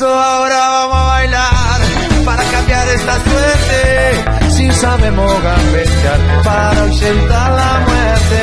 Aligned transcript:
Eso 0.00 0.08
ahora 0.08 0.56
vamos 0.56 0.96
a 0.96 1.04
bailar 1.08 1.80
para 2.24 2.42
cambiar 2.44 2.88
esta 2.88 3.20
suerte. 3.20 4.50
Si 4.50 4.72
sabemos 4.72 5.30
gambetear 5.42 6.42
para 6.42 6.82
ausentar 6.84 7.50
la 7.52 7.80
muerte. 7.86 8.42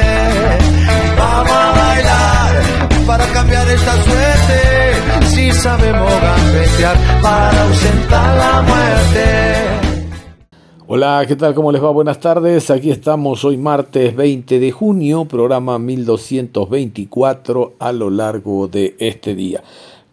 Vamos 1.17 1.51
a 1.51 1.71
bailar 1.71 2.63
para 3.07 3.25
cambiar 3.33 3.67
esta 3.69 3.93
suerte. 4.03 5.25
Si 5.33 5.51
sabemos 5.51 6.13
gambetear 6.21 6.95
para 7.23 7.63
ausentar 7.63 8.37
la 8.37 8.61
muerte. 8.61 9.87
Hola, 10.85 11.25
¿qué 11.27 11.35
tal? 11.35 11.55
¿Cómo 11.55 11.71
les 11.71 11.83
va? 11.83 11.89
Buenas 11.89 12.19
tardes. 12.19 12.69
Aquí 12.69 12.91
estamos 12.91 13.43
hoy 13.43 13.57
martes 13.57 14.15
20 14.15 14.59
de 14.59 14.71
junio, 14.71 15.25
programa 15.25 15.79
1224 15.79 17.73
a 17.79 17.91
lo 17.91 18.11
largo 18.11 18.67
de 18.67 18.95
este 18.99 19.33
día. 19.33 19.63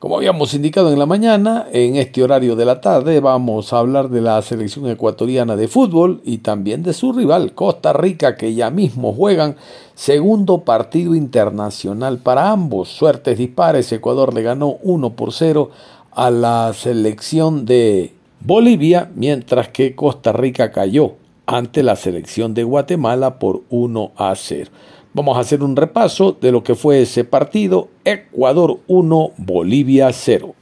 Como 0.05 0.19
habíamos 0.19 0.53
indicado 0.53 0.93
en 0.93 0.99
la 0.99 1.07
mañana, 1.07 1.67
en 1.73 1.97
este 1.97 2.23
horario 2.23 2.57
de 2.57 2.67
la 2.67 2.83
tarde 2.83 3.21
vamos 3.21 3.73
a 3.73 3.79
hablar 3.79 4.11
de 4.11 4.21
la 4.21 4.43
selección 4.43 4.87
ecuatoriana 4.87 5.57
de 5.57 5.67
fútbol 5.67 6.21
y 6.25 6.37
también 6.37 6.83
de 6.83 6.93
su 6.93 7.15
rival, 7.15 7.55
Costa 7.55 7.95
Rica, 7.95 8.37
que 8.37 8.53
ya 8.53 8.69
mismo 8.69 9.15
juegan 9.15 9.57
segundo 9.95 10.59
partido 10.59 11.15
internacional 11.15 12.19
para 12.19 12.51
ambos. 12.51 12.91
Suertes 12.91 13.39
dispares, 13.39 13.91
Ecuador 13.93 14.35
le 14.35 14.43
ganó 14.43 14.77
1 14.83 15.17
por 15.17 15.33
0 15.33 15.71
a 16.13 16.31
la 16.31 16.75
selección 16.75 17.65
de 17.65 18.13
Bolivia, 18.41 19.11
mientras 19.15 19.71
que 19.71 19.95
Costa 19.95 20.35
Rica 20.35 20.71
cayó 20.71 21.15
ante 21.47 21.83
la 21.83 21.97
selección 21.97 22.53
de 22.53 22.65
Guatemala 22.65 23.39
por 23.39 23.63
1 23.71 24.13
a 24.19 24.35
0. 24.37 24.71
Vamos 25.17 25.37
a 25.37 25.41
hacer 25.43 25.63
un 25.63 25.77
repaso 25.77 26.33
de 26.33 26.51
lo 26.51 26.65
que 26.65 26.75
fue 26.75 27.03
ese 27.03 27.23
partido. 27.23 27.89
Ecuador 28.05 28.81
1, 28.89 29.31
Bolivia 29.37 30.13
0. 30.13 30.57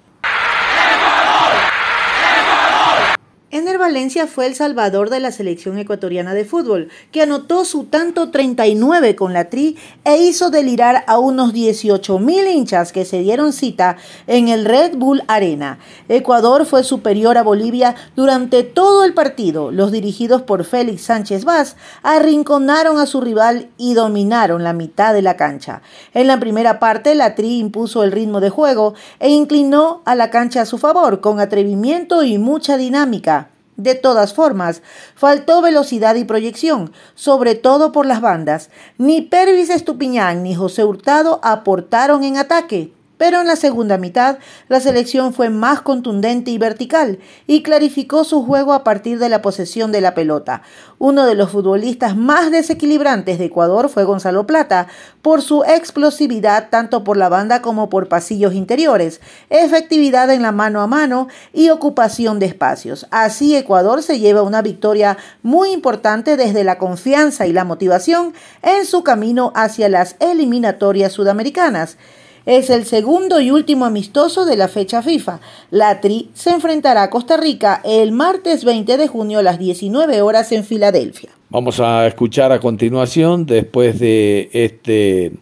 Valencia 3.82 4.28
fue 4.28 4.46
el 4.46 4.54
salvador 4.54 5.10
de 5.10 5.18
la 5.18 5.32
selección 5.32 5.76
ecuatoriana 5.76 6.34
de 6.34 6.44
fútbol, 6.44 6.88
que 7.10 7.20
anotó 7.20 7.64
su 7.64 7.82
tanto 7.82 8.30
39 8.30 9.16
con 9.16 9.32
la 9.32 9.50
Tri 9.50 9.76
e 10.04 10.18
hizo 10.18 10.50
delirar 10.50 11.02
a 11.08 11.18
unos 11.18 11.52
18 11.52 12.20
mil 12.20 12.46
hinchas 12.46 12.92
que 12.92 13.04
se 13.04 13.18
dieron 13.18 13.52
cita 13.52 13.96
en 14.28 14.46
el 14.46 14.66
Red 14.66 14.96
Bull 14.96 15.24
Arena. 15.26 15.80
Ecuador 16.08 16.64
fue 16.64 16.84
superior 16.84 17.36
a 17.36 17.42
Bolivia 17.42 17.96
durante 18.14 18.62
todo 18.62 19.04
el 19.04 19.14
partido. 19.14 19.72
Los 19.72 19.90
dirigidos 19.90 20.42
por 20.42 20.62
Félix 20.62 21.02
Sánchez 21.02 21.44
Vaz 21.44 21.74
arrinconaron 22.04 23.00
a 23.00 23.06
su 23.06 23.20
rival 23.20 23.68
y 23.78 23.94
dominaron 23.94 24.62
la 24.62 24.74
mitad 24.74 25.12
de 25.12 25.22
la 25.22 25.36
cancha. 25.36 25.82
En 26.14 26.28
la 26.28 26.38
primera 26.38 26.78
parte, 26.78 27.16
la 27.16 27.34
Tri 27.34 27.58
impuso 27.58 28.04
el 28.04 28.12
ritmo 28.12 28.40
de 28.40 28.50
juego 28.50 28.94
e 29.18 29.30
inclinó 29.30 30.02
a 30.04 30.14
la 30.14 30.30
cancha 30.30 30.60
a 30.60 30.66
su 30.66 30.78
favor 30.78 31.20
con 31.20 31.40
atrevimiento 31.40 32.22
y 32.22 32.38
mucha 32.38 32.76
dinámica. 32.76 33.51
De 33.82 33.96
todas 33.96 34.32
formas, 34.32 34.80
faltó 35.16 35.60
velocidad 35.60 36.14
y 36.14 36.22
proyección, 36.22 36.92
sobre 37.16 37.56
todo 37.56 37.90
por 37.90 38.06
las 38.06 38.20
bandas. 38.20 38.70
Ni 38.96 39.22
Pervis 39.22 39.70
Estupiñán 39.70 40.44
ni 40.44 40.54
José 40.54 40.84
Hurtado 40.84 41.40
aportaron 41.42 42.22
en 42.22 42.36
ataque. 42.36 42.92
Pero 43.22 43.40
en 43.40 43.46
la 43.46 43.54
segunda 43.54 43.98
mitad, 43.98 44.38
la 44.68 44.80
selección 44.80 45.32
fue 45.32 45.48
más 45.48 45.80
contundente 45.80 46.50
y 46.50 46.58
vertical 46.58 47.20
y 47.46 47.62
clarificó 47.62 48.24
su 48.24 48.44
juego 48.44 48.72
a 48.72 48.82
partir 48.82 49.20
de 49.20 49.28
la 49.28 49.42
posesión 49.42 49.92
de 49.92 50.00
la 50.00 50.12
pelota. 50.12 50.62
Uno 50.98 51.24
de 51.24 51.36
los 51.36 51.52
futbolistas 51.52 52.16
más 52.16 52.50
desequilibrantes 52.50 53.38
de 53.38 53.44
Ecuador 53.44 53.88
fue 53.90 54.02
Gonzalo 54.02 54.44
Plata, 54.44 54.88
por 55.22 55.40
su 55.40 55.62
explosividad 55.62 56.68
tanto 56.68 57.04
por 57.04 57.16
la 57.16 57.28
banda 57.28 57.62
como 57.62 57.88
por 57.88 58.08
pasillos 58.08 58.54
interiores, 58.54 59.20
efectividad 59.50 60.28
en 60.32 60.42
la 60.42 60.50
mano 60.50 60.80
a 60.80 60.88
mano 60.88 61.28
y 61.52 61.70
ocupación 61.70 62.40
de 62.40 62.46
espacios. 62.46 63.06
Así 63.12 63.54
Ecuador 63.54 64.02
se 64.02 64.18
lleva 64.18 64.42
una 64.42 64.62
victoria 64.62 65.16
muy 65.44 65.70
importante 65.70 66.36
desde 66.36 66.64
la 66.64 66.76
confianza 66.76 67.46
y 67.46 67.52
la 67.52 67.64
motivación 67.64 68.34
en 68.62 68.84
su 68.84 69.04
camino 69.04 69.52
hacia 69.54 69.88
las 69.88 70.16
eliminatorias 70.18 71.12
sudamericanas. 71.12 71.98
Es 72.44 72.70
el 72.70 72.86
segundo 72.86 73.40
y 73.40 73.52
último 73.52 73.84
amistoso 73.84 74.44
de 74.44 74.56
la 74.56 74.66
fecha 74.66 75.00
FIFA. 75.00 75.38
La 75.70 76.00
Tri 76.00 76.30
se 76.34 76.50
enfrentará 76.50 77.04
a 77.04 77.10
Costa 77.10 77.36
Rica 77.36 77.80
el 77.84 78.10
martes 78.10 78.64
20 78.64 78.96
de 78.96 79.06
junio 79.06 79.38
a 79.38 79.42
las 79.42 79.60
19 79.60 80.22
horas 80.22 80.50
en 80.50 80.64
Filadelfia. 80.64 81.30
Vamos 81.50 81.78
a 81.78 82.04
escuchar 82.04 82.50
a 82.50 82.58
continuación, 82.58 83.46
después 83.46 84.00
de 84.00 84.50
este 84.52 85.32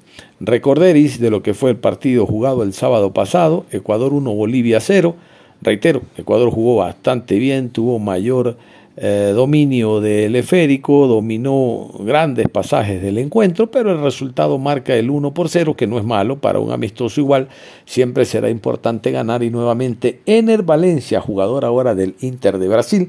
recorderis 0.40 1.18
de 1.20 1.30
lo 1.30 1.42
que 1.42 1.54
fue 1.54 1.70
el 1.70 1.78
partido 1.78 2.26
jugado 2.26 2.62
el 2.62 2.74
sábado 2.74 3.14
pasado, 3.14 3.64
Ecuador 3.70 4.12
1, 4.12 4.34
Bolivia 4.34 4.80
0. 4.80 5.16
Reitero, 5.62 6.02
Ecuador 6.18 6.50
jugó 6.50 6.76
bastante 6.76 7.38
bien, 7.38 7.70
tuvo 7.70 7.98
mayor 7.98 8.58
eh, 9.02 9.32
dominio 9.34 10.02
del 10.02 10.36
esférico, 10.36 11.06
dominó 11.06 11.90
grandes 12.00 12.50
pasajes 12.50 13.00
del 13.00 13.16
encuentro, 13.16 13.70
pero 13.70 13.90
el 13.92 14.02
resultado 14.02 14.58
marca 14.58 14.94
el 14.94 15.08
1 15.08 15.32
por 15.32 15.48
0, 15.48 15.74
que 15.74 15.86
no 15.86 15.96
es 15.96 16.04
malo 16.04 16.38
para 16.38 16.58
un 16.58 16.70
amistoso 16.70 17.18
igual. 17.18 17.48
Siempre 17.86 18.26
será 18.26 18.50
importante 18.50 19.10
ganar 19.10 19.42
y 19.42 19.48
nuevamente 19.48 20.20
Ener 20.26 20.64
Valencia, 20.64 21.22
jugador 21.22 21.64
ahora 21.64 21.94
del 21.94 22.14
Inter 22.20 22.58
de 22.58 22.68
Brasil, 22.68 23.08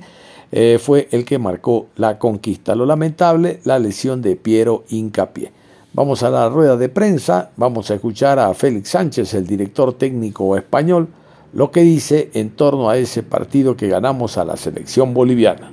eh, 0.53 0.79
fue 0.81 1.09
el 1.12 1.25
que 1.25 1.38
marcó 1.40 1.88
la 1.97 2.18
conquista. 2.18 2.73
Lo 2.73 2.85
lamentable, 2.85 3.59
la 3.66 3.78
lesión 3.78 4.22
de 4.22 4.38
Piero 4.38 4.85
Incapié. 4.91 5.52
Vamos 5.91 6.23
a 6.23 6.29
la 6.29 6.47
rueda 6.47 6.78
de 6.78 6.88
prensa, 6.88 7.52
vamos 7.58 7.91
a 7.91 7.96
escuchar 7.96 8.40
a 8.40 8.53
Félix 8.53 8.91
Sánchez, 8.91 9.34
el 9.34 9.46
director 9.46 9.91
técnico 9.91 10.56
español, 10.56 11.09
lo 11.53 11.72
que 11.72 11.81
dice 11.81 12.31
en 12.34 12.51
torno 12.51 12.89
a 12.89 12.97
ese 12.97 13.23
partido 13.23 13.75
que 13.75 13.88
ganamos 13.88 14.38
a 14.38 14.45
la 14.45 14.56
selección 14.56 15.13
boliviana. 15.13 15.72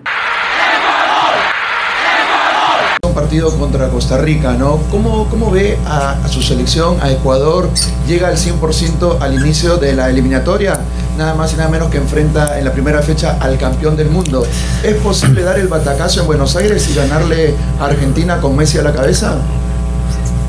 Un 3.02 3.14
partido 3.14 3.56
contra 3.56 3.88
Costa 3.88 4.18
Rica, 4.18 4.54
¿no? 4.54 4.78
¿Cómo, 4.90 5.28
cómo 5.28 5.50
ve 5.50 5.78
a, 5.86 6.16
su 6.28 6.42
selección, 6.42 6.96
a 7.00 7.10
Ecuador? 7.12 7.68
Llega 8.08 8.28
al 8.28 8.36
100% 8.36 9.18
al 9.20 9.34
inicio 9.34 9.76
de 9.76 9.94
la 9.94 10.10
eliminatoria, 10.10 10.80
nada 11.16 11.34
más 11.34 11.52
y 11.52 11.56
nada 11.56 11.68
menos 11.68 11.90
que 11.90 11.98
enfrenta 11.98 12.58
en 12.58 12.64
la 12.64 12.72
primera 12.72 13.00
fecha 13.02 13.38
al 13.40 13.56
campeón 13.56 13.96
del 13.96 14.10
mundo. 14.10 14.44
¿Es 14.82 14.96
posible 14.96 15.42
dar 15.42 15.58
el 15.58 15.68
batacazo 15.68 16.22
en 16.22 16.26
Buenos 16.26 16.56
Aires 16.56 16.88
y 16.90 16.94
ganarle 16.94 17.54
a 17.80 17.84
Argentina 17.84 18.40
con 18.40 18.56
Messi 18.56 18.78
a 18.78 18.82
la 18.82 18.92
cabeza? 18.92 19.36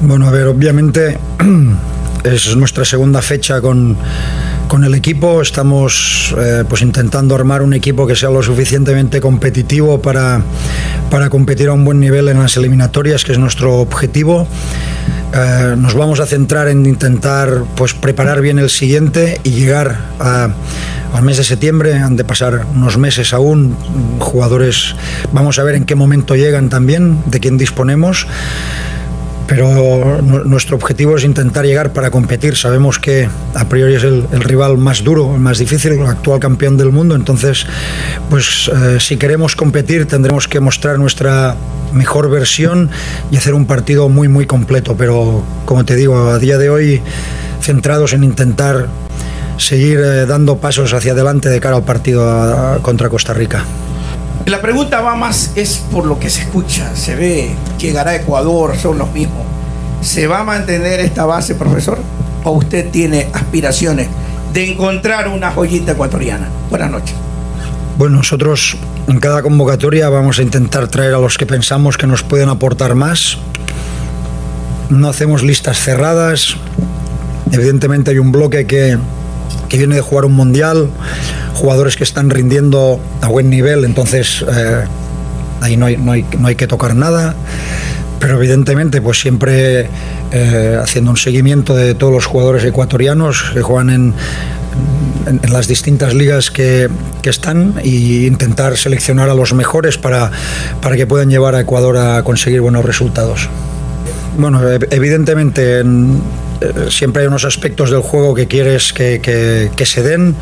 Bueno, 0.01 0.27
a 0.27 0.31
ver, 0.31 0.47
obviamente 0.47 1.19
es 2.23 2.55
nuestra 2.55 2.83
segunda 2.83 3.21
fecha 3.21 3.61
con 3.61 3.95
con 4.69 4.83
el 4.83 4.93
equipo 4.93 5.41
estamos 5.41 6.33
eh, 6.37 6.63
pues 6.69 6.83
intentando 6.83 7.33
armar 7.33 7.63
un 7.63 7.73
equipo 7.73 8.05
que 8.05 8.15
sea 8.15 8.29
lo 8.29 8.43
suficientemente 8.43 9.19
competitivo 9.19 9.99
para, 9.99 10.41
para 11.09 11.29
competir 11.29 11.69
a 11.69 11.73
un 11.73 11.83
buen 11.83 11.99
nivel 11.99 12.29
en 12.29 12.37
las 12.39 12.55
eliminatorias, 12.55 13.25
que 13.25 13.31
es 13.31 13.39
nuestro 13.39 13.79
objetivo. 13.79 14.47
Eh, 15.33 15.75
nos 15.75 15.95
vamos 15.95 16.19
a 16.19 16.27
centrar 16.27 16.67
en 16.67 16.85
intentar 16.85 17.63
pues, 17.75 17.95
preparar 17.95 18.41
bien 18.41 18.59
el 18.59 18.69
siguiente 18.69 19.41
y 19.43 19.49
llegar 19.49 19.97
al 20.19 21.23
mes 21.23 21.37
de 21.37 21.43
septiembre. 21.43 21.95
Han 21.95 22.15
de 22.15 22.23
pasar 22.23 22.67
unos 22.75 22.99
meses 22.99 23.33
aún. 23.33 23.75
Jugadores, 24.19 24.95
vamos 25.33 25.57
a 25.57 25.63
ver 25.63 25.75
en 25.75 25.85
qué 25.85 25.95
momento 25.95 26.35
llegan 26.35 26.69
también, 26.69 27.23
de 27.25 27.39
quién 27.39 27.57
disponemos 27.57 28.27
pero 29.49 30.21
nuestro 30.21 30.75
objetivo 30.75 31.17
es 31.17 31.23
intentar 31.23 31.65
llegar 31.65 31.91
para 31.91 32.11
competir. 32.11 32.55
Sabemos 32.55 32.99
que 32.99 33.27
a 33.55 33.67
priori 33.67 33.95
es 33.95 34.03
el, 34.03 34.27
rival 34.43 34.77
más 34.77 35.03
duro, 35.03 35.33
el 35.33 35.41
más 35.41 35.57
difícil, 35.57 35.93
el 35.93 36.05
actual 36.05 36.39
campeón 36.39 36.77
del 36.77 36.91
mundo, 36.91 37.15
entonces 37.15 37.65
pues 38.29 38.69
eh, 38.71 38.97
si 38.99 39.17
queremos 39.17 39.55
competir 39.55 40.05
tendremos 40.05 40.47
que 40.47 40.59
mostrar 40.59 40.99
nuestra 40.99 41.55
mejor 41.91 42.29
versión 42.29 42.91
y 43.31 43.37
hacer 43.37 43.55
un 43.55 43.65
partido 43.65 44.07
muy 44.07 44.27
muy 44.27 44.45
completo, 44.45 44.95
pero 44.95 45.43
como 45.65 45.83
te 45.83 45.95
digo, 45.95 46.29
a 46.29 46.37
día 46.37 46.59
de 46.59 46.69
hoy 46.69 47.01
centrados 47.59 48.13
en 48.13 48.23
intentar 48.23 48.87
seguir 49.57 49.99
eh, 49.99 50.25
dando 50.27 50.57
pasos 50.57 50.93
hacia 50.93 51.13
adelante 51.13 51.49
de 51.49 51.59
cara 51.59 51.77
al 51.77 51.83
partido 51.83 52.79
contra 52.83 53.09
Costa 53.09 53.33
Rica. 53.33 53.65
La 54.49 54.61
pregunta 54.63 54.99
va 55.01 55.13
más, 55.13 55.51
es 55.55 55.77
por 55.91 56.07
lo 56.07 56.17
que 56.17 56.31
se 56.31 56.41
escucha, 56.41 56.95
se 56.95 57.13
ve, 57.13 57.51
llegará 57.77 58.11
a 58.11 58.15
Ecuador, 58.15 58.75
son 58.75 58.97
los 58.97 59.11
mismos. 59.11 59.45
¿Se 60.01 60.25
va 60.25 60.39
a 60.39 60.43
mantener 60.43 60.99
esta 61.01 61.27
base, 61.27 61.53
profesor? 61.53 61.99
¿O 62.43 62.53
usted 62.53 62.89
tiene 62.89 63.27
aspiraciones 63.31 64.07
de 64.51 64.71
encontrar 64.71 65.27
una 65.27 65.51
joyita 65.51 65.91
ecuatoriana? 65.91 66.49
Buenas 66.71 66.89
noches. 66.89 67.13
Bueno, 67.99 68.17
nosotros 68.17 68.75
en 69.07 69.19
cada 69.19 69.43
convocatoria 69.43 70.09
vamos 70.09 70.39
a 70.39 70.41
intentar 70.41 70.87
traer 70.87 71.13
a 71.13 71.19
los 71.19 71.37
que 71.37 71.45
pensamos 71.45 71.95
que 71.95 72.07
nos 72.07 72.23
pueden 72.23 72.49
aportar 72.49 72.95
más. 72.95 73.37
No 74.89 75.09
hacemos 75.09 75.43
listas 75.43 75.77
cerradas. 75.77 76.55
Evidentemente 77.51 78.09
hay 78.09 78.17
un 78.17 78.31
bloque 78.31 78.65
que, 78.65 78.97
que 79.69 79.77
viene 79.77 79.93
de 79.93 80.01
jugar 80.01 80.25
un 80.25 80.33
mundial, 80.33 80.89
jugadores 81.59 81.95
que 81.95 82.03
están 82.03 82.29
rindiendo 82.29 82.99
a 83.21 83.27
buen 83.27 83.49
nivel, 83.49 83.85
entonces 83.85 84.45
eh, 84.49 84.85
ahí 85.61 85.77
no 85.77 85.85
hay, 85.85 85.97
no, 85.97 86.11
hay, 86.13 86.25
no 86.39 86.47
hay 86.47 86.55
que 86.55 86.67
tocar 86.67 86.95
nada 86.95 87.35
pero 88.19 88.35
evidentemente 88.35 89.01
pues 89.01 89.19
siempre 89.19 89.89
eh, 90.31 90.79
haciendo 90.81 91.11
un 91.11 91.17
seguimiento 91.17 91.73
de 91.75 91.95
todos 91.95 92.13
los 92.13 92.25
jugadores 92.25 92.63
ecuatorianos 92.63 93.51
que 93.53 93.61
juegan 93.61 93.89
en, 93.89 94.13
las 95.49 95.67
distintas 95.67 96.13
ligas 96.13 96.49
que, 96.49 96.89
que, 97.21 97.29
están 97.29 97.75
e 97.83 97.89
intentar 98.25 98.77
seleccionar 98.77 99.29
a 99.29 99.33
los 99.33 99.53
mejores 99.53 99.97
para, 99.97 100.31
para 100.81 100.95
que 100.95 101.05
puedan 101.05 101.29
llevar 101.29 101.55
a 101.55 101.61
Ecuador 101.61 101.97
a 101.97 102.23
conseguir 102.23 102.61
buenos 102.61 102.83
resultados. 102.83 103.49
Bueno, 104.37 104.61
evidentemente 104.69 105.79
en, 105.79 106.21
eh, 106.61 106.87
siempre 106.89 107.23
hay 107.23 107.27
unos 107.27 107.45
aspectos 107.45 107.89
del 107.89 108.01
juego 108.01 108.35
que 108.35 108.47
quieres 108.47 108.93
que, 108.93 109.19
que, 109.21 109.71
que 109.75 109.85
se 109.85 110.03
den. 110.03 110.35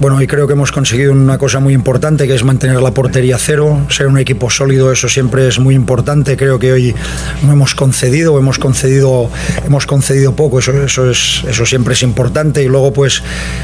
Bueno, 0.00 0.20
y 0.22 0.26
creo 0.26 0.46
que 0.46 0.54
hemos 0.54 0.72
conseguido 0.72 1.12
una 1.12 1.36
cosa 1.36 1.60
muy 1.60 1.74
importante, 1.74 2.26
que 2.26 2.34
es 2.34 2.42
mantener 2.42 2.80
la 2.80 2.92
portería 2.92 3.36
cero, 3.38 3.80
ser 3.90 4.06
un 4.06 4.16
equipo 4.16 4.48
sólido, 4.48 4.90
eso 4.90 5.10
siempre 5.10 5.46
es 5.46 5.58
muy 5.58 5.74
importante. 5.74 6.38
Creo 6.38 6.58
que 6.58 6.72
hoy 6.72 6.94
no 7.42 7.52
hemos 7.52 7.74
concedido, 7.74 8.38
hemos 8.38 8.58
concedido, 8.58 9.28
hemos 9.66 9.84
concedido 9.84 10.34
poco, 10.34 10.60
eso, 10.60 10.72
eso, 10.72 11.10
es, 11.10 11.44
eso 11.46 11.66
siempre 11.66 11.92
es 11.92 12.02
importante. 12.02 12.62
Y 12.62 12.68
luego, 12.68 12.94
pues, 12.94 13.22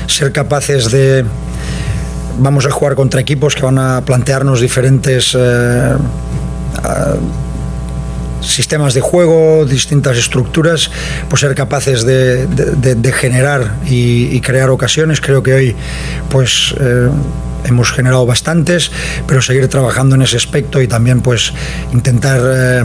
ser 0.08 0.32
capaces 0.32 0.90
de. 0.90 1.24
Vamos 2.38 2.66
a 2.66 2.70
jugar 2.70 2.96
contra 2.96 3.18
equipos 3.18 3.54
que 3.54 3.62
van 3.62 3.78
a 3.78 4.02
plantearnos 4.02 4.60
diferentes. 4.60 5.34
Eh, 5.34 5.92
sistemas 8.40 8.94
de 8.94 9.00
juego, 9.00 9.64
distintas 9.64 10.16
estructuras, 10.16 10.90
pues 11.28 11.40
ser 11.40 11.54
capaces 11.54 12.04
de, 12.04 13.12
generar 13.14 13.76
y, 13.86 14.26
y, 14.36 14.40
crear 14.40 14.70
ocasiones. 14.70 15.20
Creo 15.20 15.42
que 15.42 15.54
hoy 15.54 15.76
pues 16.28 16.74
eh, 16.80 17.08
hemos 17.64 17.92
generado 17.92 18.26
bastantes, 18.26 18.90
pero 19.26 19.42
seguir 19.42 19.68
trabajando 19.68 20.14
en 20.14 20.22
ese 20.22 20.36
aspecto 20.36 20.80
y 20.80 20.88
también 20.88 21.20
pues 21.20 21.52
intentar 21.92 22.40
eh, 22.44 22.84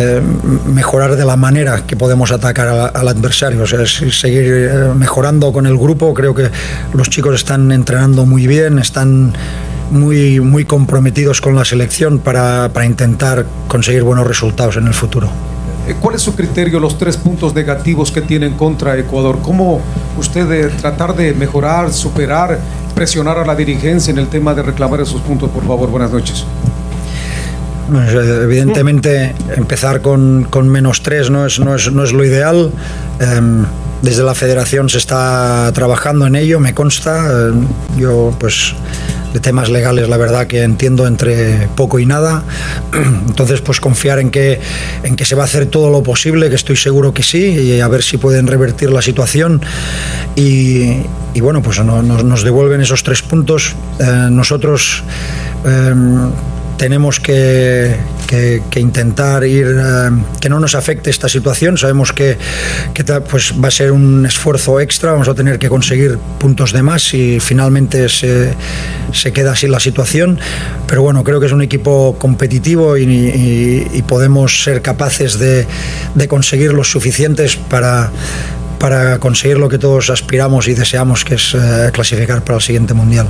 eh, 0.00 0.20
mejorar 0.66 1.16
de 1.16 1.24
la 1.24 1.36
manera 1.36 1.84
que 1.86 1.96
podemos 1.96 2.32
atacar 2.32 2.68
a, 2.68 2.86
al 2.86 3.08
adversario, 3.08 3.62
o 3.62 3.66
sea, 3.66 3.86
seguir 3.86 4.44
eh, 4.46 4.92
mejorando 4.96 5.52
con 5.52 5.66
el 5.66 5.76
grupo. 5.76 6.14
Creo 6.14 6.34
que 6.34 6.50
los 6.94 7.10
chicos 7.10 7.34
están 7.34 7.70
entrenando 7.70 8.26
muy 8.26 8.46
bien, 8.46 8.78
están 8.78 9.32
muy, 9.90 10.40
muy 10.40 10.64
comprometidos 10.64 11.40
con 11.40 11.54
la 11.54 11.64
selección 11.64 12.18
para, 12.18 12.70
para 12.72 12.86
intentar 12.86 13.44
conseguir 13.68 14.02
buenos 14.02 14.26
resultados 14.26 14.76
en 14.76 14.86
el 14.86 14.94
futuro. 14.94 15.28
¿Cuál 16.00 16.14
es 16.14 16.22
su 16.22 16.36
criterio, 16.36 16.78
los 16.78 16.98
tres 16.98 17.16
puntos 17.16 17.54
negativos 17.54 18.12
que 18.12 18.20
tienen 18.20 18.52
contra 18.54 18.96
Ecuador? 18.96 19.38
¿Cómo 19.42 19.80
usted 20.16 20.46
de 20.46 20.68
tratar 20.68 21.16
de 21.16 21.32
mejorar, 21.34 21.92
superar, 21.92 22.58
presionar 22.94 23.38
a 23.38 23.44
la 23.44 23.56
dirigencia 23.56 24.12
en 24.12 24.18
el 24.18 24.28
tema 24.28 24.54
de 24.54 24.62
reclamar 24.62 25.00
esos 25.00 25.20
puntos? 25.22 25.50
Por 25.50 25.66
favor, 25.66 25.90
buenas 25.90 26.12
noches. 26.12 26.44
Pues, 27.90 28.14
evidentemente, 28.14 29.34
empezar 29.56 30.00
con, 30.00 30.44
con 30.44 30.68
menos 30.68 31.02
tres 31.02 31.30
no 31.30 31.46
es, 31.46 31.58
no, 31.58 31.74
es, 31.74 31.90
no 31.92 32.04
es 32.04 32.12
lo 32.12 32.24
ideal. 32.24 32.70
Eh, 33.20 33.40
desde 34.02 34.22
la 34.22 34.34
federación 34.34 34.88
se 34.88 34.98
está 34.98 35.70
trabajando 35.74 36.26
en 36.26 36.36
ello, 36.36 36.60
me 36.60 36.72
consta. 36.72 37.30
Eh, 37.30 37.52
yo, 37.98 38.34
pues, 38.38 38.74
de 39.32 39.40
temas 39.40 39.68
legales, 39.68 40.08
la 40.08 40.16
verdad 40.16 40.46
que 40.46 40.62
entiendo 40.62 41.06
entre 41.06 41.68
poco 41.74 41.98
y 41.98 42.06
nada. 42.06 42.42
Entonces, 43.28 43.60
pues 43.60 43.80
confiar 43.80 44.18
en 44.18 44.30
que, 44.30 44.60
en 45.02 45.16
que 45.16 45.24
se 45.24 45.34
va 45.34 45.42
a 45.42 45.44
hacer 45.44 45.66
todo 45.66 45.90
lo 45.90 46.02
posible, 46.02 46.48
que 46.48 46.56
estoy 46.56 46.76
seguro 46.76 47.12
que 47.12 47.22
sí, 47.22 47.38
y 47.38 47.80
a 47.80 47.88
ver 47.88 48.02
si 48.02 48.16
pueden 48.16 48.46
revertir 48.46 48.90
la 48.90 49.02
situación. 49.02 49.60
Y, 50.36 51.02
y 51.34 51.40
bueno, 51.40 51.62
pues 51.62 51.82
no, 51.84 52.02
nos, 52.02 52.24
nos, 52.24 52.42
devuelven 52.42 52.80
esos 52.80 53.02
tres 53.02 53.22
puntos. 53.22 53.74
Eh, 53.98 54.28
nosotros. 54.30 55.02
Eh, 55.64 55.94
tenemos 56.80 57.20
que, 57.20 57.94
intentar 58.76 59.44
ir, 59.44 59.66
eh, 59.78 60.10
que 60.40 60.48
no 60.48 60.58
nos 60.58 60.74
afecte 60.74 61.10
esta 61.10 61.28
situación. 61.28 61.76
Sabemos 61.76 62.14
que, 62.14 62.38
pues 63.28 63.52
va 63.62 63.68
a 63.68 63.70
ser 63.70 63.92
un 63.92 64.24
esfuerzo 64.24 64.80
extra, 64.80 65.12
vamos 65.12 65.28
a 65.28 65.34
tener 65.34 65.58
que 65.58 65.68
conseguir 65.68 66.16
puntos 66.38 66.72
de 66.72 66.82
más 66.82 67.12
y 67.12 67.38
finalmente 67.38 68.08
se, 68.08 68.54
queda 69.34 69.52
así 69.52 69.68
la 69.68 69.78
situación. 69.78 70.38
Pero 70.86 71.02
bueno, 71.02 71.22
creo 71.22 71.38
que 71.38 71.46
es 71.46 71.52
un 71.52 71.60
equipo 71.60 72.16
competitivo 72.18 72.96
y, 72.96 74.02
podemos 74.08 74.64
ser 74.64 74.80
capaces 74.80 75.38
de, 75.38 75.66
conseguir 76.28 76.72
los 76.72 76.90
suficientes 76.90 77.56
para 77.56 78.10
para 78.78 79.18
conseguir 79.18 79.58
lo 79.58 79.68
que 79.68 79.76
todos 79.76 80.08
aspiramos 80.08 80.66
y 80.66 80.72
deseamos, 80.72 81.22
que 81.26 81.34
es 81.34 81.54
eh, 81.54 81.90
clasificar 81.92 82.42
para 82.42 82.56
el 82.56 82.62
siguiente 82.62 82.94
mundial. 82.94 83.26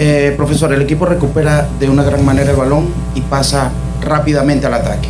Eh, 0.00 0.32
profesor, 0.36 0.72
el 0.72 0.80
equipo 0.80 1.06
recupera 1.06 1.68
de 1.80 1.90
una 1.90 2.04
gran 2.04 2.24
manera 2.24 2.52
el 2.52 2.56
balón 2.56 2.86
y 3.16 3.20
pasa 3.20 3.72
rápidamente 4.00 4.64
al 4.64 4.74
ataque, 4.74 5.08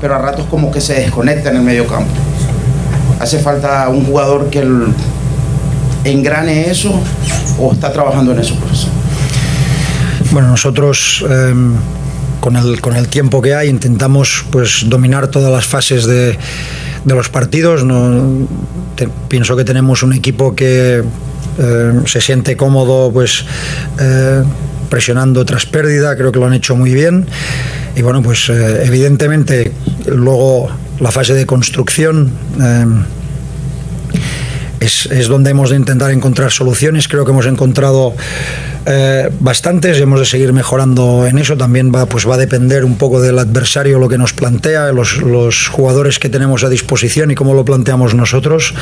pero 0.00 0.16
a 0.16 0.18
ratos 0.18 0.46
como 0.50 0.72
que 0.72 0.80
se 0.80 0.94
desconecta 0.94 1.50
en 1.50 1.56
el 1.58 1.62
medio 1.62 1.86
campo. 1.86 2.10
¿Hace 3.20 3.38
falta 3.38 3.88
un 3.88 4.04
jugador 4.04 4.50
que 4.50 4.66
engrane 6.02 6.68
eso 6.68 7.00
o 7.60 7.72
está 7.72 7.92
trabajando 7.92 8.32
en 8.32 8.40
eso, 8.40 8.56
profesor? 8.56 8.90
Bueno, 10.32 10.48
nosotros 10.48 11.24
eh, 11.30 11.54
con, 12.40 12.56
el, 12.56 12.80
con 12.80 12.96
el 12.96 13.06
tiempo 13.06 13.40
que 13.40 13.54
hay 13.54 13.68
intentamos 13.68 14.44
pues 14.50 14.86
dominar 14.88 15.28
todas 15.28 15.52
las 15.52 15.66
fases 15.66 16.04
de, 16.04 16.36
de 17.04 17.14
los 17.14 17.28
partidos. 17.28 17.84
Pienso 19.28 19.56
que 19.56 19.64
tenemos 19.64 20.02
un 20.02 20.14
equipo 20.14 20.56
que 20.56 21.04
eh, 21.58 21.92
se 22.06 22.20
siente 22.20 22.56
cómodo 22.56 23.10
pues 23.12 23.44
eh, 23.98 24.42
presionando 24.88 25.44
tras 25.44 25.66
pérdida, 25.66 26.16
creo 26.16 26.32
que 26.32 26.38
lo 26.38 26.46
han 26.46 26.54
hecho 26.54 26.76
muy 26.76 26.92
bien. 26.94 27.26
Y 27.94 28.02
bueno 28.02 28.22
pues 28.22 28.48
eh, 28.48 28.84
evidentemente 28.84 29.72
luego 30.06 30.68
la 31.00 31.10
fase 31.10 31.34
de 31.34 31.46
construcción 31.46 32.32
eh, 32.60 32.86
es, 34.80 35.06
es, 35.06 35.28
donde 35.28 35.50
hemos 35.50 35.70
de 35.70 35.76
intentar 35.76 36.10
encontrar 36.10 36.52
soluciones, 36.52 37.08
creo 37.08 37.24
que 37.24 37.32
hemos 37.32 37.46
encontrado 37.46 38.14
eh, 38.88 39.30
bastantes 39.40 39.98
hemos 39.98 40.20
de 40.20 40.26
seguir 40.26 40.52
mejorando 40.52 41.26
en 41.26 41.38
eso. 41.38 41.56
También 41.56 41.92
va, 41.92 42.06
pues 42.06 42.28
va 42.28 42.34
a 42.34 42.38
depender 42.38 42.84
un 42.84 42.96
poco 42.96 43.20
del 43.20 43.38
adversario 43.38 43.98
lo 43.98 44.08
que 44.08 44.16
nos 44.16 44.32
plantea, 44.32 44.92
los, 44.92 45.68
jugadores 45.68 46.18
que 46.18 46.28
tenemos 46.28 46.62
a 46.62 46.68
disposición 46.68 47.30
y 47.32 47.34
cómo 47.34 47.52
lo 47.54 47.64
planteamos 47.64 48.14
nosotros. 48.14 48.74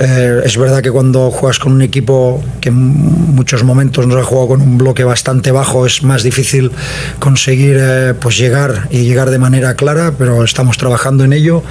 Eh, 0.00 0.42
es 0.44 0.56
verdad 0.56 0.82
que 0.82 0.90
cuando 0.90 1.30
juegas 1.30 1.60
con 1.60 1.72
un 1.72 1.82
equipo 1.82 2.42
que 2.60 2.70
en 2.70 2.74
muchos 2.74 3.62
momentos 3.62 4.06
nos 4.06 4.20
ha 4.20 4.24
jugado 4.24 4.48
con 4.48 4.62
un 4.62 4.78
bloque 4.78 5.04
bastante 5.04 5.52
bajo, 5.52 5.86
es 5.86 6.02
más 6.02 6.24
difícil 6.24 6.72
conseguir 7.20 7.76
eh, 7.78 8.14
pues 8.18 8.36
llegar 8.36 8.88
y 8.90 9.04
llegar 9.04 9.30
de 9.30 9.38
manera 9.38 9.74
clara, 9.74 10.12
pero 10.18 10.42
estamos 10.42 10.76
trabajando 10.76 11.24
en 11.24 11.32
ello 11.32 11.62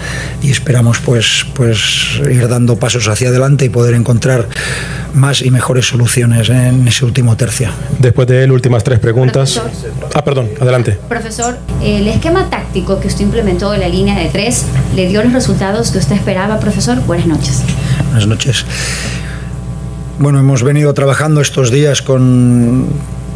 y 0.41 0.51
esperamos 0.51 0.99
pues, 0.99 1.45
pues 1.53 2.21
ir 2.29 2.47
dando 2.47 2.77
pasos 2.77 3.07
hacia 3.09 3.29
adelante 3.29 3.65
y 3.65 3.69
poder 3.69 3.95
encontrar 3.95 4.47
más 5.13 5.41
y 5.41 5.51
mejores 5.51 5.87
soluciones 5.87 6.49
en 6.49 6.87
ese 6.87 7.03
último 7.03 7.35
Después 7.99 8.27
de 8.27 8.43
él, 8.43 8.51
últimas 8.51 8.83
tres 8.83 8.99
preguntas. 8.99 9.59
Profesor. 9.59 9.91
Ah, 10.13 10.23
perdón, 10.23 10.49
adelante. 10.59 10.97
Profesor, 11.07 11.57
el 11.81 12.07
esquema 12.07 12.49
táctico 12.49 12.99
que 12.99 13.07
usted 13.07 13.21
implementó 13.21 13.73
en 13.73 13.81
la 13.81 13.89
línea 13.89 14.17
de 14.17 14.29
tres, 14.29 14.65
¿le 14.95 15.07
dio 15.07 15.23
los 15.23 15.33
resultados 15.33 15.91
que 15.91 15.97
usted 15.97 16.15
esperaba, 16.15 16.59
profesor? 16.59 16.99
Buenas 17.05 17.27
noches. 17.27 17.63
Buenas 18.05 18.27
noches. 18.27 18.65
Bueno, 20.19 20.39
hemos 20.39 20.63
venido 20.63 20.93
trabajando 20.93 21.41
estos 21.41 21.71
días 21.71 22.01
con 22.01 22.87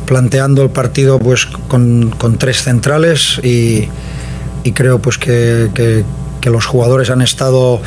planteando 0.06 0.64
el 0.64 0.70
partido 0.70 1.18
pues 1.18 1.46
con, 1.46 2.14
con 2.18 2.38
tres 2.38 2.62
centrales 2.62 3.40
y, 3.42 3.88
y 4.66 4.72
creo 4.74 5.00
pues 5.00 5.18
que, 5.18 5.70
que 5.74 6.04
que 6.42 6.50
los 6.50 6.66
jugadores 6.66 7.10
han 7.10 7.22
estado 7.22 7.80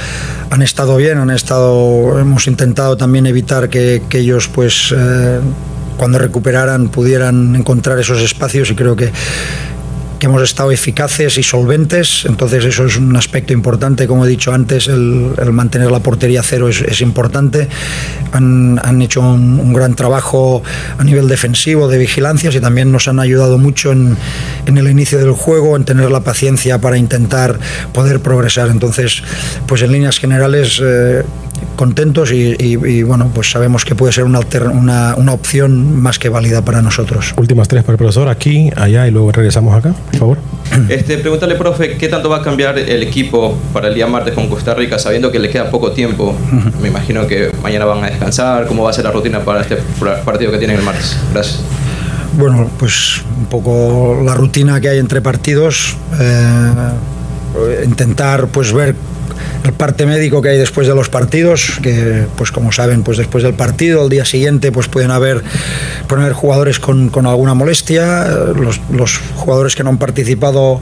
han 0.48 0.62
estado 0.62 0.96
bien 0.96 1.18
han 1.18 1.30
estado 1.30 2.18
hemos 2.18 2.46
intentado 2.46 2.96
también 2.96 3.26
evitar 3.26 3.68
que, 3.68 4.02
que 4.08 4.20
ellos 4.20 4.48
pues 4.48 4.94
eh, 4.96 5.40
cuando 5.96 6.18
recuperaran 6.18 6.88
pudieran 6.88 7.56
encontrar 7.56 7.98
esos 7.98 8.20
espacios 8.20 8.70
y 8.70 8.74
creo 8.74 8.96
que, 8.96 9.10
que 10.18 10.26
hemos 10.26 10.42
estado 10.42 10.70
eficaces 10.70 11.36
y 11.38 11.42
solventes, 11.42 12.24
entonces 12.26 12.64
eso 12.64 12.86
es 12.86 12.96
un 12.96 13.14
aspecto 13.16 13.52
importante, 13.52 14.06
como 14.06 14.24
he 14.24 14.28
dicho 14.28 14.52
antes, 14.52 14.88
el, 14.88 15.34
mantener 15.52 15.90
la 15.90 16.00
portería 16.00 16.42
cero 16.42 16.68
es, 16.68 17.00
importante. 17.00 17.68
Han, 18.32 18.80
han 18.82 19.02
hecho 19.02 19.20
un, 19.20 19.60
un, 19.60 19.72
gran 19.72 19.94
trabajo 19.94 20.62
a 20.98 21.04
nivel 21.04 21.28
defensivo, 21.28 21.88
de 21.88 21.98
vigilancias 21.98 22.54
y 22.54 22.60
también 22.60 22.90
nos 22.90 23.08
han 23.08 23.20
ayudado 23.20 23.58
mucho 23.58 23.92
en, 23.92 24.16
en 24.66 24.78
el 24.78 24.88
inicio 24.88 25.18
del 25.18 25.32
juego, 25.32 25.76
en 25.76 25.84
tener 25.84 26.10
la 26.10 26.20
paciencia 26.20 26.80
para 26.80 26.96
intentar 26.96 27.58
poder 27.92 28.20
progresar. 28.20 28.68
Entonces, 28.70 29.22
pues 29.66 29.82
en 29.82 29.92
líneas 29.92 30.18
generales... 30.18 30.80
Eh, 30.82 31.24
contentos 31.76 32.32
y, 32.32 33.02
bueno, 33.02 33.30
pues 33.34 33.50
sabemos 33.50 33.84
que 33.84 33.94
puede 33.94 34.12
ser 34.12 34.24
una, 34.24 34.40
una, 34.72 35.14
una, 35.16 35.32
opción 35.32 36.00
más 36.00 36.18
que 36.18 36.28
válida 36.28 36.62
para 36.62 36.82
nosotros. 36.82 37.34
Últimas 37.36 37.68
tres 37.68 37.82
para 37.82 37.92
el 37.92 37.98
profesor, 37.98 38.28
aquí, 38.28 38.70
allá 38.76 39.06
y 39.06 39.10
luego 39.10 39.30
regresamos 39.32 39.74
acá, 39.74 39.94
por 40.10 40.18
favor. 40.18 40.38
Este, 40.88 41.18
pregúntale, 41.18 41.54
profe, 41.54 41.96
¿qué 41.96 42.08
tanto 42.08 42.28
va 42.28 42.38
a 42.38 42.42
cambiar 42.42 42.78
el 42.78 43.02
equipo 43.02 43.56
para 43.72 43.88
el 43.88 43.94
día 43.94 44.06
martes 44.06 44.34
con 44.34 44.48
Costa 44.48 44.74
Rica, 44.74 44.98
sabiendo 44.98 45.30
que 45.30 45.38
le 45.38 45.48
queda 45.48 45.70
poco 45.70 45.92
tiempo? 45.92 46.34
Me 46.80 46.88
imagino 46.88 47.26
que 47.26 47.50
mañana 47.62 47.84
van 47.84 48.04
a 48.04 48.08
descansar. 48.08 48.66
¿Cómo 48.66 48.82
va 48.82 48.90
a 48.90 48.92
ser 48.92 49.04
la 49.04 49.12
rutina 49.12 49.40
para 49.40 49.60
este 49.60 49.76
partido 50.24 50.50
que 50.50 50.58
tienen 50.58 50.78
el 50.78 50.82
martes? 50.82 51.16
Gracias. 51.32 51.60
Bueno, 52.36 52.68
pues 52.78 53.22
un 53.38 53.46
poco 53.46 54.20
la 54.24 54.34
rutina 54.34 54.80
que 54.80 54.88
hay 54.88 54.98
entre 54.98 55.20
partidos. 55.20 55.96
Eh, 56.20 57.84
intentar 57.84 58.48
pues 58.48 58.72
ver 58.72 58.94
el 59.66 59.72
parte 59.72 60.06
médico 60.06 60.40
que 60.40 60.50
hay 60.50 60.58
después 60.58 60.86
de 60.86 60.94
los 60.94 61.08
partidos, 61.08 61.78
que 61.82 62.26
pues 62.36 62.52
como 62.52 62.72
saben, 62.72 63.02
pues 63.02 63.18
después 63.18 63.44
del 63.44 63.54
partido, 63.54 64.02
al 64.02 64.08
día 64.08 64.24
siguiente, 64.24 64.72
pues 64.72 64.88
pueden 64.88 65.10
haber, 65.10 65.42
jugadores 66.32 66.78
con, 66.78 67.10
alguna 67.26 67.54
molestia, 67.54 68.26
los, 68.54 68.80
los, 68.90 69.20
jugadores 69.36 69.74
que 69.74 69.82
no 69.82 69.90
han 69.90 69.98
participado 69.98 70.80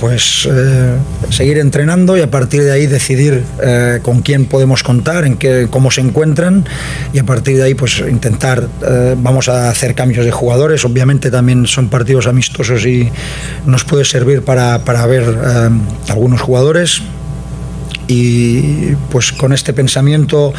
pues 0.00 0.48
eh, 0.50 0.96
seguir 1.28 1.58
entrenando 1.58 2.16
y 2.16 2.22
a 2.22 2.30
partir 2.30 2.62
de 2.62 2.72
ahí 2.72 2.86
decidir 2.86 3.44
eh, 3.62 3.98
con 4.00 4.22
quién 4.22 4.46
podemos 4.46 4.82
contar, 4.82 5.26
en 5.26 5.36
qué, 5.36 5.68
cómo 5.68 5.90
se 5.90 6.00
encuentran. 6.00 6.64
Y 7.12 7.18
a 7.18 7.24
partir 7.24 7.58
de 7.58 7.64
ahí 7.64 7.74
pues 7.74 8.02
intentar, 8.08 8.66
eh, 8.82 9.14
vamos 9.18 9.50
a 9.50 9.68
hacer 9.68 9.94
cambios 9.94 10.24
de 10.24 10.30
jugadores, 10.32 10.86
obviamente 10.86 11.30
también 11.30 11.66
son 11.66 11.90
partidos 11.90 12.26
amistosos 12.26 12.86
y 12.86 13.10
nos 13.66 13.84
puede 13.84 14.06
servir 14.06 14.42
para, 14.42 14.86
para 14.86 15.04
ver 15.04 15.22
algunos 16.08 16.40
jugadores, 16.40 17.02
y 18.10 18.96
pues 19.10 19.32
con 19.32 19.52
este 19.52 19.72
pensamiento 19.72 20.52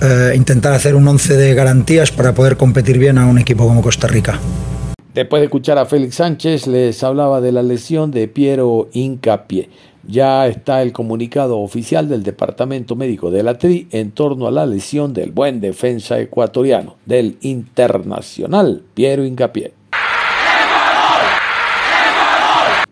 eh, 0.00 0.32
intentar 0.34 0.72
hacer 0.72 0.94
un 0.94 1.06
once 1.06 1.36
de 1.36 1.54
garantías 1.54 2.10
para 2.10 2.32
poder 2.32 2.56
competir 2.56 2.98
bien 2.98 3.18
a 3.18 3.26
un 3.26 3.38
equipo 3.38 3.66
como 3.66 3.82
Costa 3.82 4.06
Rica. 4.06 4.40
Después 5.12 5.40
de 5.40 5.44
escuchar 5.44 5.78
a 5.78 5.84
Félix 5.84 6.16
Sánchez, 6.16 6.66
les 6.66 7.02
hablaba 7.04 7.40
de 7.40 7.52
la 7.52 7.62
lesión 7.62 8.10
de 8.10 8.26
Piero 8.26 8.88
Incapié. 8.94 9.68
Ya 10.06 10.46
está 10.46 10.82
el 10.82 10.92
comunicado 10.92 11.58
oficial 11.60 12.08
del 12.08 12.22
Departamento 12.22 12.96
Médico 12.96 13.30
de 13.30 13.42
la 13.42 13.58
TRI 13.58 13.86
en 13.90 14.10
torno 14.10 14.46
a 14.46 14.50
la 14.50 14.66
lesión 14.66 15.12
del 15.14 15.30
buen 15.30 15.60
defensa 15.60 16.18
ecuatoriano, 16.18 16.96
del 17.06 17.36
internacional 17.42 18.82
Piero 18.94 19.24
Incapié. 19.24 19.72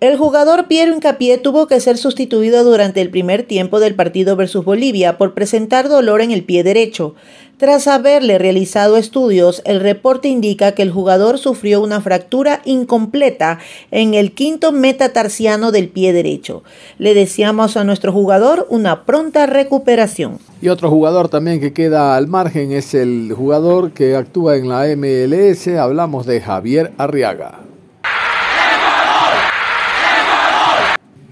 El 0.03 0.17
jugador 0.17 0.67
Piero 0.67 0.93
Incapié 0.93 1.39
tuvo 1.39 1.69
que 1.69 1.79
ser 1.79 1.97
sustituido 1.97 2.65
durante 2.65 3.01
el 3.01 3.09
primer 3.09 3.45
tiempo 3.45 3.79
del 3.79 3.95
partido 3.95 4.35
versus 4.35 4.65
Bolivia 4.65 5.17
por 5.17 5.33
presentar 5.33 5.89
dolor 5.89 6.23
en 6.23 6.33
el 6.33 6.43
pie 6.43 6.65
derecho. 6.65 7.15
Tras 7.57 7.87
haberle 7.87 8.37
realizado 8.39 8.97
estudios, 8.97 9.63
el 9.65 9.79
reporte 9.79 10.27
indica 10.27 10.73
que 10.73 10.83
el 10.83 10.91
jugador 10.91 11.39
sufrió 11.39 11.81
una 11.81 12.01
fractura 12.01 12.63
incompleta 12.65 13.61
en 13.93 14.15
el 14.15 14.33
quinto 14.33 14.73
metatarsiano 14.73 15.71
del 15.71 15.89
pie 15.89 16.13
derecho. 16.13 16.65
Le 16.99 17.15
deseamos 17.15 17.77
a 17.77 17.85
nuestro 17.85 18.11
jugador 18.11 18.67
una 18.71 19.05
pronta 19.05 19.47
recuperación. 19.47 20.41
Y 20.61 20.69
otro 20.69 20.91
jugador 20.91 21.29
también 21.29 21.61
que 21.61 21.73
queda 21.73 22.17
al 22.17 22.27
margen 22.27 22.73
es 22.73 22.95
el 22.95 23.33
jugador 23.37 23.93
que 23.93 24.17
actúa 24.17 24.57
en 24.57 24.69
la 24.69 24.85
MLS, 24.97 25.69
hablamos 25.69 26.27
de 26.27 26.41
Javier 26.41 26.91
Arriaga. 26.99 27.72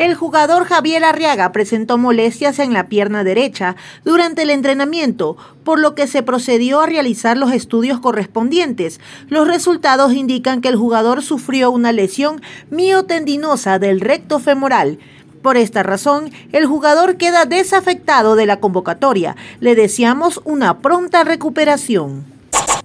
El 0.00 0.14
jugador 0.14 0.64
Javier 0.64 1.04
Arriaga 1.04 1.52
presentó 1.52 1.99
molestias 1.99 2.59
en 2.59 2.73
la 2.73 2.88
pierna 2.88 3.23
derecha 3.23 3.76
durante 4.02 4.40
el 4.40 4.49
entrenamiento, 4.49 5.37
por 5.62 5.78
lo 5.78 5.95
que 5.95 6.07
se 6.07 6.23
procedió 6.23 6.80
a 6.80 6.87
realizar 6.87 7.37
los 7.37 7.52
estudios 7.52 8.00
correspondientes. 8.00 8.99
Los 9.28 9.47
resultados 9.47 10.14
indican 10.14 10.62
que 10.62 10.69
el 10.69 10.76
jugador 10.76 11.21
sufrió 11.21 11.71
una 11.71 11.92
lesión 11.92 12.40
miotendinosa 12.71 13.78
del 13.78 14.00
recto 14.00 14.38
femoral. 14.38 14.99
Por 15.42 15.59
esta 15.59 15.83
razón, 15.83 16.30
el 16.52 16.64
jugador 16.64 17.19
queda 17.19 17.45
desafectado 17.45 18.37
de 18.37 18.47
la 18.47 18.59
convocatoria. 18.59 19.37
Le 19.61 19.75
deseamos 19.75 20.40
una 20.45 20.78
pronta 20.78 21.25
recuperación. 21.25 22.29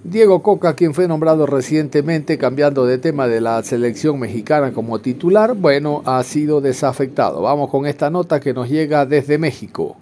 Diego 0.08 0.40
Coca, 0.42 0.74
quien 0.74 0.94
fue 0.94 1.08
nombrado 1.08 1.46
recientemente 1.46 2.38
cambiando 2.38 2.86
de 2.86 2.98
tema 2.98 3.26
de 3.26 3.40
la 3.40 3.60
selección 3.64 4.20
mexicana 4.20 4.72
como 4.72 5.00
titular, 5.00 5.54
bueno, 5.54 6.02
ha 6.06 6.22
sido 6.22 6.60
desafectado. 6.60 7.42
Vamos 7.42 7.70
con 7.70 7.86
esta 7.86 8.08
nota 8.08 8.38
que 8.38 8.54
nos 8.54 8.68
llega 8.68 9.04
desde 9.04 9.36
México. 9.36 9.96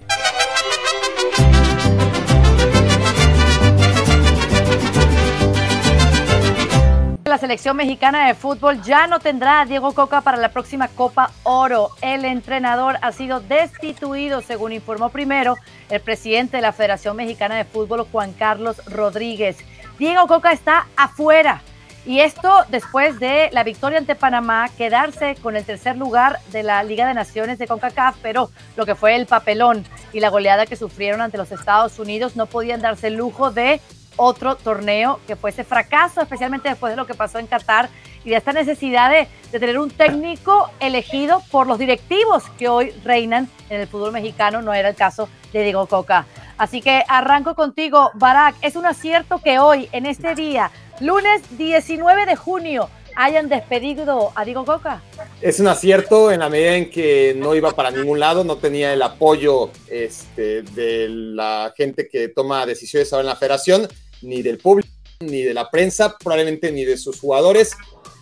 La 7.34 7.38
selección 7.38 7.76
mexicana 7.76 8.28
de 8.28 8.34
fútbol 8.34 8.80
ya 8.80 9.08
no 9.08 9.18
tendrá 9.18 9.60
a 9.60 9.64
Diego 9.64 9.92
Coca 9.92 10.20
para 10.20 10.36
la 10.36 10.50
próxima 10.50 10.86
Copa 10.86 11.32
Oro. 11.42 11.90
El 12.00 12.24
entrenador 12.24 12.96
ha 13.02 13.10
sido 13.10 13.40
destituido, 13.40 14.40
según 14.40 14.70
informó 14.70 15.08
primero 15.08 15.56
el 15.90 16.00
presidente 16.00 16.58
de 16.58 16.62
la 16.62 16.70
Federación 16.70 17.16
Mexicana 17.16 17.56
de 17.56 17.64
Fútbol, 17.64 18.06
Juan 18.12 18.34
Carlos 18.34 18.80
Rodríguez. 18.86 19.56
Diego 19.98 20.28
Coca 20.28 20.52
está 20.52 20.86
afuera. 20.96 21.60
Y 22.06 22.20
esto 22.20 22.64
después 22.68 23.18
de 23.18 23.48
la 23.50 23.64
victoria 23.64 23.98
ante 23.98 24.14
Panamá, 24.14 24.68
quedarse 24.78 25.34
con 25.42 25.56
el 25.56 25.64
tercer 25.64 25.96
lugar 25.96 26.38
de 26.52 26.62
la 26.62 26.84
Liga 26.84 27.08
de 27.08 27.14
Naciones 27.14 27.58
de 27.58 27.66
CONCACAF, 27.66 28.16
pero 28.22 28.50
lo 28.76 28.86
que 28.86 28.94
fue 28.94 29.16
el 29.16 29.26
papelón 29.26 29.84
y 30.12 30.20
la 30.20 30.28
goleada 30.28 30.66
que 30.66 30.76
sufrieron 30.76 31.20
ante 31.20 31.38
los 31.38 31.50
Estados 31.50 31.98
Unidos 31.98 32.36
no 32.36 32.46
podían 32.46 32.80
darse 32.80 33.08
el 33.08 33.14
lujo 33.14 33.50
de 33.50 33.80
otro 34.16 34.56
torneo 34.56 35.20
que 35.26 35.36
fuese 35.36 35.64
fracaso, 35.64 36.20
especialmente 36.20 36.68
después 36.68 36.92
de 36.92 36.96
lo 36.96 37.06
que 37.06 37.14
pasó 37.14 37.38
en 37.38 37.46
Qatar 37.46 37.88
y 38.24 38.30
de 38.30 38.36
esta 38.36 38.52
necesidad 38.52 39.10
de, 39.10 39.28
de, 39.52 39.60
tener 39.60 39.78
un 39.78 39.90
técnico 39.90 40.70
elegido 40.80 41.42
por 41.50 41.66
los 41.66 41.78
directivos 41.78 42.44
que 42.58 42.68
hoy 42.68 42.90
reinan 43.04 43.48
en 43.68 43.80
el 43.80 43.86
fútbol 43.86 44.12
mexicano. 44.12 44.62
No 44.62 44.72
era 44.72 44.88
el 44.88 44.94
caso 44.94 45.28
de 45.52 45.62
Diego 45.62 45.86
Coca. 45.86 46.26
Así 46.56 46.80
que 46.80 47.02
arranco 47.08 47.54
contigo, 47.54 48.10
Barak. 48.14 48.56
Es 48.62 48.76
un 48.76 48.86
acierto 48.86 49.40
que 49.42 49.58
hoy, 49.58 49.88
en 49.92 50.06
este 50.06 50.34
día, 50.34 50.70
lunes 51.00 51.42
19 51.58 52.26
de 52.26 52.36
junio, 52.36 52.88
hayan 53.16 53.48
despedido 53.48 54.32
a 54.34 54.44
Diego 54.44 54.64
Coca. 54.64 55.02
Es 55.40 55.60
un 55.60 55.68
acierto 55.68 56.30
en 56.30 56.40
la 56.40 56.48
medida 56.48 56.76
en 56.76 56.90
que 56.90 57.34
no 57.36 57.54
iba 57.54 57.70
para 57.72 57.90
ningún 57.90 58.18
lado, 58.18 58.44
no 58.44 58.56
tenía 58.56 58.92
el 58.92 59.02
apoyo 59.02 59.70
este, 59.88 60.62
de 60.62 61.08
la 61.08 61.72
gente 61.76 62.08
que 62.08 62.28
toma 62.28 62.66
decisiones 62.66 63.12
ahora 63.12 63.22
en 63.22 63.28
la 63.28 63.36
federación, 63.36 63.88
ni 64.22 64.42
del 64.42 64.58
público, 64.58 64.88
ni 65.20 65.42
de 65.42 65.54
la 65.54 65.70
prensa, 65.70 66.16
probablemente 66.18 66.72
ni 66.72 66.84
de 66.84 66.96
sus 66.96 67.20
jugadores, 67.20 67.72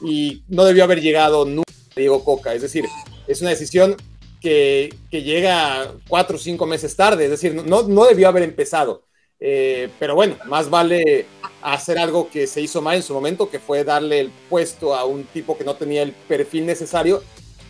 y 0.03 0.43
no 0.49 0.65
debió 0.65 0.85
haber 0.85 1.01
llegado 1.01 1.45
nunca 1.45 1.73
Diego 1.97 2.25
Coca. 2.25 2.55
Es 2.55 2.63
decir, 2.63 2.87
es 3.27 3.41
una 3.41 3.51
decisión 3.51 3.97
que, 4.41 4.95
llega 5.11 5.95
cuatro 6.09 6.37
o 6.37 6.41
cinco 6.41 6.67
meses 6.67 6.97
tarde, 6.97 7.25
es 7.25 7.31
decir, 7.31 7.55
no, 7.55 7.83
no 7.83 8.05
debió 8.05 8.29
haber 8.29 8.43
empezado. 8.43 9.05
Eh, 9.45 9.89
pero 9.99 10.15
bueno, 10.15 10.37
más 10.47 10.71
vale 10.71 11.27
hacer 11.63 11.99
algo 11.99 12.31
que 12.31 12.47
se 12.47 12.61
hizo 12.61 12.81
mal 12.81 12.97
en 12.97 13.03
su 13.03 13.13
momento, 13.13 13.51
que 13.51 13.59
fue 13.59 13.85
darle 13.85 14.21
el 14.21 14.31
puesto 14.49 14.95
a 14.95 15.05
un 15.05 15.25
tipo 15.25 15.59
que 15.59 15.65
no 15.65 15.75
tenía 15.75 16.03
el 16.03 16.13
perfil 16.13 16.67
necesario, 16.67 17.23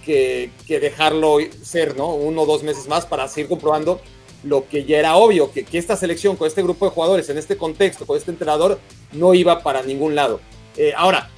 que, 0.04 0.50
que 0.66 0.80
dejarlo 0.80 1.38
ser, 1.62 1.96
¿no? 1.96 2.14
Uno 2.14 2.42
o 2.42 2.46
dos 2.46 2.62
meses 2.62 2.88
más 2.88 3.06
para 3.06 3.28
seguir 3.28 3.48
comprobando 3.48 4.00
lo 4.44 4.68
que 4.68 4.84
ya 4.84 4.98
era 4.98 5.16
obvio, 5.16 5.52
que, 5.52 5.64
que, 5.64 5.78
esta 5.78 5.96
selección 5.96 6.36
con 6.36 6.48
este 6.48 6.62
grupo 6.62 6.84
de 6.84 6.90
jugadores, 6.90 7.28
en 7.28 7.38
este 7.38 7.56
contexto, 7.56 8.06
con 8.06 8.16
este 8.16 8.30
entrenador, 8.30 8.78
no 9.12 9.34
iba 9.34 9.62
para 9.62 9.82
ningún 9.82 10.14
lado. 10.14 10.40
Eh, 10.76 10.92
ahora, 10.96 11.30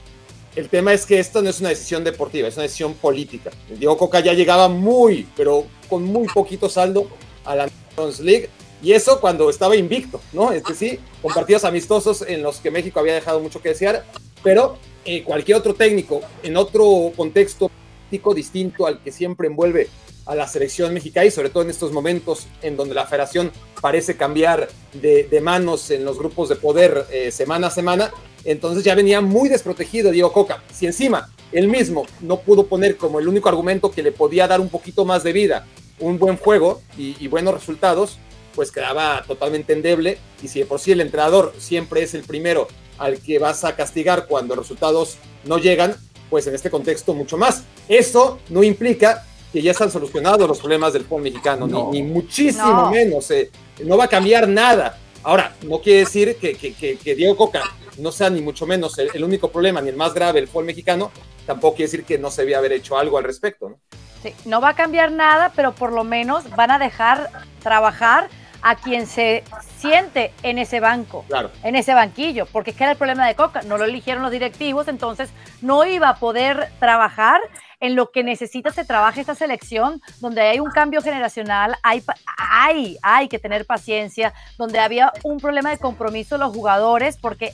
el 0.56 0.68
tema 0.68 0.92
es 0.92 1.04
que 1.04 1.18
esto 1.18 1.42
no 1.42 1.50
es 1.50 1.61
una 1.61 1.70
decisión 1.70 2.04
deportiva, 2.04 2.49
es 2.49 2.54
una 2.54 2.62
decisión 2.62 2.94
política. 2.94 3.50
Diego 3.68 3.96
Coca 3.96 4.20
ya 4.20 4.32
llegaba 4.32 4.68
muy, 4.68 5.26
pero 5.37 5.66
con 5.88 6.04
muy 6.04 6.28
poquito 6.28 6.68
saldo 6.68 7.08
a 7.44 7.56
la 7.56 7.68
Nations 7.96 8.20
League. 8.20 8.49
Y 8.82 8.92
eso 8.92 9.20
cuando 9.20 9.49
estaba 9.49 9.76
invicto, 9.76 10.20
¿no? 10.32 10.52
Es 10.52 10.62
decir, 10.64 11.00
con 11.23 11.32
partidos 11.32 11.64
amistosos 11.64 12.23
en 12.23 12.42
los 12.42 12.58
que 12.58 12.70
México 12.70 13.00
había 13.00 13.14
dejado 13.14 13.40
mucho 13.40 13.62
que 13.62 13.70
desear, 13.70 14.04
pero 14.42 14.76
eh, 15.04 15.23
cualquier 15.25 15.56
otro 15.56 15.75
técnico 15.75 16.20
en 16.42 16.56
otro 16.56 17.12
contexto 17.16 17.70
político 17.70 18.34
distinto 18.34 18.87
al 18.87 19.02
que 19.02 19.11
siempre 19.11 19.49
envuelve 19.49 19.88
a 20.26 20.35
la 20.35 20.49
selección 20.49 20.93
mexicana 20.95 21.26
y 21.26 21.31
sobre 21.31 21.50
todo 21.50 21.62
en 21.62 21.71
estos 21.71 21.93
momentos 21.93 22.47
en 22.62 22.76
donde 22.76 22.95
la 22.95 23.07
federación 23.07 23.52
parece 23.81 24.16
cambiar 24.16 24.69
de, 24.95 25.40
manos 25.43 25.90
en 25.90 26.04
los 26.04 26.19
grupos 26.19 26.49
de 26.49 26.57
poder 26.57 27.07
eh, 27.11 27.31
semana 27.31 27.66
a 27.66 27.71
semana, 27.71 28.11
entonces 28.45 28.85
ya 28.85 28.95
venía 28.95 29.21
muy 29.21 29.49
desprotegido 29.49 30.11
Diego 30.11 30.33
Coca. 30.33 30.62
Si 30.73 30.87
encima 30.87 31.31
él 31.52 31.69
mismo 31.69 32.07
no 32.21 32.40
pudo 32.40 32.66
poner 32.66 32.97
como 32.97 33.21
el 33.21 33.28
único 33.28 33.49
argumento 33.49 33.90
que 33.90 34.02
le 34.02 34.12
podía 34.12 34.47
dar 34.49 34.61
un 34.61 34.69
poquito 34.69 35.04
más 35.04 35.23
de 35.23 35.33
vida, 35.33 35.66
un 35.99 36.19
buen 36.19 36.37
juego 36.37 36.83
y, 36.97 37.26
buenos 37.28 37.54
resultados, 37.54 38.19
pues 38.54 38.71
quedaba 38.71 39.23
totalmente 39.26 39.73
endeble. 39.73 40.19
Y 40.43 40.49
si 40.49 40.61
de 40.61 40.66
por 40.66 40.81
sí 40.81 40.93
el 40.93 41.00
entrenador 41.00 41.54
siempre 41.59 42.02
es 42.02 42.14
el 42.14 42.23
primero 42.23 42.69
al 42.99 43.19
que 43.19 43.38
vas 43.38 43.64
a 43.64 43.76
castigar 43.76 44.26
cuando 44.26 44.54
resultados 44.54 45.16
no 45.45 45.59
llegan, 45.59 45.97
pues 46.31 46.47
en 46.47 46.54
este 46.54 46.71
contexto 46.71 47.14
mucho 47.14 47.37
más. 47.37 47.64
Eso 47.88 48.38
no 48.49 48.62
implica 48.62 49.25
que 49.54 49.62
ya 49.62 49.70
están 49.70 49.88
solucionados 49.88 50.49
los 50.49 50.58
problemas 50.58 50.92
del 50.92 51.04
fútbol 51.04 51.23
mexicano, 51.23 51.68
No. 51.68 51.90
ni, 51.92 52.02
ni 52.02 52.11
muchísimo 52.12 52.66
No. 52.73 52.90
menos. 52.90 53.30
eh, 53.30 53.52
no 53.84 53.96
va 53.96 54.04
a 54.06 54.08
cambiar 54.08 54.49
nada. 54.49 54.99
Ahora, 55.23 55.54
no 55.62 55.78
quiere 55.78 56.00
decir 56.00 56.37
que, 56.40 56.54
que- 56.56 56.75
que- 56.75 56.96
que 56.96 57.14
Diego 57.14 57.37
Coca 57.37 57.62
no 57.99 58.11
sea 58.11 58.30
ni 58.30 58.42
mucho 58.42 58.66
menos 58.66 58.99
el, 58.99 59.11
el 59.14 59.23
único 59.23 59.52
problema, 59.52 59.80
ni 59.80 59.90
el 59.90 59.96
más 59.96 60.12
grave 60.12 60.40
del 60.40 60.49
fútbol 60.49 60.64
mexicano, 60.64 61.12
tampoco 61.46 61.76
quiere 61.76 61.88
decir 61.92 62.04
que 62.04 62.18
no 62.18 62.32
se 62.32 62.42
debía 62.42 62.58
haber 62.58 62.73
hecho 62.73 62.99
algo 62.99 63.16
al 63.16 63.23
respecto. 63.23 63.68
¿no? 63.68 63.78
Sí, 64.25 64.34
no 64.44 64.61
va 64.61 64.70
a 64.70 64.75
cambiar 64.75 65.12
nada, 65.12 65.52
pero 65.54 65.73
por 65.73 65.92
lo 65.92 66.02
menos 66.02 66.50
van 66.56 66.73
a 66.73 66.80
dejar 66.80 67.30
trabajar 67.62 68.28
a 68.61 68.75
quien 68.75 69.06
se 69.06 69.44
siente 69.78 70.32
en 70.42 70.58
ese 70.58 70.80
banco, 70.80 71.25
Claro. 71.28 71.50
en 71.62 71.76
ese 71.76 71.94
banquillo, 71.94 72.46
porque 72.46 72.70
es 72.73 72.76
que 72.76 72.82
era 72.84 72.92
el 72.92 72.99
problema 72.99 73.28
de 73.28 73.34
Coca, 73.37 73.62
no 73.62 73.76
lo 73.78 73.84
eligieron 73.84 74.23
los 74.23 74.32
directivos, 74.32 74.88
entonces 74.88 75.28
no 75.62 75.84
iba 75.87 76.08
a 76.08 76.16
poder 76.16 76.70
trabajar 76.80 77.40
en 77.85 77.97
lo 77.97 78.11
que 78.11 78.25
necesita 78.25 78.71
se 78.71 78.87
trabaje 78.87 79.21
esta 79.21 79.35
selección, 79.35 80.00
donde 80.21 80.41
hay 80.41 80.59
un 80.59 80.71
cambio 80.71 81.03
generacional, 81.03 81.76
hay, 81.83 82.03
hay, 82.38 82.97
hay 83.03 83.29
que 83.29 83.38
tener 83.38 83.67
paciencia, 83.67 84.33
donde 84.57 84.79
había 84.79 85.12
un 85.23 85.38
problema 85.38 85.69
de 85.69 85.76
compromiso 85.76 86.38
los 86.38 86.55
jugadores, 86.55 87.19
porque 87.19 87.53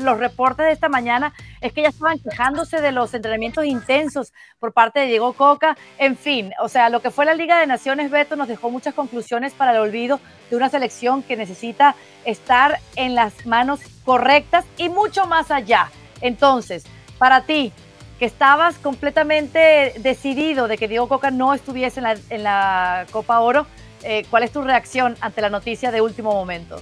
los 0.00 0.18
reportes 0.18 0.66
de 0.66 0.72
esta 0.72 0.88
mañana 0.88 1.32
es 1.60 1.72
que 1.72 1.82
ya 1.82 1.90
estaban 1.90 2.18
quejándose 2.18 2.80
de 2.80 2.90
los 2.90 3.14
entrenamientos 3.14 3.64
intensos 3.64 4.32
por 4.58 4.72
parte 4.72 4.98
de 4.98 5.06
Diego 5.06 5.32
Coca. 5.34 5.76
En 5.98 6.16
fin, 6.16 6.52
o 6.60 6.68
sea, 6.68 6.90
lo 6.90 7.00
que 7.00 7.12
fue 7.12 7.24
la 7.24 7.34
Liga 7.34 7.60
de 7.60 7.68
Naciones, 7.68 8.10
Beto, 8.10 8.34
nos 8.34 8.48
dejó 8.48 8.70
muchas 8.70 8.94
conclusiones 8.94 9.52
para 9.52 9.70
el 9.70 9.78
olvido 9.78 10.18
de 10.50 10.56
una 10.56 10.70
selección 10.70 11.22
que 11.22 11.36
necesita 11.36 11.94
estar 12.24 12.80
en 12.96 13.14
las 13.14 13.46
manos 13.46 13.78
correctas 14.04 14.64
y 14.76 14.88
mucho 14.88 15.26
más 15.26 15.52
allá. 15.52 15.92
Entonces, 16.20 16.82
para 17.20 17.42
ti, 17.42 17.72
que 18.18 18.24
estabas 18.24 18.76
completamente 18.76 19.94
decidido 19.98 20.68
de 20.68 20.78
que 20.78 20.88
Diego 20.88 21.08
Coca 21.08 21.30
no 21.30 21.52
estuviese 21.52 22.00
en 22.30 22.42
la, 22.42 23.06
Copa 23.10 23.40
Oro, 23.40 23.66
eh, 24.02 24.24
¿cuál 24.30 24.42
es 24.42 24.52
tu 24.52 24.62
reacción 24.62 25.16
ante 25.20 25.40
la 25.40 25.50
noticia 25.50 25.90
de 25.90 26.00
último 26.00 26.32
momento? 26.32 26.80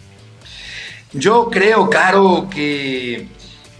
Yo 1.12 1.48
creo, 1.50 1.88
Caro, 1.90 2.48
que 2.50 3.28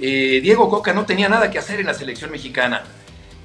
eh, 0.00 0.40
Diego 0.42 0.68
Coca 0.68 0.92
no 0.92 1.04
tenía 1.04 1.28
nada 1.28 1.50
que 1.50 1.58
hacer 1.58 1.80
en 1.80 1.87
la 1.87 1.94
selección 1.94 2.30
mexicana. 2.30 2.82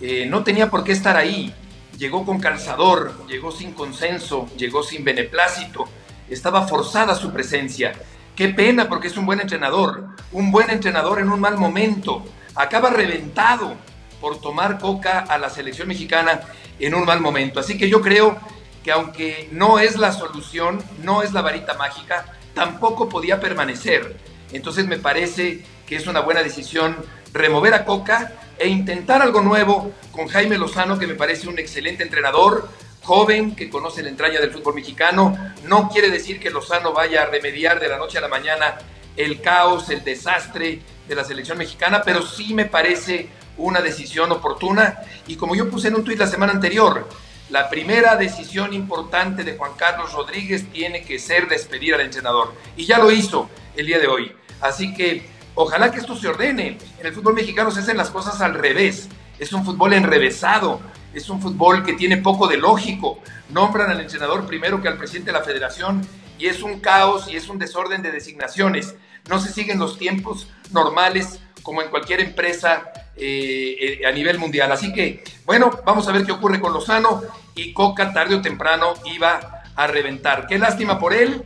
Eh, 0.01 0.25
no 0.27 0.43
tenía 0.43 0.69
por 0.69 0.83
qué 0.83 0.91
estar 0.91 1.17
ahí. 1.17 1.53
Llegó 1.97 2.25
con 2.25 2.39
calzador, 2.39 3.27
llegó 3.27 3.51
sin 3.51 3.73
consenso, 3.73 4.47
llegó 4.57 4.83
sin 4.83 5.03
beneplácito. 5.03 5.85
Estaba 6.29 6.67
forzada 6.67 7.13
su 7.15 7.31
presencia. 7.31 7.93
Qué 8.35 8.49
pena 8.49 8.87
porque 8.87 9.07
es 9.07 9.17
un 9.17 9.25
buen 9.25 9.41
entrenador. 9.41 10.05
Un 10.31 10.51
buen 10.51 10.69
entrenador 10.69 11.19
en 11.19 11.29
un 11.29 11.39
mal 11.39 11.57
momento. 11.57 12.23
Acaba 12.55 12.89
reventado 12.89 13.75
por 14.19 14.39
tomar 14.41 14.79
Coca 14.79 15.19
a 15.19 15.37
la 15.37 15.49
selección 15.49 15.87
mexicana 15.87 16.41
en 16.79 16.93
un 16.95 17.05
mal 17.05 17.19
momento. 17.19 17.59
Así 17.59 17.77
que 17.77 17.89
yo 17.89 18.01
creo 18.01 18.37
que 18.83 18.91
aunque 18.91 19.49
no 19.51 19.79
es 19.79 19.97
la 19.97 20.11
solución, 20.11 20.83
no 21.03 21.23
es 21.23 21.33
la 21.33 21.41
varita 21.41 21.73
mágica, 21.75 22.25
tampoco 22.53 23.09
podía 23.09 23.39
permanecer. 23.39 24.17
Entonces 24.51 24.87
me 24.87 24.97
parece 24.97 25.63
que 25.85 25.95
es 25.95 26.07
una 26.07 26.21
buena 26.21 26.43
decisión 26.43 26.95
remover 27.33 27.73
a 27.73 27.85
Coca 27.85 28.33
e 28.57 28.67
intentar 28.67 29.21
algo 29.21 29.41
nuevo 29.41 29.91
con 30.11 30.27
Jaime 30.27 30.57
Lozano, 30.57 30.97
que 30.97 31.07
me 31.07 31.15
parece 31.15 31.47
un 31.47 31.59
excelente 31.59 32.03
entrenador, 32.03 32.69
joven, 33.03 33.55
que 33.55 33.69
conoce 33.69 34.03
la 34.03 34.09
entraña 34.09 34.39
del 34.39 34.51
fútbol 34.51 34.75
mexicano. 34.75 35.37
No 35.63 35.89
quiere 35.89 36.09
decir 36.09 36.39
que 36.39 36.49
Lozano 36.49 36.93
vaya 36.93 37.23
a 37.23 37.25
remediar 37.25 37.79
de 37.79 37.87
la 37.87 37.97
noche 37.97 38.17
a 38.17 38.21
la 38.21 38.27
mañana 38.27 38.77
el 39.15 39.41
caos, 39.41 39.89
el 39.89 40.03
desastre 40.03 40.81
de 41.07 41.15
la 41.15 41.23
selección 41.23 41.57
mexicana, 41.57 42.01
pero 42.03 42.21
sí 42.21 42.53
me 42.53 42.65
parece 42.65 43.29
una 43.59 43.81
decisión 43.81 44.31
oportuna. 44.31 44.99
Y 45.27 45.35
como 45.35 45.55
yo 45.55 45.69
puse 45.69 45.89
en 45.89 45.95
un 45.95 46.03
tuit 46.03 46.19
la 46.19 46.27
semana 46.27 46.53
anterior, 46.53 47.07
la 47.49 47.69
primera 47.69 48.15
decisión 48.15 48.73
importante 48.73 49.43
de 49.43 49.57
Juan 49.57 49.71
Carlos 49.75 50.13
Rodríguez 50.13 50.71
tiene 50.71 51.03
que 51.03 51.19
ser 51.19 51.47
despedir 51.47 51.93
al 51.93 52.01
entrenador. 52.01 52.53
Y 52.75 52.85
ya 52.85 52.99
lo 52.99 53.11
hizo 53.11 53.49
el 53.75 53.85
día 53.87 53.99
de 53.99 54.07
hoy. 54.07 54.31
Así 54.61 54.93
que 54.93 55.27
ojalá 55.55 55.91
que 55.91 55.99
esto 55.99 56.15
se 56.15 56.27
ordene. 56.27 56.77
En 56.99 57.05
el 57.05 57.13
fútbol 57.13 57.33
mexicano 57.33 57.71
se 57.71 57.79
hacen 57.81 57.97
las 57.97 58.09
cosas 58.09 58.41
al 58.41 58.53
revés. 58.53 59.09
Es 59.39 59.53
un 59.53 59.65
fútbol 59.65 59.93
enrevesado. 59.93 60.79
Es 61.13 61.29
un 61.29 61.41
fútbol 61.41 61.83
que 61.83 61.93
tiene 61.93 62.17
poco 62.17 62.47
de 62.47 62.57
lógico. 62.57 63.19
Nombran 63.49 63.89
al 63.89 63.99
entrenador 63.99 64.45
primero 64.45 64.81
que 64.81 64.87
al 64.87 64.97
presidente 64.97 65.31
de 65.31 65.37
la 65.39 65.43
federación 65.43 66.07
y 66.37 66.47
es 66.47 66.61
un 66.61 66.79
caos 66.79 67.27
y 67.29 67.35
es 67.35 67.49
un 67.49 67.59
desorden 67.59 68.01
de 68.01 68.11
designaciones. 68.11 68.95
No 69.27 69.39
se 69.39 69.51
siguen 69.51 69.79
los 69.79 69.97
tiempos 69.97 70.47
normales 70.71 71.39
como 71.61 71.81
en 71.81 71.89
cualquier 71.89 72.21
empresa 72.21 72.91
eh, 73.15 73.99
eh, 74.01 74.07
a 74.07 74.11
nivel 74.11 74.39
mundial. 74.39 74.71
Así 74.71 74.93
que, 74.93 75.23
bueno, 75.45 75.71
vamos 75.85 76.07
a 76.07 76.11
ver 76.11 76.25
qué 76.25 76.31
ocurre 76.31 76.59
con 76.59 76.73
Lozano 76.73 77.21
y 77.55 77.73
Coca 77.73 78.13
tarde 78.13 78.35
o 78.35 78.41
temprano 78.41 78.93
iba 79.05 79.63
a 79.75 79.87
reventar. 79.87 80.47
Qué 80.47 80.57
lástima 80.57 80.99
por 80.99 81.13
él. 81.13 81.43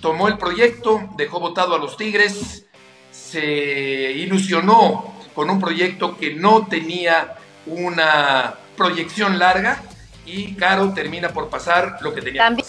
Tomó 0.00 0.28
el 0.28 0.36
proyecto, 0.36 1.00
dejó 1.16 1.38
votado 1.38 1.76
a 1.76 1.78
los 1.78 1.96
Tigres, 1.96 2.66
se 3.10 4.12
ilusionó 4.12 5.14
con 5.34 5.48
un 5.48 5.60
proyecto 5.60 6.16
que 6.16 6.34
no 6.34 6.66
tenía 6.66 7.34
una 7.66 8.54
proyección 8.76 9.38
larga 9.38 9.82
y 10.26 10.54
Caro 10.54 10.92
termina 10.92 11.28
por 11.28 11.48
pasar 11.48 11.98
lo 12.00 12.12
que 12.12 12.22
tenía. 12.22 12.42
También 12.42 12.66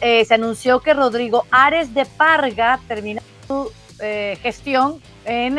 eh, 0.00 0.24
se 0.24 0.34
anunció 0.34 0.80
que 0.80 0.94
Rodrigo 0.94 1.46
Ares 1.50 1.94
de 1.94 2.06
Parga 2.06 2.80
termina 2.86 3.22
su 3.46 3.72
eh, 4.00 4.38
gestión 4.42 5.00
en 5.24 5.58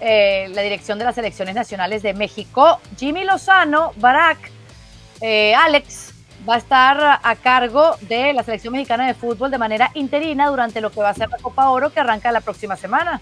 eh, 0.00 0.48
la 0.54 0.62
dirección 0.62 0.98
de 0.98 1.04
las 1.04 1.14
selecciones 1.14 1.54
nacionales 1.54 2.02
de 2.02 2.14
México. 2.14 2.80
Jimmy 2.96 3.24
Lozano, 3.24 3.92
Barack, 3.96 4.50
eh, 5.20 5.54
Alex 5.54 6.14
va 6.48 6.54
a 6.54 6.58
estar 6.58 7.20
a 7.22 7.36
cargo 7.36 7.96
de 8.02 8.32
la 8.32 8.42
selección 8.42 8.72
mexicana 8.72 9.06
de 9.06 9.14
fútbol 9.14 9.50
de 9.50 9.58
manera 9.58 9.90
interina 9.94 10.48
durante 10.48 10.80
lo 10.80 10.90
que 10.90 11.00
va 11.00 11.10
a 11.10 11.14
ser 11.14 11.28
la 11.28 11.36
Copa 11.36 11.68
Oro 11.70 11.90
que 11.90 12.00
arranca 12.00 12.32
la 12.32 12.40
próxima 12.40 12.76
semana. 12.76 13.20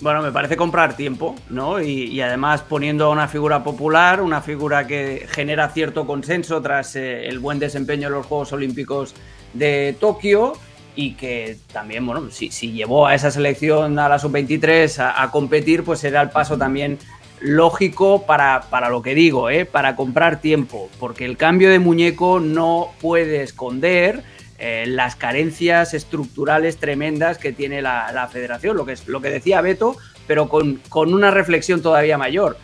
Bueno, 0.00 0.22
me 0.22 0.32
parece 0.32 0.56
comprar 0.56 0.96
tiempo, 0.96 1.34
¿no? 1.50 1.78
Y, 1.78 2.04
y 2.04 2.22
además 2.22 2.62
poniendo 2.62 3.04
a 3.04 3.08
una 3.10 3.28
figura 3.28 3.62
popular, 3.62 4.22
una 4.22 4.40
figura 4.40 4.86
que 4.86 5.26
genera 5.30 5.68
cierto 5.68 6.06
consenso 6.06 6.62
tras 6.62 6.96
eh, 6.96 7.28
el 7.28 7.38
buen 7.38 7.58
desempeño 7.58 8.08
en 8.08 8.14
los 8.14 8.24
Juegos 8.24 8.50
Olímpicos 8.54 9.14
de 9.52 9.94
Tokio 10.00 10.54
y 11.00 11.14
que 11.14 11.56
también, 11.72 12.04
bueno, 12.04 12.30
si, 12.30 12.50
si 12.50 12.72
llevó 12.72 13.06
a 13.06 13.14
esa 13.14 13.30
selección 13.30 13.98
a 13.98 14.06
la 14.06 14.18
sub-23 14.18 15.12
a, 15.16 15.30
competir, 15.30 15.82
pues 15.82 16.00
será 16.00 16.20
el 16.20 16.28
paso 16.28 16.58
también 16.58 16.98
lógico 17.40 18.26
para, 18.26 18.64
para 18.68 18.90
lo 18.90 19.00
que 19.00 19.14
digo, 19.14 19.48
¿eh? 19.48 19.64
para 19.64 19.96
comprar 19.96 20.42
tiempo, 20.42 20.90
porque 20.98 21.24
el 21.24 21.38
cambio 21.38 21.70
de 21.70 21.78
muñeco 21.78 22.38
no 22.38 22.90
puede 23.00 23.42
esconder 23.42 24.22
eh, 24.58 24.84
las 24.86 25.16
carencias 25.16 25.94
estructurales 25.94 26.76
tremendas 26.76 27.38
que 27.38 27.52
tiene 27.52 27.80
la, 27.80 28.12
la 28.12 28.28
federación, 28.28 28.76
lo 28.76 28.84
que, 28.84 28.92
es, 28.92 29.08
lo 29.08 29.22
que 29.22 29.30
decía 29.30 29.62
Beto, 29.62 29.96
pero 30.26 30.50
con, 30.50 30.82
con 30.90 31.14
una 31.14 31.30
reflexión 31.30 31.80
todavía 31.80 32.18
mayor. 32.18 32.58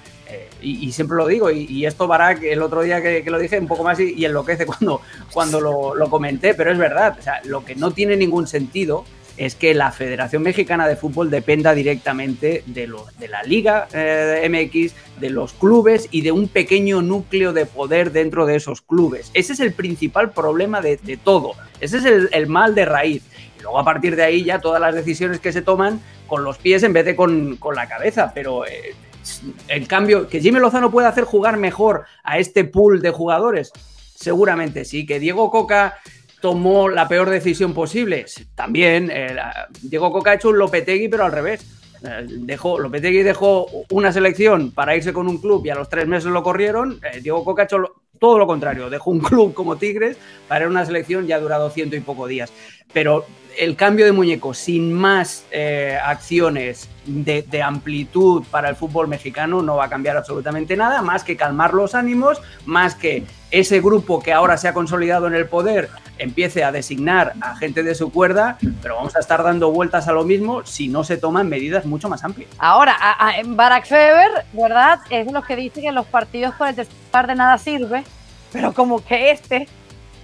Y, 0.61 0.91
siempre 0.93 1.17
lo 1.17 1.27
digo, 1.27 1.51
y, 1.51 1.87
esto 1.87 2.09
Barak 2.09 2.43
el 2.43 2.63
otro 2.63 2.83
día 2.83 3.01
que, 3.01 3.23
lo 3.27 3.39
dije 3.39 3.59
un 3.59 3.69
poco 3.69 3.85
más 3.85 4.01
y, 4.01 4.25
enloquece 4.25 4.67
cuando, 4.67 5.01
cuando 5.33 5.61
lo, 5.61 6.11
comenté, 6.11 6.55
pero 6.55 6.73
es 6.73 6.79
verdad, 6.79 7.17
o 7.19 7.23
sea, 7.23 7.41
lo 7.45 7.65
que 7.65 7.75
no 7.75 7.91
tiene 7.91 8.17
ningún 8.17 8.47
sentido 8.47 9.05
es 9.37 9.55
que 9.55 9.75
la 9.75 9.93
Federación 9.93 10.43
Mexicana 10.43 10.89
de 10.89 10.97
Fútbol 10.97 11.31
dependa 11.31 11.75
directamente 11.75 12.63
de, 12.67 12.89
la 13.29 13.43
Liga 13.43 13.87
eh, 13.93 14.49
MX, 14.49 14.95
de 15.21 15.31
los 15.31 15.53
clubes 15.53 16.09
y 16.11 16.23
de 16.23 16.33
un 16.33 16.49
pequeño 16.49 17.03
núcleo 17.03 17.53
de 17.53 17.67
poder 17.67 18.13
dentro 18.13 18.47
de 18.47 18.57
esos 18.57 18.81
clubes. 18.81 19.31
Ese 19.35 19.53
es 19.53 19.61
el 19.61 19.73
principal 19.75 20.31
problema 20.31 20.81
de, 20.81 20.97
todo, 21.23 21.53
ese 21.81 21.99
es 21.99 22.05
el, 22.33 22.47
mal 22.47 22.75
de 22.75 22.87
raíz. 22.87 23.23
Y 23.59 23.63
luego 23.63 23.79
a 23.79 23.85
partir 23.85 24.17
de 24.17 24.23
ahí 24.23 24.43
ya 24.43 24.59
todas 24.59 24.81
las 24.81 24.95
decisiones 24.95 25.39
que 25.39 25.53
se 25.53 25.63
toman 25.63 26.01
con 26.27 26.43
los 26.43 26.57
pies 26.59 26.83
en 26.83 26.93
vez 26.93 27.05
de 27.05 27.15
con, 27.15 27.57
con 27.57 27.75
la 27.75 27.87
cabeza, 27.87 28.33
pero... 28.35 28.67
Eh, 28.67 28.95
en 29.69 29.87
cambio, 29.87 30.29
que 30.29 30.41
Jimmy 30.41 30.61
Lozano 30.61 30.91
pueda 30.91 31.09
hacer 31.09 31.25
jugar 31.25 31.57
mejor 31.57 32.05
a 32.23 32.39
este 32.39 32.65
pool 32.65 33.01
de 33.01 33.11
jugadores, 33.11 33.73
seguramente 34.15 34.85
sí. 34.85 35.07
Que 35.07 35.21
Diego 35.21 35.51
Coca 35.51 35.99
tomó 36.41 36.89
la 36.89 37.09
peor 37.09 37.31
decisión 37.31 37.75
posible, 37.75 38.27
también. 38.55 39.11
Eh, 39.13 39.37
Diego 39.83 40.13
Coca 40.13 40.33
ha 40.33 40.35
hecho 40.35 40.51
un 40.51 40.59
Lopetegui, 40.59 41.09
pero 41.09 41.25
al 41.25 41.33
revés. 41.33 41.65
Eh, 42.03 42.27
dejó, 42.29 42.79
Lopetegui 42.79 43.23
dejó 43.23 43.67
una 43.91 44.13
selección 44.13 44.71
para 44.71 44.95
irse 44.95 45.13
con 45.13 45.29
un 45.29 45.39
club 45.39 45.65
y 45.65 45.71
a 45.71 45.75
los 45.75 45.89
tres 45.89 46.07
meses 46.07 46.31
lo 46.31 46.43
corrieron. 46.43 47.01
Eh, 47.03 47.21
Diego 47.21 47.45
Coca 47.45 47.63
ha 47.63 47.65
hecho 47.65 47.79
todo 48.19 48.39
lo 48.39 48.47
contrario, 48.47 48.91
dejó 48.91 49.11
un 49.11 49.21
club 49.21 49.55
como 49.55 49.77
Tigres 49.77 50.17
para 50.49 50.69
una 50.69 50.85
selección 50.85 51.27
ya 51.27 51.37
ha 51.37 51.41
durado 51.41 51.71
ciento 51.71 51.97
y 51.97 52.01
poco 52.01 52.27
días. 52.27 52.53
Pero 52.93 53.27
el 53.59 53.77
cambio 53.77 54.05
de 54.05 54.13
muñeco 54.13 54.55
sin 54.55 54.93
más 54.93 55.45
eh, 55.51 55.99
acciones 56.03 56.89
de, 57.07 57.43
de, 57.43 57.63
amplitud 57.63 58.45
para 58.51 58.69
el 58.69 58.77
fútbol 58.77 59.09
mexicano 59.09 59.63
no 59.63 59.77
va 59.77 59.87
a 59.87 59.89
cambiar 59.89 60.17
absolutamente 60.17 60.77
nada, 60.77 61.03
más 61.03 61.25
que 61.25 61.37
calmar 61.37 61.73
los 61.73 61.95
ánimos, 61.95 62.41
más 62.67 62.95
que 62.95 63.25
ese 63.51 63.81
grupo 63.81 64.23
que 64.23 64.33
ahora 64.33 64.57
se 64.57 64.69
ha 64.69 64.75
consolidado 64.75 65.27
en 65.27 65.35
el 65.35 65.47
poder 65.47 65.89
empiece 66.19 66.65
a 66.65 66.73
designar 66.73 67.35
a 67.41 67.57
gente 67.57 67.83
de 67.83 67.95
su 67.95 68.11
cuerda, 68.11 68.59
pero 68.83 68.97
vamos 68.97 69.17
a 69.17 69.21
estar 69.21 69.43
dando 69.43 69.71
vueltas 69.71 70.09
a 70.09 70.13
lo 70.13 70.25
mismo 70.25 70.65
si 70.65 70.89
no 70.89 71.05
se 71.05 71.17
toman 71.17 71.49
medidas 71.49 71.85
mucho 71.85 72.09
más 72.09 72.25
amplias. 72.25 72.51
Ahora, 72.59 72.97
a, 72.99 73.35
Barack 73.45 73.87
Feber, 73.87 74.31
¿verdad? 74.53 75.01
Es 75.11 75.31
lo 75.31 75.43
que 75.43 75.57
dice 75.57 75.81
que 75.81 75.93
los 75.93 76.07
partidos 76.07 76.55
por 76.55 76.69
el 76.69 76.75
tercer 76.75 77.27
de 77.27 77.35
nada 77.35 77.59
sirve, 77.59 78.05
pero 78.53 78.73
como 78.73 79.05
que 79.05 79.31
este, 79.31 79.69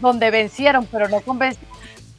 donde 0.01 0.31
vencieron, 0.31 0.87
pero 0.87 1.09
no 1.09 1.21
convencieron. 1.21 1.72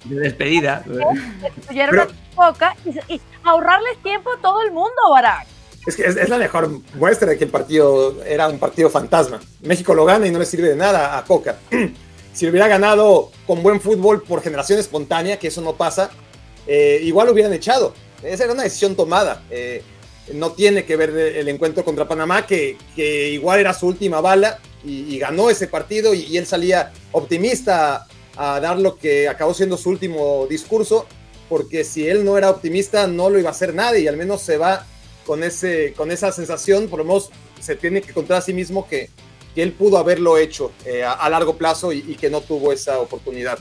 De 0.04 0.20
despedida. 0.20 0.84
Pero, 0.86 2.08
poca 2.36 2.76
y, 2.86 3.14
y, 3.14 3.22
ahorrarles 3.44 3.98
tiempo 4.04 4.32
a 4.32 4.42
todo 4.42 4.62
el 4.62 4.72
mundo, 4.72 4.92
Barack. 5.12 5.48
Es 5.86 5.96
que 5.96 6.04
es, 6.04 6.16
es, 6.16 6.30
la 6.30 6.38
mejor 6.38 6.70
muestra 6.96 7.30
de 7.30 7.38
que 7.38 7.44
el 7.44 7.50
partido 7.50 8.24
era 8.24 8.48
un 8.48 8.60
partido 8.60 8.90
fantasma. 8.90 9.40
México 9.62 9.94
lo 9.94 10.06
gana 10.06 10.28
y 10.28 10.32
no 10.32 10.40
le 10.40 10.46
sirve 10.46 10.70
de 10.70 10.76
nada 10.76 11.18
a 11.18 11.24
Coca. 11.26 11.58
si 12.34 12.48
hubiera 12.48 12.68
ganado 12.68 13.32
con 13.46 13.62
buen 13.62 13.80
fútbol 13.80 14.24
por 14.24 14.42
generación 14.42 14.80
espontánea, 14.80 15.38
que 15.38 15.48
eso 15.48 15.62
no 15.62 15.74
pasa, 15.74 16.10
eh, 16.68 17.00
igual 17.04 17.28
lo 17.28 17.34
hubieran 17.34 17.54
echado. 17.54 17.94
Esa 18.24 18.46
era 18.46 18.54
una 18.54 18.64
decisión 18.64 18.96
tomada. 18.96 19.44
Eh, 19.50 19.84
no 20.34 20.54
tiene 20.54 20.86
que 20.86 20.96
ver 20.96 21.10
el 21.10 21.50
encuentro 21.50 21.84
contra 21.84 22.08
Panamá, 22.08 22.46
que, 22.46 22.78
que 22.96 23.30
igual 23.30 23.60
era 23.60 23.74
su 23.74 23.88
última 23.88 24.22
bala 24.22 24.60
y, 24.84 25.14
y 25.14 25.20
ganó 25.20 25.50
ese 25.50 25.68
partido 25.68 26.14
y, 26.14 26.22
y, 26.22 26.38
él 26.38 26.46
salía 26.46 26.94
optimista 27.12 28.08
a, 28.38 28.60
dar 28.60 28.80
lo 28.80 28.98
que 28.98 29.28
acabó 29.28 29.54
siendo 29.54 29.78
su 29.78 29.90
último 29.90 30.48
discurso, 30.50 31.06
porque 31.50 31.84
si 31.84 32.08
él 32.08 32.26
no 32.26 32.38
era 32.38 32.50
optimista 32.50 33.08
no 33.08 33.30
lo 33.30 33.40
iba 33.40 33.50
a 33.50 33.52
hacer 33.52 33.74
nadie 33.74 34.02
y 34.02 34.08
al 34.08 34.18
menos 34.18 34.42
se 34.42 34.58
va 34.58 34.86
con, 35.26 35.44
ese, 35.44 35.94
con 35.96 36.12
esa 36.12 36.32
sensación, 36.32 36.88
por 36.88 37.00
lo 37.00 37.06
menos 37.06 37.30
se 37.60 37.76
tiene 37.76 38.02
que 38.02 38.14
contar 38.14 38.38
a 38.38 38.42
sí 38.42 38.54
mismo 38.54 38.88
que, 38.88 39.10
él 39.56 39.72
pudo 39.72 40.00
haberlo 40.00 40.40
hecho 40.40 40.72
eh, 40.84 41.04
a, 41.04 41.30
largo 41.30 41.58
plazo 41.58 41.94
y, 41.94 42.16
que 42.16 42.32
no 42.32 42.42
tuvo 42.42 42.74
esa 42.74 43.00
oportunidad. 43.00 43.60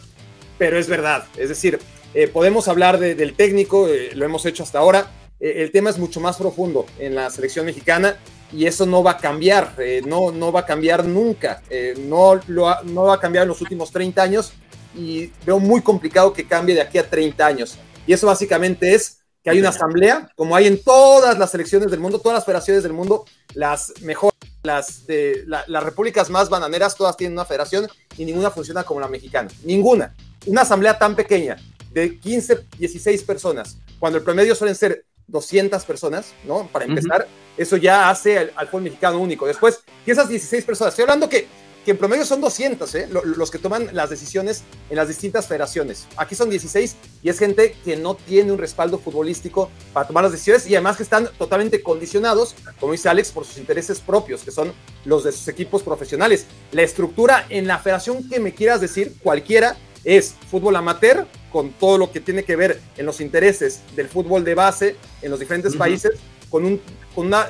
Pero 0.57 0.79
es 0.79 0.89
verdad, 0.89 1.27
es 1.37 1.51
decir, 1.51 1.79
eh, 2.15 2.29
podemos 2.29 2.67
hablar 2.67 2.99
de, 2.99 3.15
del 3.15 3.35
técnico, 3.35 3.89
eh, 3.89 4.13
lo 4.15 4.25
hemos 4.25 4.47
hecho 4.47 4.63
hasta 4.63 4.79
ahora, 4.79 5.11
el 5.39 5.71
tema 5.71 5.91
es 5.91 5.99
mucho 5.99 6.19
más 6.19 6.39
profundo 6.39 6.87
en 6.99 7.15
la 7.15 7.29
selección 7.29 7.67
mexicana 7.67 8.17
y 8.53 8.67
eso 8.67 8.87
no 8.87 9.03
va 9.03 9.13
a 9.13 9.19
cambiar, 9.19 9.75
eh, 9.79 10.03
no, 10.07 10.31
no 10.31 10.53
va 10.53 10.61
a 10.61 10.67
cambiar 10.67 11.05
nunca, 11.05 11.63
eh, 11.71 11.95
no, 11.99 12.39
lo 12.49 12.69
ha, 12.69 12.83
no 12.83 13.05
va 13.05 13.15
a 13.15 13.21
cambiar 13.21 13.43
en 13.43 13.49
los 13.49 13.61
últimos 13.61 13.91
30 13.91 14.23
años 14.23 14.53
y 14.95 15.33
veo 15.47 15.59
muy 15.59 15.81
complicado 15.81 16.33
que 16.33 16.47
cambie 16.47 16.75
de 16.75 16.83
aquí 16.83 16.99
a 16.99 17.09
30 17.09 17.45
años. 17.45 17.79
Y 18.07 18.13
eso 18.13 18.27
básicamente 18.27 18.95
es 18.95 19.19
que 19.43 19.51
hay 19.51 19.59
una 19.59 19.71
asamblea, 19.71 20.31
como 20.37 20.55
hay 20.55 20.67
en 20.67 20.83
todas 20.83 21.39
las 21.39 21.51
selecciones 21.51 21.91
del 21.91 21.99
mundo, 21.99 22.19
todas 22.19 22.37
las 22.37 22.45
federaciones 22.45 22.83
del 22.83 22.93
mundo, 22.93 23.25
las 23.55 23.93
mejores, 24.03 24.39
las, 24.63 25.07
de, 25.07 25.43
la, 25.47 25.65
las 25.67 25.83
repúblicas 25.83 26.31
más 26.31 26.49
bananeras, 26.49 26.95
todas 26.95 27.17
tienen 27.17 27.33
una 27.33 27.45
federación 27.45 27.89
y 28.17 28.25
ninguna 28.25 28.51
funciona 28.51 28.85
como 28.85 29.01
la 29.01 29.09
mexicana. 29.09 29.51
Ninguna. 29.65 30.15
Una 30.47 30.63
asamblea 30.63 30.99
tan 30.99 31.17
pequeña, 31.17 31.57
de 31.93 32.19
15, 32.19 32.67
16 32.79 33.23
personas, 33.23 33.79
cuando 33.99 34.19
el 34.19 34.25
promedio 34.25 34.55
suelen 34.55 34.77
ser 34.77 35.05
200 35.27 35.85
personas, 35.85 36.33
¿no? 36.45 36.69
Para 36.69 36.85
empezar, 36.85 37.23
uh 37.23 37.25
-huh. 37.25 37.42
Eso 37.57 37.77
ya 37.77 38.11
hace 38.11 38.39
al, 38.39 38.53
al 38.57 38.67
fútbol 38.67 38.83
mexicano 38.83 39.19
único. 39.19 39.47
Después, 39.47 39.81
que 40.05 40.13
esas 40.13 40.29
16 40.29 40.65
personas, 40.65 40.93
estoy 40.93 41.03
hablando 41.03 41.29
que 41.29 41.47
que 41.85 41.91
en 41.91 41.99
promedio 41.99 42.25
son 42.25 42.41
200, 42.41 42.95
¿eh? 42.95 43.09
los 43.11 43.51
que 43.51 43.59
toman 43.59 43.89
las 43.93 44.11
decisiones 44.11 44.63
en 44.89 44.97
las 44.97 45.09
distintas 45.09 45.49
federaciones. 45.49 46.07
Aquí 46.17 46.35
son 46.35 46.49
16 46.49 46.97
y 47.23 47.29
es 47.29 47.39
gente 47.39 47.75
que 47.85 47.97
no 47.97 48.15
tiene 48.15 48.53
un 48.53 48.59
respaldo 48.59 48.99
futbolístico 48.99 49.69
para 49.93 50.07
tomar 50.07 50.23
las 50.23 50.33
decisiones 50.33 50.67
y 50.69 50.75
además 50.75 50.97
que 50.97 51.03
están 51.03 51.29
totalmente 51.39 51.83
condicionados, 51.83 52.55
como 52.79 52.93
dice 52.93 53.09
Alex, 53.09 53.33
por 53.33 53.45
sus 53.45 53.59
intereses 53.59 54.01
propios, 54.01 54.43
que 54.43 54.53
son 54.53 54.73
los 55.05 55.25
de 55.25 55.33
sus 55.33 55.49
equipos 55.49 55.83
profesionales. 55.83 56.47
La 56.71 56.83
estructura 56.83 57.47
en 57.49 57.67
la 57.67 57.79
federación 57.79 58.29
que 58.29 58.39
me 58.39 58.55
quieras 58.55 58.81
decir, 58.81 59.15
cualquiera, 59.23 59.77
es 60.05 60.35
fútbol 60.51 60.77
amateur, 60.77 61.27
con 61.51 61.71
todo 61.73 61.99
lo 61.99 62.11
que 62.11 62.21
tiene 62.21 62.45
que 62.45 62.57
ver 62.57 62.81
en 62.97 63.07
los 63.07 63.21
intereses 63.21 63.81
del 63.95 64.09
fútbol 64.09 64.43
de 64.43 64.55
base 64.55 64.97
en 65.21 65.31
los 65.31 65.39
diferentes 65.39 65.73
uh 65.73 65.77
-huh. 65.77 65.79
países, 65.79 66.13
con 66.49 66.65
un, 66.65 66.81
con, 67.15 67.27
una, 67.27 67.47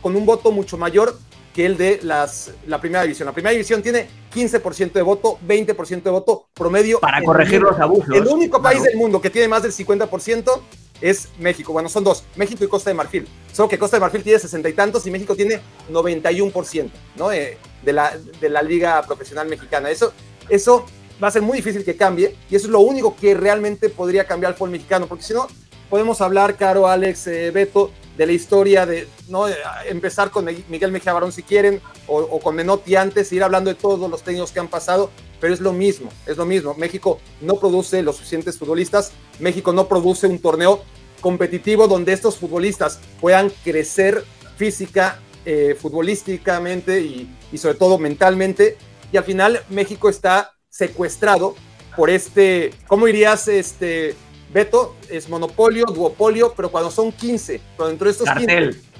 con 0.00 0.16
un 0.16 0.26
voto 0.26 0.52
mucho 0.52 0.76
mayor 0.76 1.18
que 1.54 1.66
el 1.66 1.76
de 1.76 2.00
las, 2.02 2.52
la 2.66 2.80
primera 2.80 3.02
división. 3.02 3.26
La 3.26 3.32
primera 3.32 3.52
división 3.52 3.82
tiene 3.82 4.08
15% 4.34 4.92
de 4.92 5.02
voto, 5.02 5.38
20% 5.46 6.02
de 6.02 6.10
voto 6.10 6.46
promedio. 6.54 6.98
Para 7.00 7.22
corregir 7.22 7.60
los 7.60 7.78
abusos. 7.78 8.14
El 8.14 8.26
único 8.26 8.60
claro. 8.60 8.74
país 8.74 8.82
del 8.82 8.96
mundo 8.96 9.20
que 9.20 9.30
tiene 9.30 9.48
más 9.48 9.62
del 9.62 9.72
50% 9.72 10.60
es 11.02 11.28
México. 11.38 11.72
Bueno, 11.72 11.88
son 11.88 12.04
dos, 12.04 12.24
México 12.36 12.64
y 12.64 12.68
Costa 12.68 12.90
de 12.90 12.94
Marfil. 12.94 13.28
Solo 13.52 13.68
que 13.68 13.78
Costa 13.78 13.96
de 13.96 14.00
Marfil 14.00 14.22
tiene 14.22 14.38
60 14.38 14.68
y 14.68 14.72
tantos 14.72 15.06
y 15.06 15.10
México 15.10 15.36
tiene 15.36 15.60
91%, 15.90 16.90
¿no? 17.16 17.32
Eh, 17.32 17.58
de, 17.82 17.92
la, 17.92 18.16
de 18.40 18.48
la 18.48 18.62
liga 18.62 19.02
profesional 19.02 19.48
mexicana. 19.48 19.90
Eso, 19.90 20.12
eso 20.48 20.86
va 21.22 21.28
a 21.28 21.30
ser 21.30 21.42
muy 21.42 21.58
difícil 21.58 21.84
que 21.84 21.96
cambie 21.96 22.36
y 22.48 22.56
eso 22.56 22.66
es 22.66 22.72
lo 22.72 22.80
único 22.80 23.14
que 23.16 23.34
realmente 23.34 23.88
podría 23.88 24.26
cambiar 24.26 24.52
el 24.52 24.58
fútbol 24.58 24.70
mexicano, 24.70 25.06
porque 25.06 25.24
si 25.24 25.34
no, 25.34 25.46
podemos 25.90 26.20
hablar, 26.20 26.56
Caro, 26.56 26.86
Alex, 26.88 27.26
eh, 27.26 27.50
Beto, 27.50 27.90
de 28.22 28.26
la 28.26 28.32
historia 28.34 28.86
de 28.86 29.08
no 29.28 29.46
empezar 29.88 30.30
con 30.30 30.48
Miguel 30.68 30.92
Mejía 30.92 31.12
Barón 31.12 31.32
si 31.32 31.42
quieren 31.42 31.80
o, 32.06 32.38
con 32.38 32.54
Menotti 32.54 32.94
antes 32.94 33.32
ir 33.32 33.42
hablando 33.42 33.68
de 33.68 33.74
todos 33.74 34.08
los 34.08 34.22
técnicos 34.22 34.52
que 34.52 34.60
han 34.60 34.68
pasado 34.68 35.10
pero 35.40 35.52
es 35.52 35.60
lo 35.60 35.72
mismo 35.72 36.08
es 36.26 36.36
lo 36.36 36.46
mismo. 36.46 36.74
México 36.74 37.18
no 37.40 37.56
produce 37.56 38.00
los 38.00 38.16
suficientes 38.16 38.56
futbolistas 38.58 39.10
México 39.40 39.72
no 39.72 39.88
produce 39.88 40.28
un 40.28 40.38
torneo 40.38 40.84
competitivo 41.20 41.88
donde 41.88 42.12
estos 42.12 42.36
futbolistas 42.36 43.00
puedan 43.20 43.50
crecer 43.64 44.24
física 44.56 45.18
eh, 45.44 45.76
futbolísticamente 45.76 47.00
y, 47.00 47.28
y 47.50 47.58
sobre 47.58 47.74
todo 47.74 47.98
mentalmente 47.98 48.76
y 49.10 49.16
al 49.16 49.24
final 49.24 49.64
México 49.68 50.08
está 50.08 50.52
secuestrado 50.68 51.56
por 51.96 52.08
este 52.08 52.70
cómo 52.86 53.08
irías 53.08 53.48
este 53.48 54.14
Beto 54.52 54.96
es 55.08 55.28
monopolio, 55.28 55.86
duopolio, 55.86 56.52
pero 56.54 56.70
cuando 56.70 56.90
son 56.90 57.12
15, 57.12 57.60
pero 57.76 57.88
dentro 57.88 58.04
de 58.06 58.10
estos 58.12 58.26
Cartel. 58.26 58.70
15. 58.70 58.92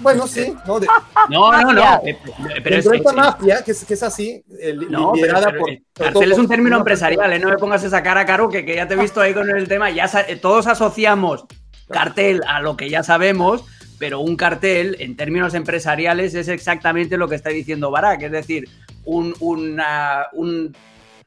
Bueno, 0.00 0.26
sí, 0.26 0.54
no, 0.66 0.80
de, 0.80 0.86
no, 1.28 1.52
no, 1.52 1.72
no, 1.72 2.00
eh, 2.04 2.18
pero 2.62 2.76
dentro 2.76 2.90
de 2.92 2.96
esta 2.98 3.12
mafia, 3.12 3.62
que 3.62 3.70
es, 3.70 3.84
que 3.84 3.94
es 3.94 4.02
así, 4.02 4.42
el, 4.60 4.90
no, 4.90 5.14
liderada 5.14 5.50
pero, 5.50 5.64
pero, 5.64 5.78
por. 5.94 6.04
Cartel 6.06 6.32
es 6.32 6.38
un 6.38 6.48
término 6.48 6.76
empresarial, 6.76 7.32
¿eh? 7.32 7.38
no 7.38 7.50
me 7.50 7.58
pongas 7.58 7.84
esa 7.84 8.02
cara, 8.02 8.24
Caro, 8.26 8.48
que, 8.48 8.64
que 8.64 8.74
ya 8.74 8.88
te 8.88 8.94
he 8.94 8.96
visto 8.96 9.20
ahí 9.20 9.34
con 9.34 9.48
el 9.50 9.68
tema. 9.68 9.90
Ya 9.90 10.10
todos 10.40 10.66
asociamos 10.66 11.44
cartel 11.88 12.42
a 12.46 12.60
lo 12.60 12.76
que 12.76 12.88
ya 12.88 13.02
sabemos, 13.02 13.64
pero 13.98 14.20
un 14.20 14.36
cartel, 14.36 14.96
en 15.00 15.16
términos 15.16 15.54
empresariales, 15.54 16.34
es 16.34 16.48
exactamente 16.48 17.16
lo 17.16 17.28
que 17.28 17.36
está 17.36 17.50
diciendo 17.50 17.90
Barak, 17.90 18.22
es 18.22 18.32
decir, 18.32 18.68
un, 19.04 19.34
una, 19.40 20.26
un 20.32 20.74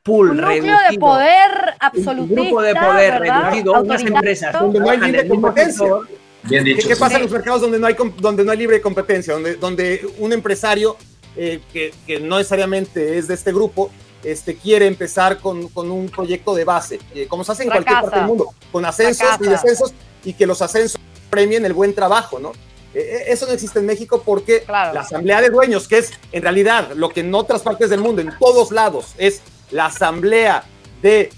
pool 0.07 0.29
un 0.31 0.37
reducido, 0.37 0.77
de 0.89 0.97
poder 0.97 1.51
absolutista, 1.79 2.41
un 2.41 2.47
grupo 2.47 2.61
de 2.61 2.75
poder 2.75 3.19
¿verdad? 3.19 3.49
reducido 3.51 3.81
unas 3.81 4.01
empresas 4.01 4.53
donde 4.53 4.79
no 4.79 4.89
hay 4.89 4.99
libre 4.99 5.27
competencia. 5.27 5.85
Bien 6.43 6.63
dicho, 6.63 6.87
¿Qué, 6.87 6.93
qué 6.93 6.95
pasa 6.95 7.09
sí. 7.09 7.15
en 7.17 7.21
los 7.23 7.31
mercados 7.31 7.61
donde 7.61 7.77
no 7.77 7.87
hay, 7.87 7.95
donde 8.19 8.45
no 8.45 8.51
hay 8.51 8.57
libre 8.57 8.79
competencia? 8.79 9.33
Donde, 9.33 9.55
donde 9.55 10.07
un 10.19 10.31
empresario 10.31 10.95
eh, 11.35 11.59
que, 11.73 11.93
que, 12.05 12.21
no 12.21 12.37
necesariamente 12.37 13.17
es 13.17 13.27
de 13.27 13.33
este 13.33 13.51
grupo 13.51 13.91
este, 14.23 14.55
quiere 14.55 14.87
empezar 14.87 15.39
con, 15.39 15.67
con 15.67 15.91
un 15.91 16.09
proyecto 16.09 16.55
de 16.55 16.63
base, 16.63 16.99
eh, 17.13 17.27
como 17.27 17.43
se 17.43 17.51
hace 17.51 17.63
en 17.63 17.69
Fracasa. 17.69 17.85
cualquier 17.85 18.09
parte 18.09 18.19
del 18.19 18.27
mundo, 18.27 18.53
con 18.71 18.85
ascensos 18.85 19.27
Fracasa. 19.27 19.45
y 19.45 19.49
descensos 19.49 19.93
y 20.23 20.33
que 20.33 20.47
los 20.47 20.61
ascensos 20.61 20.99
premien 21.29 21.65
el 21.65 21.73
buen 21.73 21.93
trabajo, 21.93 22.39
¿no? 22.39 22.53
Eh, 22.93 23.25
eso 23.27 23.45
no 23.45 23.51
existe 23.51 23.79
en 23.79 23.85
México 23.85 24.23
porque 24.25 24.63
claro. 24.63 24.93
la 24.93 25.01
asamblea 25.01 25.41
de 25.41 25.49
dueños, 25.49 25.87
que 25.87 25.99
es 25.99 26.11
en 26.31 26.41
realidad 26.41 26.91
lo 26.95 27.09
que 27.09 27.19
en 27.19 27.35
otras 27.35 27.61
partes 27.61 27.89
del 27.89 27.99
mundo, 27.99 28.21
en 28.21 28.33
todos 28.39 28.71
lados, 28.71 29.13
es 29.17 29.41
la 29.71 29.87
asamblea 29.87 30.63
de 31.01 31.29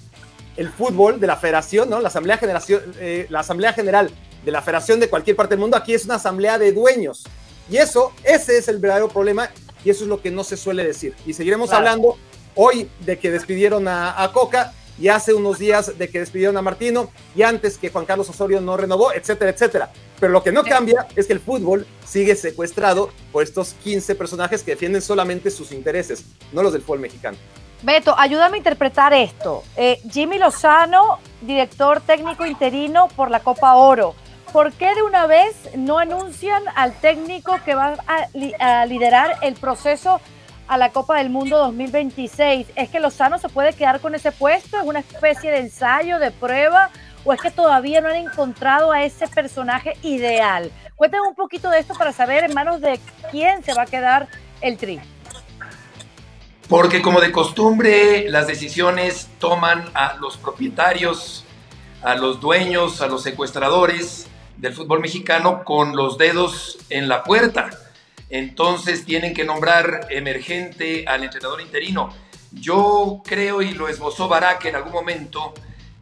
el 0.57 0.69
fútbol 0.69 1.19
de 1.19 1.27
la 1.27 1.37
federación, 1.37 1.89
¿no? 1.89 2.01
La 2.01 2.09
asamblea, 2.09 2.37
generación, 2.37 2.81
eh, 2.99 3.27
la 3.29 3.39
asamblea 3.39 3.73
general 3.73 4.11
de 4.43 4.51
la 4.51 4.61
federación 4.61 4.99
de 4.99 5.09
cualquier 5.09 5.35
parte 5.35 5.55
del 5.55 5.59
mundo, 5.59 5.77
aquí 5.77 5.93
es 5.93 6.05
una 6.05 6.15
asamblea 6.15 6.57
de 6.57 6.71
dueños. 6.71 7.23
Y 7.69 7.77
eso, 7.77 8.11
ese 8.23 8.57
es 8.57 8.67
el 8.67 8.77
verdadero 8.79 9.09
problema 9.09 9.49
y 9.83 9.89
eso 9.89 10.03
es 10.03 10.09
lo 10.09 10.21
que 10.21 10.31
no 10.31 10.43
se 10.43 10.57
suele 10.57 10.83
decir. 10.83 11.15
Y 11.25 11.33
seguiremos 11.33 11.69
claro. 11.69 11.87
hablando 11.87 12.17
hoy 12.55 12.89
de 13.05 13.17
que 13.19 13.31
despidieron 13.31 13.87
a, 13.87 14.21
a, 14.21 14.31
Coca 14.33 14.73
y 14.99 15.07
hace 15.07 15.33
unos 15.33 15.59
días 15.59 15.97
de 15.97 16.09
que 16.09 16.19
despidieron 16.19 16.57
a 16.57 16.61
Martino 16.61 17.09
y 17.35 17.43
antes 17.43 17.77
que 17.77 17.89
Juan 17.89 18.05
Carlos 18.05 18.29
Osorio 18.29 18.59
no 18.59 18.75
renovó, 18.75 19.13
etcétera, 19.13 19.51
etcétera. 19.51 19.91
Pero 20.19 20.33
lo 20.33 20.43
que 20.43 20.51
no 20.51 20.63
cambia 20.63 21.07
es 21.15 21.27
que 21.27 21.33
el 21.33 21.39
fútbol 21.39 21.87
sigue 22.05 22.35
secuestrado 22.35 23.11
por 23.31 23.43
estos 23.43 23.75
15 23.83 24.15
personajes 24.15 24.63
que 24.63 24.71
defienden 24.71 25.01
solamente 25.01 25.51
sus 25.51 25.71
intereses, 25.71 26.25
no 26.51 26.63
los 26.63 26.73
del 26.73 26.81
fútbol 26.81 26.99
mexicano. 26.99 27.37
Beto, 27.81 28.13
ayúdame 28.17 28.55
a 28.55 28.57
interpretar 28.57 29.13
esto. 29.13 29.63
Eh, 29.77 30.01
Jimmy 30.11 30.37
Lozano, 30.37 31.19
director 31.41 32.01
técnico 32.01 32.45
interino 32.45 33.07
por 33.09 33.31
la 33.31 33.39
Copa 33.39 33.75
Oro. 33.75 34.15
¿Por 34.51 34.73
qué 34.73 34.93
de 34.95 35.03
una 35.03 35.27
vez 35.27 35.69
no 35.75 35.99
anuncian 35.99 36.63
al 36.75 36.93
técnico 36.93 37.57
que 37.63 37.75
va 37.75 37.95
a, 38.07 38.81
a 38.81 38.85
liderar 38.85 39.37
el 39.41 39.53
proceso 39.53 40.19
a 40.69 40.77
la 40.77 40.91
Copa 40.91 41.17
del 41.17 41.29
Mundo 41.31 41.57
2026. 41.57 42.67
¿Es 42.75 42.89
que 42.89 42.99
Lozano 42.99 43.39
se 43.39 43.49
puede 43.49 43.73
quedar 43.73 43.99
con 43.99 44.13
ese 44.13 44.31
puesto? 44.31 44.77
¿Es 44.77 44.83
una 44.83 44.99
especie 44.99 45.51
de 45.51 45.57
ensayo, 45.57 46.19
de 46.19 46.29
prueba? 46.29 46.91
¿O 47.25 47.33
es 47.33 47.41
que 47.41 47.49
todavía 47.49 48.01
no 48.01 48.09
han 48.09 48.17
encontrado 48.17 48.91
a 48.91 49.03
ese 49.03 49.27
personaje 49.27 49.93
ideal? 50.03 50.71
Cuéntame 50.95 51.27
un 51.27 51.35
poquito 51.35 51.69
de 51.71 51.79
esto 51.79 51.95
para 51.95 52.13
saber 52.13 52.43
en 52.43 52.53
manos 52.53 52.81
de 52.81 52.99
quién 53.31 53.63
se 53.63 53.73
va 53.73 53.83
a 53.83 53.85
quedar 53.87 54.27
el 54.61 54.77
tri. 54.77 55.01
Porque 56.69 57.01
como 57.01 57.19
de 57.19 57.31
costumbre, 57.31 58.29
las 58.29 58.45
decisiones 58.45 59.27
toman 59.39 59.89
a 59.95 60.17
los 60.17 60.37
propietarios, 60.37 61.43
a 62.03 62.13
los 62.13 62.39
dueños, 62.39 63.01
a 63.01 63.07
los 63.07 63.23
secuestradores 63.23 64.27
del 64.57 64.75
fútbol 64.75 64.99
mexicano 64.99 65.63
con 65.63 65.95
los 65.95 66.19
dedos 66.19 66.77
en 66.91 67.09
la 67.09 67.23
puerta. 67.23 67.71
Entonces 68.29 69.03
tienen 69.03 69.33
que 69.33 69.45
nombrar 69.45 70.01
emergente 70.11 71.05
al 71.07 71.23
entrenador 71.23 71.59
interino. 71.59 72.13
Yo 72.51 73.23
creo, 73.25 73.63
y 73.63 73.71
lo 73.71 73.87
esbozó 73.87 74.27
Barak 74.27 74.65
en 74.65 74.75
algún 74.75 74.93
momento, 74.93 75.55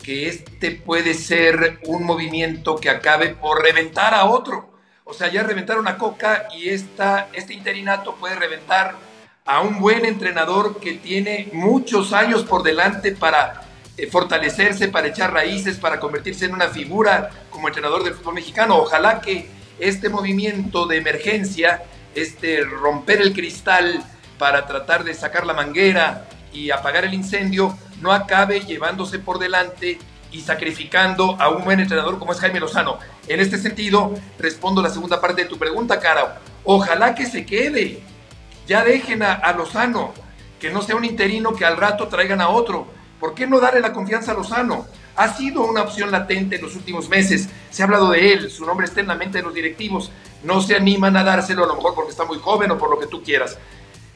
que 0.03 0.27
este 0.27 0.71
puede 0.71 1.13
ser 1.13 1.79
un 1.85 2.03
movimiento 2.03 2.75
que 2.75 2.89
acabe 2.89 3.29
por 3.29 3.63
reventar 3.63 4.13
a 4.13 4.25
otro. 4.25 4.73
O 5.05 5.13
sea, 5.13 5.31
ya 5.31 5.43
reventaron 5.43 5.87
a 5.87 5.97
Coca 5.97 6.49
y 6.53 6.67
esta, 6.67 7.29
este 7.31 7.53
interinato 7.53 8.15
puede 8.15 8.35
reventar 8.35 9.06
a 9.47 9.61
un 9.61 9.79
buen 9.79 10.05
entrenador 10.05 10.79
que 10.79 10.93
tiene 10.93 11.49
muchos 11.53 12.11
años 12.11 12.43
por 12.43 12.63
delante 12.63 13.13
para 13.13 13.63
eh, 13.95 14.05
fortalecerse, 14.07 14.89
para 14.89 15.07
echar 15.07 15.33
raíces, 15.33 15.77
para 15.77 15.99
convertirse 15.99 16.45
en 16.45 16.53
una 16.53 16.67
figura 16.67 17.29
como 17.49 17.69
entrenador 17.69 18.03
del 18.03 18.13
fútbol 18.13 18.35
mexicano. 18.35 18.77
Ojalá 18.77 19.21
que 19.21 19.49
este 19.79 20.09
movimiento 20.09 20.85
de 20.85 20.97
emergencia, 20.97 21.83
este 22.13 22.61
romper 22.63 23.21
el 23.21 23.33
cristal 23.33 24.03
para 24.37 24.67
tratar 24.67 25.05
de 25.05 25.13
sacar 25.13 25.45
la 25.45 25.53
manguera 25.53 26.27
y 26.51 26.69
apagar 26.69 27.05
el 27.05 27.13
incendio, 27.13 27.77
no 28.01 28.11
acabe 28.11 28.59
llevándose 28.59 29.17
por 29.17 29.39
delante 29.39 29.97
y 30.29 30.41
sacrificando 30.41 31.37
a 31.39 31.47
un 31.49 31.63
buen 31.63 31.79
entrenador 31.79 32.19
como 32.19 32.33
es 32.33 32.39
Jaime 32.41 32.59
Lozano. 32.59 32.99
En 33.29 33.39
este 33.39 33.57
sentido, 33.57 34.13
respondo 34.37 34.81
la 34.81 34.89
segunda 34.89 35.21
parte 35.21 35.43
de 35.43 35.47
tu 35.47 35.57
pregunta, 35.57 36.01
Cara. 36.01 36.41
Ojalá 36.65 37.15
que 37.15 37.25
se 37.25 37.45
quede 37.45 38.01
ya 38.67 38.83
dejen 38.83 39.23
a, 39.23 39.51
Lozano, 39.53 40.13
que 40.59 40.69
no 40.69 40.81
sea 40.81 40.95
un 40.95 41.05
interino 41.05 41.55
que 41.55 41.65
al 41.65 41.77
rato 41.77 42.07
traigan 42.07 42.41
a 42.41 42.49
otro. 42.49 42.87
¿Por 43.19 43.33
qué 43.33 43.47
no 43.47 43.59
darle 43.59 43.79
la 43.79 43.93
confianza 43.93 44.33
a 44.33 44.35
Lozano? 44.35 44.85
Ha 45.15 45.33
sido 45.33 45.63
una 45.65 45.81
opción 45.81 46.11
latente 46.11 46.57
en 46.57 46.61
los 46.61 46.75
últimos 46.75 47.09
meses. 47.09 47.49
Se 47.71 47.81
ha 47.81 47.85
hablado 47.85 48.11
de 48.11 48.33
él, 48.33 48.51
su 48.51 48.65
nombre 48.65 48.85
está 48.85 48.99
en 48.99 49.07
la 49.07 49.15
mente 49.15 49.39
de 49.39 49.43
los 49.43 49.53
directivos. 49.53 50.11
No 50.43 50.61
se 50.61 50.75
animan 50.75 51.15
a 51.15 51.23
dárselo, 51.23 51.63
a 51.63 51.67
lo 51.67 51.75
mejor 51.75 51.95
porque 51.95 52.11
está 52.11 52.25
muy 52.25 52.37
joven 52.39 52.69
o 52.69 52.77
por 52.77 52.91
lo 52.91 52.99
que 52.99 53.07
tú 53.07 53.23
quieras. 53.23 53.57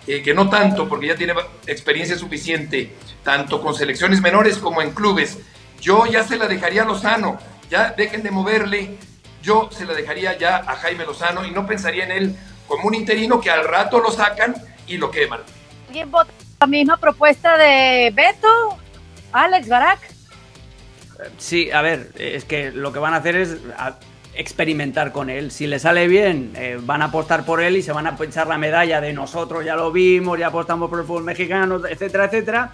Eh, 0.06 0.22
que 0.22 0.34
no 0.34 0.50
tanto, 0.50 0.90
porque 0.90 1.08
ya 1.08 1.16
tiene 1.16 1.34
experiencia 1.66 2.18
suficiente, 2.18 2.94
tanto 3.24 3.62
con 3.62 3.74
selecciones 3.74 4.22
menores 4.22 4.58
como 4.58 4.82
en 4.82 4.92
clubes. 4.92 5.40
Yo 5.80 6.06
ya 6.06 6.24
se 6.24 6.38
la 6.38 6.48
dejaría 6.48 6.84
a 6.84 6.86
Lozano, 6.86 7.40
ya 7.70 7.94
dejen 7.96 8.22
de 8.22 8.32
moverle, 8.32 8.98
yo 9.42 9.70
se 9.72 9.86
la 9.86 9.94
dejaría 9.94 10.38
ya 10.38 10.58
a 10.58 10.76
Jaime 10.76 11.06
Lozano 11.06 11.46
y 11.46 11.52
no 11.52 11.66
pensaría 11.66 12.04
en 12.04 12.12
él 12.12 12.36
como 12.72 12.88
un 12.88 12.96
interino 12.96 13.42
que 13.42 13.52
al 13.52 13.68
rato 13.68 14.00
lo 14.00 14.10
sacan 14.10 14.56
y 14.88 14.98
lo 14.98 15.12
queman. 15.12 15.42
¿Quién 15.92 16.10
vota 16.10 16.32
la 16.62 16.68
misma 16.68 16.98
propuesta 16.98 17.58
de 17.58 18.12
Beto? 18.16 18.78
Alex 19.34 19.68
Barak. 19.68 20.00
Sí, 21.38 21.70
a 21.70 21.82
ver, 21.82 22.12
es 22.18 22.46
que 22.46 22.72
lo 22.72 22.94
que 22.94 23.00
van 23.00 23.14
a 23.14 23.18
hacer 23.18 23.36
es 23.36 23.58
experimentar 24.34 25.12
con 25.12 25.30
él. 25.30 25.52
Si 25.52 25.68
le 25.68 25.80
sale 25.80 26.08
bien, 26.08 26.54
eh, 26.56 26.80
van 26.82 27.02
a 27.02 27.06
apostar 27.06 27.46
por 27.46 27.62
él 27.62 27.76
y 27.76 27.84
se 27.84 27.92
van 27.92 28.08
a 28.08 28.16
echar 28.22 28.48
la 28.48 28.58
medalla 28.58 29.02
de 29.02 29.12
nosotros 29.12 29.66
ya 29.66 29.76
lo 29.76 29.92
vimos, 29.92 30.40
ya 30.40 30.48
apostamos 30.48 30.90
por 30.90 31.00
el 31.00 31.06
fútbol 31.06 31.26
mexicano, 31.26 31.86
etcétera, 31.86 32.26
etcétera. 32.26 32.74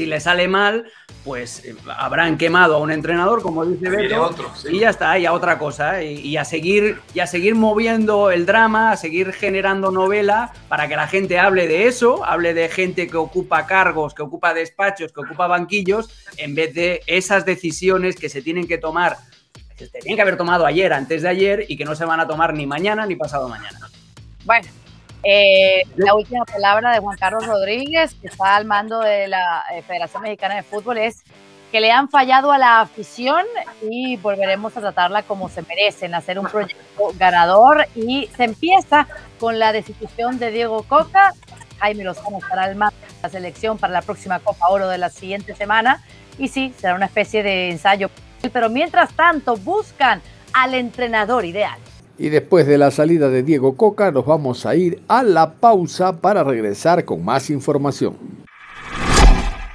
Si 0.00 0.06
le 0.06 0.18
sale 0.18 0.48
mal, 0.48 0.86
pues 1.26 1.62
eh, 1.62 1.74
habrán 1.98 2.38
quemado 2.38 2.76
a 2.76 2.78
un 2.78 2.90
entrenador, 2.90 3.42
como 3.42 3.66
dice 3.66 3.90
Beto, 3.90 4.34
y 4.70 4.78
ya 4.78 4.88
está, 4.88 5.18
y 5.18 5.26
a 5.26 5.34
otra 5.34 5.58
cosa, 5.58 6.00
¿eh? 6.00 6.14
y, 6.14 6.38
a 6.38 6.46
seguir, 6.46 7.02
y 7.12 7.20
a 7.20 7.26
seguir 7.26 7.54
moviendo 7.54 8.30
el 8.30 8.46
drama, 8.46 8.92
a 8.92 8.96
seguir 8.96 9.34
generando 9.34 9.90
novela 9.90 10.54
para 10.70 10.88
que 10.88 10.96
la 10.96 11.06
gente 11.06 11.38
hable 11.38 11.68
de 11.68 11.86
eso, 11.86 12.24
hable 12.24 12.54
de 12.54 12.70
gente 12.70 13.08
que 13.08 13.18
ocupa 13.18 13.66
cargos, 13.66 14.14
que 14.14 14.22
ocupa 14.22 14.54
despachos, 14.54 15.12
que 15.12 15.20
ocupa 15.20 15.46
banquillos, 15.46 16.08
en 16.38 16.54
vez 16.54 16.72
de 16.72 17.02
esas 17.06 17.44
decisiones 17.44 18.16
que 18.16 18.30
se 18.30 18.40
tienen 18.40 18.66
que 18.66 18.78
tomar, 18.78 19.18
que 19.76 19.84
se 19.84 19.98
tenían 19.98 20.16
que 20.16 20.22
haber 20.22 20.38
tomado 20.38 20.64
ayer, 20.64 20.94
antes 20.94 21.20
de 21.20 21.28
ayer, 21.28 21.66
y 21.68 21.76
que 21.76 21.84
no 21.84 21.94
se 21.94 22.06
van 22.06 22.20
a 22.20 22.26
tomar 22.26 22.54
ni 22.54 22.66
mañana 22.66 23.04
ni 23.04 23.16
pasado 23.16 23.50
mañana. 23.50 23.90
Bueno, 24.46 24.66
eh, 25.22 25.82
la 25.96 26.14
última 26.14 26.44
palabra 26.44 26.92
de 26.92 27.00
Juan 27.00 27.16
Carlos 27.18 27.46
Rodríguez, 27.46 28.14
que 28.14 28.28
está 28.28 28.56
al 28.56 28.64
mando 28.64 29.00
de 29.00 29.28
la 29.28 29.64
eh, 29.72 29.82
Federación 29.82 30.22
Mexicana 30.22 30.56
de 30.56 30.62
Fútbol, 30.62 30.98
es 30.98 31.22
que 31.70 31.80
le 31.80 31.92
han 31.92 32.08
fallado 32.08 32.50
a 32.50 32.58
la 32.58 32.80
afición 32.80 33.44
y 33.82 34.16
volveremos 34.16 34.76
a 34.76 34.80
tratarla 34.80 35.22
como 35.22 35.48
se 35.48 35.62
merecen, 35.62 36.14
hacer 36.14 36.38
un 36.38 36.46
proyecto 36.46 37.12
ganador 37.16 37.86
y 37.94 38.28
se 38.36 38.44
empieza 38.44 39.06
con 39.38 39.58
la 39.58 39.72
destitución 39.72 40.38
de 40.38 40.50
Diego 40.50 40.82
Coca. 40.82 41.32
Jaime 41.78 42.04
Lozano 42.04 42.38
estará 42.38 42.64
al 42.64 42.76
mando 42.76 42.96
de 42.96 43.22
la 43.22 43.28
selección 43.28 43.78
para 43.78 43.92
la 43.92 44.02
próxima 44.02 44.40
Copa 44.40 44.68
Oro 44.68 44.88
de 44.88 44.98
la 44.98 45.10
siguiente 45.10 45.54
semana 45.54 46.02
y 46.38 46.48
sí, 46.48 46.74
será 46.78 46.94
una 46.94 47.06
especie 47.06 47.42
de 47.42 47.70
ensayo. 47.70 48.10
Pero 48.52 48.68
mientras 48.68 49.12
tanto 49.14 49.56
buscan 49.56 50.22
al 50.52 50.74
entrenador 50.74 51.44
ideal. 51.44 51.78
Y 52.20 52.28
después 52.28 52.66
de 52.66 52.76
la 52.76 52.90
salida 52.90 53.30
de 53.30 53.42
Diego 53.42 53.78
Coca 53.78 54.12
nos 54.12 54.26
vamos 54.26 54.66
a 54.66 54.76
ir 54.76 55.00
a 55.08 55.22
la 55.22 55.54
pausa 55.54 56.20
para 56.20 56.44
regresar 56.44 57.06
con 57.06 57.24
más 57.24 57.48
información. 57.48 58.14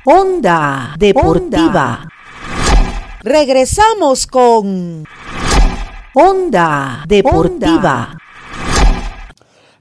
Onda 0.05 0.93
Deportiva. 0.99 2.07
Regresamos 3.23 4.27
con 4.27 5.03
Onda 6.13 7.03
Deportiva. 7.07 8.15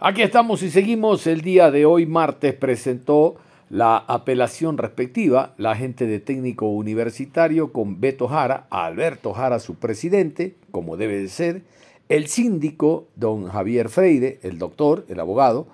Aquí 0.00 0.22
estamos 0.22 0.62
y 0.62 0.70
seguimos. 0.70 1.26
El 1.26 1.42
día 1.42 1.70
de 1.70 1.84
hoy, 1.84 2.06
martes, 2.06 2.54
presentó 2.54 3.34
la 3.68 3.98
apelación 3.98 4.78
respectiva 4.78 5.52
la 5.58 5.72
agente 5.72 6.06
de 6.06 6.18
técnico 6.18 6.68
universitario 6.68 7.74
con 7.74 8.00
Beto 8.00 8.26
Jara, 8.26 8.66
Alberto 8.70 9.34
Jara, 9.34 9.58
su 9.58 9.74
presidente, 9.74 10.54
como 10.70 10.96
debe 10.96 11.18
de 11.18 11.28
ser, 11.28 11.62
el 12.08 12.26
síndico, 12.26 13.08
don 13.16 13.48
Javier 13.48 13.88
Freire, 13.88 14.38
el 14.42 14.58
doctor, 14.58 15.04
el 15.08 15.20
abogado, 15.20 15.66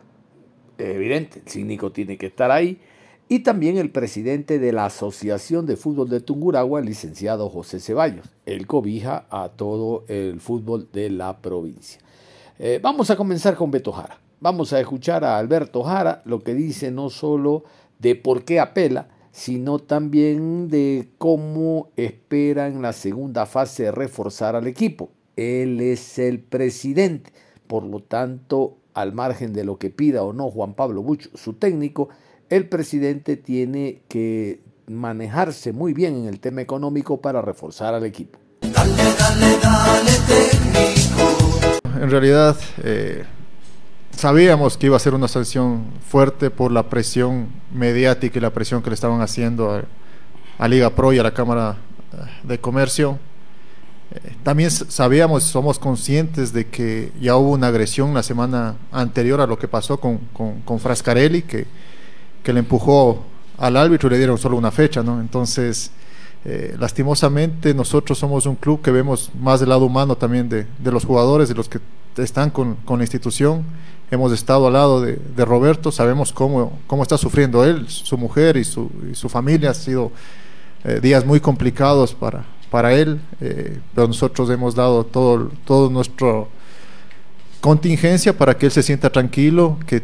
evidente, 0.78 1.40
el 1.44 1.48
síndico 1.48 1.92
tiene 1.92 2.16
que 2.16 2.26
estar 2.26 2.50
ahí, 2.50 2.80
y 3.28 3.40
también 3.40 3.78
el 3.78 3.90
presidente 3.90 4.58
de 4.58 4.72
la 4.72 4.86
Asociación 4.86 5.64
de 5.64 5.76
Fútbol 5.76 6.08
de 6.08 6.20
Tunguragua, 6.20 6.80
el 6.80 6.86
licenciado 6.86 7.48
José 7.48 7.78
Ceballos. 7.78 8.26
Él 8.44 8.66
cobija 8.66 9.26
a 9.30 9.50
todo 9.50 10.04
el 10.08 10.40
fútbol 10.40 10.88
de 10.92 11.10
la 11.10 11.38
provincia. 11.40 12.00
Eh, 12.58 12.80
vamos 12.82 13.08
a 13.10 13.16
comenzar 13.16 13.54
con 13.54 13.70
Beto 13.70 13.92
Jara. 13.92 14.18
Vamos 14.40 14.72
a 14.72 14.80
escuchar 14.80 15.24
a 15.24 15.38
Alberto 15.38 15.84
Jara 15.84 16.22
lo 16.24 16.40
que 16.40 16.54
dice 16.54 16.90
no 16.90 17.08
solo 17.08 17.62
de 18.00 18.16
por 18.16 18.44
qué 18.44 18.58
apela, 18.58 19.08
sino 19.30 19.78
también 19.78 20.68
de 20.68 21.10
cómo 21.18 21.90
espera 21.96 22.66
en 22.66 22.82
la 22.82 22.92
segunda 22.92 23.46
fase 23.46 23.92
reforzar 23.92 24.56
al 24.56 24.66
equipo. 24.66 25.10
Él 25.40 25.80
es 25.80 26.18
el 26.18 26.38
presidente. 26.40 27.32
Por 27.66 27.84
lo 27.84 28.00
tanto, 28.00 28.76
al 28.92 29.14
margen 29.14 29.54
de 29.54 29.64
lo 29.64 29.78
que 29.78 29.88
pida 29.88 30.22
o 30.22 30.34
no 30.34 30.50
Juan 30.50 30.74
Pablo 30.74 31.02
Buch, 31.02 31.30
su 31.34 31.54
técnico, 31.54 32.10
el 32.50 32.68
presidente 32.68 33.38
tiene 33.38 34.02
que 34.08 34.60
manejarse 34.86 35.72
muy 35.72 35.94
bien 35.94 36.14
en 36.14 36.26
el 36.26 36.40
tema 36.40 36.60
económico 36.60 37.22
para 37.22 37.40
reforzar 37.40 37.94
al 37.94 38.04
equipo. 38.04 38.38
En 42.02 42.10
realidad, 42.10 42.58
eh, 42.82 43.24
sabíamos 44.10 44.76
que 44.76 44.86
iba 44.86 44.96
a 44.96 45.00
ser 45.00 45.14
una 45.14 45.28
sanción 45.28 45.86
fuerte 46.06 46.50
por 46.50 46.70
la 46.70 46.90
presión 46.90 47.48
mediática 47.72 48.38
y 48.38 48.42
la 48.42 48.50
presión 48.50 48.82
que 48.82 48.90
le 48.90 48.94
estaban 48.94 49.22
haciendo 49.22 49.70
a, 49.70 49.84
a 50.58 50.68
Liga 50.68 50.90
Pro 50.90 51.14
y 51.14 51.18
a 51.18 51.22
la 51.22 51.32
Cámara 51.32 51.78
de 52.42 52.60
Comercio 52.60 53.18
también 54.42 54.70
sabíamos, 54.70 55.44
somos 55.44 55.78
conscientes 55.78 56.52
de 56.52 56.66
que 56.66 57.12
ya 57.20 57.36
hubo 57.36 57.50
una 57.50 57.68
agresión 57.68 58.12
la 58.12 58.22
semana 58.22 58.74
anterior 58.90 59.40
a 59.40 59.46
lo 59.46 59.58
que 59.58 59.68
pasó 59.68 60.00
con, 60.00 60.18
con, 60.64 60.80
Frascarelli, 60.80 61.42
que, 61.42 61.66
que, 62.42 62.52
le 62.52 62.60
empujó 62.60 63.22
al 63.56 63.76
árbitro 63.76 64.08
y 64.08 64.12
le 64.12 64.18
dieron 64.18 64.38
solo 64.38 64.56
una 64.56 64.72
fecha, 64.72 65.02
¿no? 65.02 65.20
Entonces, 65.20 65.92
eh, 66.44 66.74
lastimosamente, 66.78 67.72
nosotros 67.74 68.18
somos 68.18 68.46
un 68.46 68.56
club 68.56 68.82
que 68.82 68.90
vemos 68.90 69.30
más 69.38 69.60
del 69.60 69.68
lado 69.68 69.84
humano 69.84 70.16
también 70.16 70.48
de, 70.48 70.66
de 70.78 70.90
los 70.90 71.04
jugadores, 71.04 71.48
de 71.48 71.54
los 71.54 71.68
que 71.68 71.78
están 72.16 72.50
con, 72.50 72.76
con, 72.76 72.98
la 72.98 73.04
institución. 73.04 73.62
Hemos 74.10 74.32
estado 74.32 74.66
al 74.66 74.72
lado 74.72 75.00
de, 75.00 75.16
de, 75.36 75.44
Roberto, 75.44 75.92
sabemos 75.92 76.32
cómo, 76.32 76.78
cómo 76.86 77.02
está 77.02 77.16
sufriendo 77.16 77.64
él, 77.64 77.88
su 77.88 78.18
mujer 78.18 78.56
y 78.56 78.64
su, 78.64 78.90
y 79.12 79.14
su 79.14 79.28
familia. 79.28 79.70
Ha 79.70 79.74
sido 79.74 80.10
eh, 80.82 80.98
días 81.00 81.24
muy 81.24 81.40
complicados 81.40 82.14
para, 82.14 82.44
para 82.70 82.94
él, 82.94 83.20
eh, 83.40 83.78
pero 83.94 84.06
nosotros 84.06 84.48
hemos 84.50 84.74
dado 84.74 85.04
todo, 85.04 85.50
todo 85.64 85.90
nuestro 85.90 86.48
contingencia 87.60 88.36
para 88.36 88.56
que 88.56 88.66
él 88.66 88.72
se 88.72 88.82
sienta 88.82 89.10
tranquilo, 89.10 89.78
que, 89.86 90.02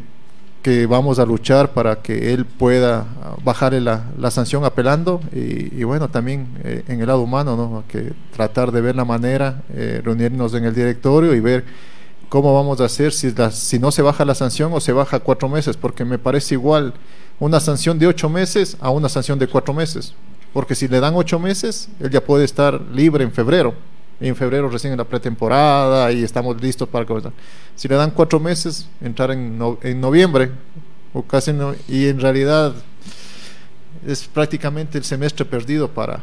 que 0.62 0.86
vamos 0.86 1.18
a 1.18 1.24
luchar 1.24 1.72
para 1.72 2.02
que 2.02 2.34
él 2.34 2.44
pueda 2.44 3.06
bajarle 3.44 3.80
la, 3.80 4.04
la 4.18 4.30
sanción 4.30 4.64
apelando 4.64 5.20
y, 5.32 5.80
y 5.80 5.84
bueno, 5.84 6.08
también 6.08 6.48
eh, 6.64 6.84
en 6.88 7.00
el 7.00 7.06
lado 7.06 7.22
humano, 7.22 7.56
¿no? 7.56 7.84
que 7.88 8.12
tratar 8.34 8.72
de 8.72 8.80
ver 8.80 8.96
la 8.96 9.04
manera, 9.04 9.62
eh, 9.72 10.02
reunirnos 10.04 10.52
en 10.54 10.64
el 10.64 10.74
directorio 10.74 11.34
y 11.34 11.40
ver 11.40 11.64
cómo 12.28 12.52
vamos 12.54 12.80
a 12.80 12.86
hacer 12.86 13.12
si, 13.12 13.30
la, 13.32 13.50
si 13.50 13.78
no 13.78 13.92
se 13.92 14.02
baja 14.02 14.24
la 14.24 14.34
sanción 14.34 14.72
o 14.74 14.80
se 14.80 14.92
baja 14.92 15.20
cuatro 15.20 15.48
meses, 15.48 15.76
porque 15.76 16.04
me 16.04 16.18
parece 16.18 16.54
igual 16.54 16.94
una 17.38 17.60
sanción 17.60 17.98
de 17.98 18.06
ocho 18.06 18.28
meses 18.28 18.76
a 18.80 18.90
una 18.90 19.08
sanción 19.08 19.38
de 19.38 19.46
cuatro 19.46 19.72
meses, 19.72 20.14
porque 20.56 20.74
si 20.74 20.88
le 20.88 21.00
dan 21.00 21.12
ocho 21.14 21.38
meses, 21.38 21.90
él 22.00 22.08
ya 22.08 22.24
puede 22.24 22.46
estar 22.46 22.80
libre 22.90 23.22
en 23.22 23.30
febrero 23.30 23.74
en 24.20 24.34
febrero 24.34 24.70
recién 24.70 24.90
en 24.90 24.96
la 24.96 25.04
pretemporada 25.04 26.10
y 26.12 26.24
estamos 26.24 26.58
listos 26.62 26.88
para 26.88 27.04
comenzar. 27.04 27.32
Si 27.74 27.86
le 27.86 27.94
dan 27.96 28.10
cuatro 28.10 28.40
meses, 28.40 28.88
entrar 29.02 29.32
en, 29.32 29.58
no, 29.58 29.76
en 29.82 30.00
noviembre 30.00 30.50
o 31.12 31.20
casi 31.20 31.52
no, 31.52 31.74
y 31.86 32.06
en 32.06 32.18
realidad 32.18 32.72
es 34.06 34.26
prácticamente 34.28 34.96
el 34.96 35.04
semestre 35.04 35.44
perdido 35.44 35.90
para, 35.90 36.20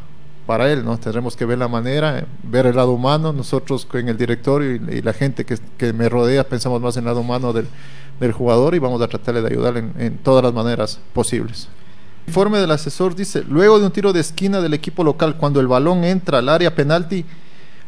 para 0.47 0.71
él, 0.71 0.83
¿no? 0.83 0.97
Tendremos 0.97 1.37
que 1.37 1.45
ver 1.45 1.59
la 1.59 1.67
manera, 1.67 2.25
ver 2.41 2.65
el 2.65 2.75
lado 2.75 2.93
humano. 2.93 3.33
Nosotros 3.33 3.87
en 3.93 4.09
el 4.09 4.17
directorio 4.17 4.73
y, 4.73 5.03
la 5.03 5.13
gente 5.13 5.45
que, 5.45 5.59
que, 5.77 5.93
me 5.93 6.09
rodea 6.09 6.43
pensamos 6.43 6.81
más 6.81 6.97
en 6.97 7.03
el 7.03 7.09
lado 7.09 7.19
humano 7.19 7.53
del, 7.53 7.67
del 8.19 8.31
jugador 8.31 8.73
y 8.73 8.79
vamos 8.79 8.99
a 9.03 9.07
tratarle 9.07 9.43
de 9.43 9.49
ayudar 9.49 9.77
en, 9.77 9.93
en 9.99 10.17
todas 10.17 10.43
las 10.43 10.55
maneras 10.55 10.99
posibles. 11.13 11.69
El 12.25 12.29
informe 12.29 12.59
del 12.59 12.71
asesor 12.71 13.15
dice, 13.15 13.43
luego 13.47 13.79
de 13.79 13.85
un 13.85 13.91
tiro 13.91 14.13
de 14.13 14.21
esquina 14.21 14.61
del 14.61 14.73
equipo 14.73 15.03
local, 15.03 15.37
cuando 15.37 15.59
el 15.59 15.67
balón 15.67 16.03
entra 16.03 16.39
al 16.39 16.49
área 16.49 16.73
penalti, 16.73 17.25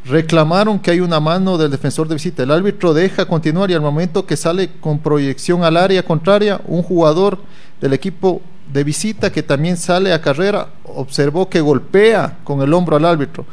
reclamaron 0.06 0.80
que 0.80 0.92
hay 0.92 1.00
una 1.00 1.20
mano 1.20 1.58
del 1.58 1.72
defensor 1.72 2.08
de 2.08 2.16
visita. 2.16 2.44
El 2.44 2.52
árbitro 2.52 2.94
deja 2.94 3.26
continuar 3.26 3.72
y 3.72 3.74
al 3.74 3.82
momento 3.82 4.26
que 4.26 4.38
sale 4.38 4.72
con 4.80 5.00
proyección 5.00 5.64
al 5.64 5.78
área 5.78 6.04
contraria, 6.04 6.62
un 6.68 6.84
jugador 6.84 7.40
del 7.82 7.94
equipo 7.94 8.42
de 8.72 8.84
visita 8.84 9.32
que 9.32 9.44
también 9.44 9.78
sale 9.78 10.14
a 10.14 10.22
carrera 10.22 10.70
observó 10.84 11.50
que 11.50 11.62
golpea 11.62 12.40
con 12.44 12.62
el 12.62 12.74
hombro 12.74 12.96
al 12.96 13.06
árbitro 13.06 13.46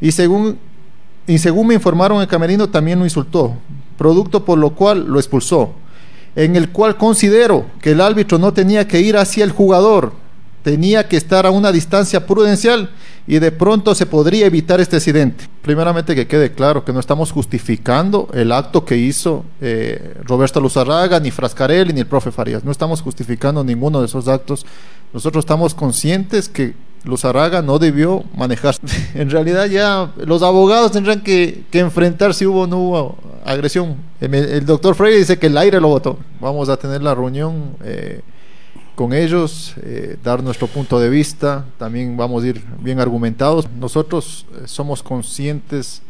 y 0.00 0.12
según, 0.12 0.58
y 1.26 1.38
según 1.38 1.66
me 1.66 1.74
informaron 1.74 2.20
el 2.20 2.28
camerino 2.28 2.68
también 2.68 2.98
lo 2.98 3.04
insultó, 3.04 3.54
producto 3.96 4.44
por 4.44 4.58
lo 4.58 4.70
cual 4.70 5.06
lo 5.06 5.18
expulsó, 5.18 5.72
en 6.34 6.56
el 6.56 6.70
cual 6.70 6.96
considero 6.96 7.66
que 7.80 7.92
el 7.92 8.00
árbitro 8.00 8.38
no 8.38 8.52
tenía 8.52 8.88
que 8.88 9.00
ir 9.00 9.16
hacia 9.16 9.44
el 9.44 9.52
jugador, 9.52 10.12
tenía 10.64 11.06
que 11.06 11.18
estar 11.18 11.44
a 11.44 11.50
una 11.50 11.70
distancia 11.70 12.26
prudencial 12.26 12.90
y 13.26 13.38
de 13.38 13.52
pronto 13.52 13.94
se 13.94 14.06
podría 14.06 14.46
evitar 14.46 14.80
este 14.80 14.96
accidente. 14.96 15.44
Primeramente 15.60 16.14
que 16.14 16.26
quede 16.26 16.52
claro 16.52 16.86
que 16.86 16.92
no 16.92 17.00
estamos 17.00 17.32
justificando 17.32 18.28
el 18.32 18.50
acto 18.50 18.84
que 18.86 18.96
hizo 18.96 19.44
eh, 19.60 20.14
Roberto 20.24 20.60
Luzarraga, 20.60 21.20
ni 21.20 21.30
Frascarelli, 21.30 21.92
ni 21.92 22.00
el 22.00 22.06
profe 22.06 22.32
Farías. 22.32 22.64
No 22.64 22.72
estamos 22.72 23.02
justificando 23.02 23.62
ninguno 23.62 24.00
de 24.00 24.06
esos 24.06 24.26
actos. 24.26 24.64
Nosotros 25.12 25.44
estamos 25.44 25.74
conscientes 25.74 26.48
que 26.48 26.72
Luzarraga 27.04 27.60
no 27.60 27.78
debió 27.78 28.24
manejar. 28.34 28.74
en 29.14 29.28
realidad 29.28 29.66
ya 29.66 30.12
los 30.16 30.42
abogados 30.42 30.92
tendrán 30.92 31.20
que, 31.20 31.64
enfrentar 31.72 32.32
si 32.32 32.46
hubo 32.46 32.62
o 32.62 32.66
no 32.66 32.78
hubo 32.78 33.18
agresión. 33.44 33.96
El, 34.18 34.34
el 34.34 34.64
doctor 34.64 34.94
Freire 34.94 35.18
dice 35.18 35.38
que 35.38 35.48
el 35.48 35.58
aire 35.58 35.78
lo 35.78 35.88
votó. 35.88 36.18
Vamos 36.40 36.70
a 36.70 36.78
tener 36.78 37.02
la 37.02 37.14
reunión. 37.14 37.76
Eh, 37.84 38.22
con 38.94 39.12
ellos, 39.12 39.74
eh, 39.82 40.16
dar 40.22 40.42
nuestro 40.42 40.66
punto 40.68 41.00
de 41.00 41.08
vista, 41.08 41.64
también 41.78 42.16
vamos 42.16 42.44
a 42.44 42.48
ir 42.48 42.64
bien 42.80 43.00
argumentados. 43.00 43.68
Nosotros 43.70 44.46
eh, 44.52 44.62
somos 44.66 45.02
conscientes 45.02 46.02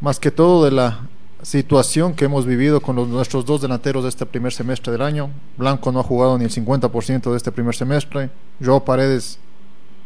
más 0.00 0.18
que 0.18 0.30
todo 0.30 0.64
de 0.64 0.70
la 0.70 1.00
situación 1.42 2.14
que 2.14 2.26
hemos 2.26 2.44
vivido 2.44 2.80
con 2.80 2.96
los, 2.96 3.08
nuestros 3.08 3.46
dos 3.46 3.62
delanteros 3.62 4.02
de 4.02 4.10
este 4.10 4.26
primer 4.26 4.52
semestre 4.52 4.92
del 4.92 5.02
año. 5.02 5.30
Blanco 5.56 5.90
no 5.90 6.00
ha 6.00 6.02
jugado 6.02 6.36
ni 6.36 6.44
el 6.44 6.50
50% 6.50 7.30
de 7.30 7.36
este 7.36 7.52
primer 7.52 7.74
semestre, 7.74 8.30
Joao 8.62 8.84
Paredes 8.84 9.38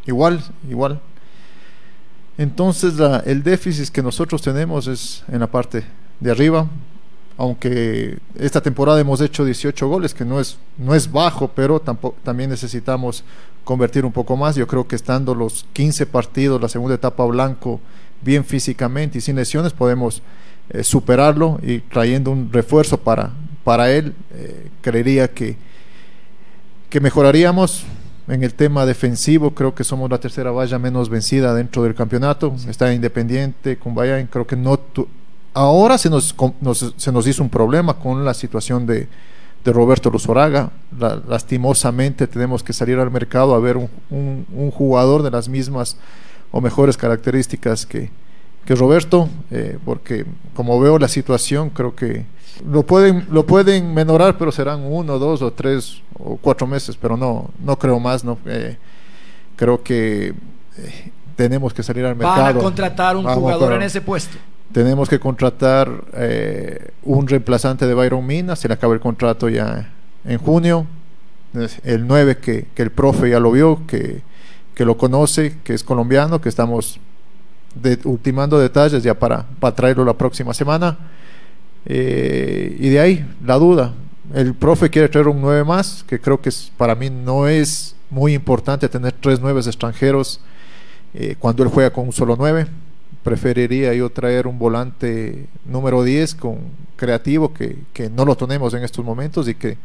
igual, 0.07 0.45
igual. 0.69 1.01
Entonces 2.39 2.95
el 3.25 3.43
déficit 3.43 3.89
que 3.91 4.03
nosotros 4.03 4.43
tenemos 4.43 4.87
es 4.87 5.25
en 5.29 5.41
la 5.41 5.47
parte 5.47 5.85
de 6.21 6.31
arriba, 6.31 6.69
aunque 7.37 8.19
esta 8.39 8.61
temporada 8.61 9.01
hemos 9.01 9.21
hecho 9.21 9.45
18 9.45 9.89
goles, 9.89 10.15
que 10.15 10.25
no 10.25 10.41
es, 10.41 10.57
no 10.79 10.95
es 10.95 11.11
bajo, 11.11 11.49
pero 11.49 11.81
tampoco, 11.81 12.17
también 12.23 12.51
necesitamos 12.51 13.25
convertir 13.65 14.05
un 14.05 14.13
poco 14.13 14.37
más. 14.37 14.55
Yo 14.55 14.67
creo 14.67 14.87
que 14.87 14.95
estando 14.95 15.35
los 15.35 15.67
15 15.73 16.07
partidos, 16.07 16.61
la 16.61 16.69
segunda 16.69 16.95
etapa 16.95 17.25
blanco, 17.25 17.81
bien 18.23 18.45
físicamente 18.45 19.19
y 19.19 19.21
sin 19.21 19.37
lesiones, 19.37 19.73
podemos 19.73 20.23
eh, 20.71 20.85
superarlo 20.85 21.59
y 21.63 21.81
trayendo 21.81 22.31
un 22.31 22.53
refuerzo 22.53 22.99
para, 22.99 23.33
para 23.65 23.91
él, 23.91 24.15
eh, 24.33 24.69
creería 24.81 25.29
que, 25.29 25.57
que 26.89 27.01
mejoraríamos. 27.01 27.85
En 28.27 28.43
el 28.43 28.55
tema 28.55 28.87
defensivo, 28.87 29.51
creo 29.51 29.75
que 29.75 29.85
somos 29.85 30.09
la 30.11 30.17
tercera 30.17 30.51
valla 30.51 30.79
menos 30.79 31.11
vencida 31.11 31.53
dentro 31.53 31.83
del 31.83 31.95
campeonato. 31.95 32.57
Está 32.67 32.95
Independiente, 32.95 33.77
con 33.77 33.95
Bayern, 33.95 34.29
creo 34.29 34.47
que 34.47 34.57
no 34.57 34.79
Ahora 35.55 35.99
se 35.99 36.11
nos, 36.11 36.35
nos, 36.61 36.95
se 36.97 37.13
nos 37.13 37.27
hizo 37.29 37.43
un 37.43 37.49
problema 37.49 37.95
con 37.95 38.25
la 38.25 38.35
situación 38.35 38.87
de, 38.87 39.09
de 39.65 39.73
Roberto 39.73 40.11
Luzoraga. 40.11 40.71
La, 40.99 41.23
lastimosamente 41.29 42.27
tenemos 42.27 42.65
que 42.65 42.73
salir 42.73 42.99
al 42.99 43.13
mercado 43.13 43.55
a 43.55 43.61
ver 43.61 43.77
un, 43.77 43.89
un, 44.11 44.47
un, 44.53 44.71
jugador 44.73 45.23
de 45.23 45.31
las 45.31 45.49
mismas 45.49 45.97
o 46.51 46.61
mejores 46.61 46.97
características 46.97 47.87
que, 47.87 48.11
que 48.65 48.75
Roberto, 48.75 49.29
eh, 49.53 49.79
porque 49.85 50.27
como 50.55 50.81
veo 50.81 50.99
la 50.99 51.09
situación, 51.09 51.71
creo 51.71 51.95
que 51.95 52.27
lo 52.69 52.85
pueden, 52.85 53.27
lo 53.31 53.47
pueden 53.47 53.95
menorar, 53.95 54.37
pero 54.37 54.51
serán 54.51 54.83
uno, 54.83 55.21
dos 55.21 55.41
o 55.41 55.53
tres 55.53 56.03
o 56.19 56.37
cuatro 56.37 56.67
meses, 56.67 56.97
pero 57.01 57.17
no, 57.17 57.51
no 57.61 57.79
creo 57.79 58.01
más. 58.01 58.25
No, 58.25 58.39
eh, 58.47 58.77
creo 59.55 59.85
que 59.85 60.35
eh, 60.79 61.13
tenemos 61.37 61.73
que 61.73 61.85
salir 61.85 62.05
al 62.05 62.17
mercado. 62.17 62.43
Van 62.43 62.57
a 62.57 62.61
contratar 62.61 63.17
un 63.17 63.25
Vamos 63.25 63.39
jugador 63.39 63.75
en 63.75 63.83
ese 63.83 64.01
puesto 64.01 64.37
tenemos 64.73 65.09
que 65.09 65.21
contratar 65.21 66.05
eh, 66.15 66.91
un 67.03 67.29
reemplazante 67.29 67.87
de 67.87 67.95
Byron 67.95 68.27
Mina, 68.27 68.57
se 68.57 68.69
le 68.69 68.75
acaba 68.75 68.95
el 68.95 69.01
contrato 69.01 69.49
ya 69.49 69.93
en 70.25 70.39
junio. 70.39 70.87
El 71.85 72.09
9 72.09 72.39
que, 72.39 72.67
que 72.75 72.83
el 72.83 72.91
profe 72.91 73.31
ya 73.31 73.39
lo 73.39 73.53
vio, 73.53 73.87
que, 73.87 74.23
que, 74.75 74.85
lo 74.85 74.97
conoce, 74.97 75.57
que 75.63 75.75
es 75.75 75.85
colombiano, 75.85 76.41
que 76.41 76.49
estamos 76.49 76.99
de, 77.77 77.97
ultimando 78.03 78.59
detalles 78.59 79.05
ya 79.05 79.15
para, 79.15 79.47
para 79.61 79.77
traerlo 79.77 80.05
la 80.05 80.15
próxima 80.15 80.53
semana. 80.53 80.99
Eh, 81.87 82.77
y 82.81 82.89
de 82.89 82.99
ahí 82.99 83.27
la 83.45 83.55
duda. 83.57 83.95
El 84.33 84.55
profe 84.55 84.91
quiere 84.91 85.09
traer 85.09 85.29
un 85.29 85.41
9 85.41 85.63
más, 85.63 86.03
que 86.09 86.19
creo 86.19 86.41
que 86.41 86.49
es, 86.49 86.73
para 86.77 86.97
mí 86.97 87.11
no 87.11 87.47
es 87.47 87.95
muy 88.11 88.35
importante 88.35 88.89
tener 88.89 89.13
tres 89.13 89.39
9 89.41 89.61
extranjeros 89.61 90.41
eh, 91.13 91.37
cuando 91.39 91.63
él 91.63 91.69
juega 91.69 91.93
con 91.93 92.07
un 92.07 92.13
solo 92.13 92.35
9 92.37 92.67
preferiría 93.25 93.95
yo 93.95 94.11
traer 94.11 94.47
un 94.47 94.59
volante 94.59 95.47
número 95.65 96.05
10 96.05 96.35
con 96.37 96.59
creativo 96.97 97.53
que, 97.53 97.79
que 97.93 98.11
no 98.11 98.25
lo 98.25 98.37
tenemos 98.37 98.75
en 98.75 98.85
estos 98.85 99.05
momentos 99.05 99.49
y 99.49 99.55
que 99.55 99.79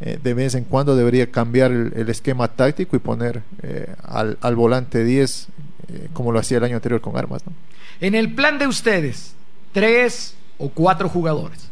eh, 0.00 0.18
de 0.22 0.34
vez 0.34 0.54
en 0.56 0.64
cuando 0.64 0.96
debería 0.96 1.30
cambiar 1.30 1.70
el, 1.70 1.92
el 1.94 2.08
esquema 2.08 2.48
táctico 2.48 2.96
y 2.96 2.98
poner 2.98 3.42
eh, 3.62 3.94
al, 4.02 4.38
al, 4.40 4.56
volante 4.56 5.04
10 5.04 5.48
eh, 5.88 6.08
como 6.12 6.32
lo 6.32 6.40
hacía 6.40 6.58
el 6.58 6.64
año 6.64 6.76
anterior 6.76 7.00
con 7.00 7.16
armas. 7.16 7.42
¿no? 7.46 7.52
En 8.00 8.14
el 8.14 8.34
plan 8.34 8.58
de 8.58 8.66
ustedes, 8.66 9.34
tres 9.72 10.34
o 10.58 10.68
cuatro 10.68 11.08
jugadores. 11.08 11.70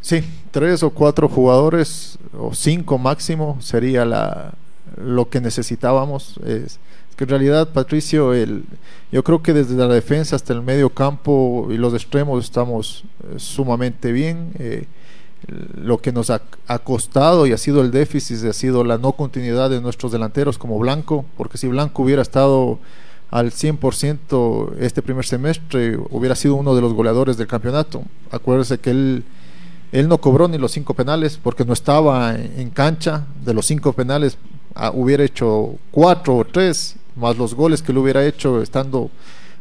Sí, 0.00 0.24
tres 0.50 0.82
o 0.82 0.90
cuatro 0.90 1.28
jugadores 1.28 2.18
o 2.36 2.54
cinco 2.54 2.96
máximo 2.96 3.58
sería 3.60 4.04
la, 4.04 4.54
lo 4.96 5.28
que 5.28 5.40
necesitábamos. 5.40 6.38
Es, 6.44 6.78
que 7.16 7.24
en 7.24 7.30
realidad, 7.30 7.68
Patricio, 7.72 8.32
el, 8.32 8.64
yo 9.10 9.22
creo 9.22 9.42
que 9.42 9.52
desde 9.52 9.74
la 9.74 9.88
defensa 9.88 10.36
hasta 10.36 10.52
el 10.52 10.62
medio 10.62 10.90
campo 10.90 11.68
y 11.70 11.76
los 11.76 11.92
extremos 11.94 12.44
estamos 12.44 13.04
eh, 13.24 13.34
sumamente 13.38 14.12
bien. 14.12 14.52
Eh, 14.58 14.86
lo 15.74 15.98
que 15.98 16.12
nos 16.12 16.30
ha, 16.30 16.42
ha, 16.68 16.78
costado 16.78 17.46
y 17.46 17.52
ha 17.52 17.58
sido 17.58 17.82
el 17.82 17.90
déficit 17.90 18.44
ha 18.44 18.52
sido 18.52 18.84
la 18.84 18.96
no 18.96 19.12
continuidad 19.12 19.70
de 19.70 19.80
nuestros 19.80 20.12
delanteros 20.12 20.56
como 20.56 20.78
Blanco, 20.78 21.24
porque 21.36 21.58
si 21.58 21.66
Blanco 21.66 22.04
hubiera 22.04 22.22
estado 22.22 22.78
al 23.32 23.50
100% 23.50 24.74
este 24.78 25.02
primer 25.02 25.24
semestre, 25.24 25.98
hubiera 26.10 26.36
sido 26.36 26.54
uno 26.54 26.74
de 26.74 26.82
los 26.82 26.92
goleadores 26.92 27.38
del 27.38 27.46
campeonato. 27.46 28.02
Acuérdese 28.30 28.78
que 28.78 28.90
él, 28.90 29.24
él 29.90 30.08
no 30.08 30.18
cobró 30.18 30.48
ni 30.48 30.58
los 30.58 30.70
cinco 30.70 30.94
penales 30.94 31.40
porque 31.42 31.64
no 31.64 31.72
estaba 31.72 32.34
en, 32.34 32.52
en 32.60 32.70
cancha. 32.70 33.26
De 33.44 33.54
los 33.54 33.66
cinco 33.66 33.94
penales, 33.94 34.36
ah, 34.74 34.90
hubiera 34.94 35.24
hecho 35.24 35.76
cuatro 35.90 36.36
o 36.36 36.44
tres 36.44 36.96
más 37.16 37.36
los 37.36 37.54
goles 37.54 37.82
que 37.82 37.92
lo 37.92 38.00
hubiera 38.00 38.24
hecho 38.24 38.62
estando 38.62 39.10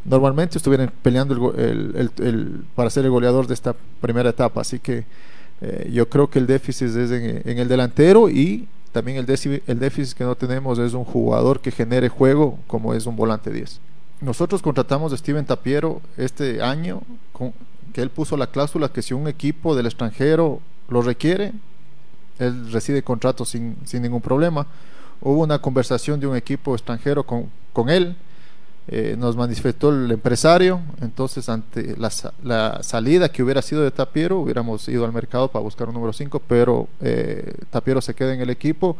normalmente 0.06 0.58
estuvieran 0.58 0.92
peleando 1.02 1.54
el, 1.56 1.96
el, 1.96 2.26
el, 2.26 2.64
para 2.76 2.90
ser 2.90 3.06
el 3.06 3.12
goleador 3.12 3.48
de 3.48 3.54
esta 3.54 3.76
primera 4.00 4.30
etapa. 4.30 4.62
Así 4.62 4.80
que 4.80 5.06
eh, 5.62 5.90
yo 5.94 6.10
creo 6.10 6.30
que 6.30 6.40
el 6.40 6.48
déficit 6.48 6.88
es 6.88 7.12
en, 7.12 7.42
en 7.46 7.60
el 7.60 7.68
delantero 7.68 8.30
y 8.30 8.68
también 8.92 9.18
el 9.18 9.26
déficit, 9.26 9.68
el 9.68 9.80
déficit 9.80 10.18
que 10.18 10.24
no 10.24 10.36
tenemos 10.36 10.80
es 10.80 10.94
un 10.94 11.06
jugador 11.06 11.62
que 11.62 11.72
genere 11.72 12.10
juego 12.10 12.58
como 12.68 12.94
es 12.94 13.06
un 13.06 13.16
volante 13.16 13.52
10. 13.52 13.80
Nosotros 14.22 14.62
contratamos 14.62 15.14
a 15.14 15.18
Steven 15.18 15.46
Tapiero 15.46 16.02
este 16.18 16.62
año, 16.62 17.02
con, 17.32 17.54
que 17.94 18.02
él 18.02 18.10
puso 18.10 18.38
la 18.38 18.48
cláusula 18.48 18.90
que 18.90 19.02
si 19.02 19.14
un 19.14 19.28
equipo 19.28 19.76
del 19.76 19.86
extranjero 19.86 20.60
lo 20.90 21.02
requiere, 21.02 21.54
él 22.40 22.72
recibe 22.72 23.04
contrato 23.04 23.46
sin, 23.46 23.78
sin 23.86 24.02
ningún 24.02 24.22
problema. 24.22 24.68
Hubo 25.22 25.42
una 25.42 25.60
conversación 25.60 26.20
de 26.20 26.28
un 26.28 26.36
equipo 26.36 26.74
extranjero 26.74 27.24
con, 27.24 27.50
con 27.74 27.90
él, 27.90 28.16
eh, 28.88 29.16
nos 29.18 29.36
manifestó 29.36 29.90
el 29.90 30.12
empresario, 30.12 30.82
entonces 31.02 31.48
ante 31.48 31.96
la, 31.98 32.12
la, 32.44 32.82
salida 32.82 33.32
que 33.32 33.44
hubiera 33.44 33.62
sido 33.62 33.84
de 33.84 33.92
Tapiero, 33.92 34.40
hubiéramos 34.40 34.90
ido 34.90 35.06
al 35.06 35.14
mercado 35.14 35.48
para 35.48 35.64
buscar 35.64 35.88
un 35.88 35.94
número 35.94 36.12
5, 36.12 36.42
pero 36.48 36.88
eh, 37.00 37.54
Tapiero 37.70 38.02
se 38.02 38.16
queda 38.16 38.34
en 38.34 38.42
el 38.42 38.50
equipo. 38.50 38.98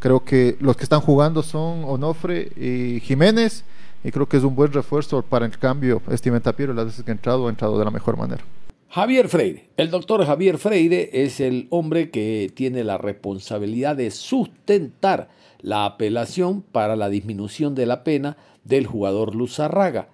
Creo 0.00 0.24
que 0.24 0.56
los 0.60 0.76
que 0.76 0.82
están 0.82 1.00
jugando 1.00 1.42
son 1.44 1.84
Onofre 1.84 2.50
y 2.56 3.00
Jiménez, 3.00 3.64
y 4.02 4.10
creo 4.10 4.26
que 4.26 4.36
es 4.36 4.42
un 4.42 4.56
buen 4.56 4.72
refuerzo 4.72 5.22
para 5.22 5.46
el 5.46 5.56
cambio. 5.56 6.02
Steven 6.10 6.40
Tapiero, 6.40 6.74
las 6.74 6.86
veces 6.86 7.04
que 7.04 7.10
ha 7.10 7.14
entrado, 7.14 7.46
ha 7.46 7.50
entrado 7.50 7.78
de 7.78 7.84
la 7.84 7.90
mejor 7.90 8.16
manera. 8.16 8.42
Javier 8.88 9.28
Freire. 9.28 9.68
El 9.76 9.90
doctor 9.90 10.26
Javier 10.26 10.58
Freire 10.58 11.10
es 11.12 11.38
el 11.38 11.68
hombre 11.70 12.10
que 12.10 12.50
tiene 12.52 12.82
la 12.82 12.98
responsabilidad 12.98 13.94
de 13.94 14.10
sustentar 14.10 15.28
la 15.62 15.84
apelación 15.84 16.62
para 16.62 16.96
la 16.96 17.08
disminución 17.08 17.74
de 17.74 17.86
la 17.86 18.04
pena 18.04 18.36
del 18.64 18.86
jugador 18.86 19.34
Luzarraga. 19.34 20.08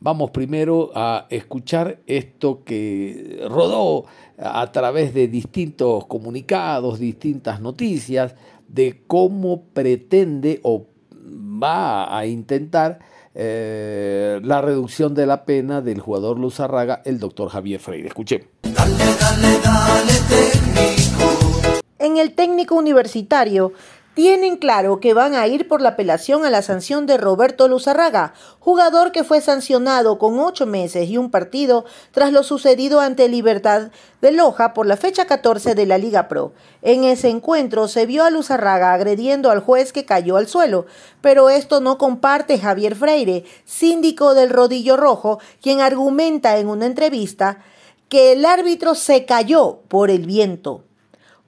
Vamos 0.00 0.30
primero 0.30 0.92
a 0.94 1.26
escuchar 1.28 1.98
esto 2.06 2.62
que 2.64 3.44
rodó 3.48 4.04
a 4.38 4.70
través 4.70 5.12
de 5.12 5.26
distintos 5.26 6.06
comunicados, 6.06 7.00
distintas 7.00 7.60
noticias, 7.60 8.36
de 8.68 9.02
cómo 9.06 9.64
pretende 9.72 10.60
o 10.62 10.86
va 11.10 12.16
a 12.16 12.26
intentar 12.26 13.00
eh, 13.34 14.40
la 14.42 14.60
reducción 14.60 15.14
de 15.14 15.26
la 15.26 15.44
pena 15.44 15.80
del 15.80 16.00
jugador 16.00 16.38
Luzarraga, 16.38 17.02
el 17.04 17.18
doctor 17.18 17.48
Javier 17.48 17.80
Freire. 17.80 18.08
Escuchemos. 18.08 18.46
En 21.98 22.16
el 22.16 22.34
técnico 22.34 22.76
universitario 22.76 23.72
tienen 24.18 24.56
claro 24.56 24.98
que 24.98 25.14
van 25.14 25.36
a 25.36 25.46
ir 25.46 25.68
por 25.68 25.80
la 25.80 25.90
apelación 25.90 26.44
a 26.44 26.50
la 26.50 26.60
sanción 26.60 27.06
de 27.06 27.18
Roberto 27.18 27.68
Luzarraga, 27.68 28.34
jugador 28.58 29.12
que 29.12 29.22
fue 29.22 29.40
sancionado 29.40 30.18
con 30.18 30.40
ocho 30.40 30.66
meses 30.66 31.08
y 31.08 31.16
un 31.16 31.30
partido 31.30 31.84
tras 32.10 32.32
lo 32.32 32.42
sucedido 32.42 32.98
ante 32.98 33.28
Libertad 33.28 33.92
de 34.20 34.32
Loja 34.32 34.74
por 34.74 34.88
la 34.88 34.96
fecha 34.96 35.26
14 35.26 35.76
de 35.76 35.86
la 35.86 35.98
Liga 35.98 36.26
Pro. 36.26 36.52
En 36.82 37.04
ese 37.04 37.28
encuentro 37.28 37.86
se 37.86 38.06
vio 38.06 38.24
a 38.24 38.30
Luzarraga 38.30 38.92
agrediendo 38.92 39.52
al 39.52 39.60
juez 39.60 39.92
que 39.92 40.04
cayó 40.04 40.36
al 40.36 40.48
suelo, 40.48 40.86
pero 41.20 41.48
esto 41.48 41.80
no 41.80 41.96
comparte 41.96 42.58
Javier 42.58 42.96
Freire, 42.96 43.44
síndico 43.66 44.34
del 44.34 44.50
Rodillo 44.50 44.96
Rojo, 44.96 45.38
quien 45.62 45.80
argumenta 45.80 46.58
en 46.58 46.66
una 46.66 46.86
entrevista 46.86 47.60
que 48.08 48.32
el 48.32 48.44
árbitro 48.44 48.96
se 48.96 49.24
cayó 49.26 49.82
por 49.86 50.10
el 50.10 50.26
viento. 50.26 50.87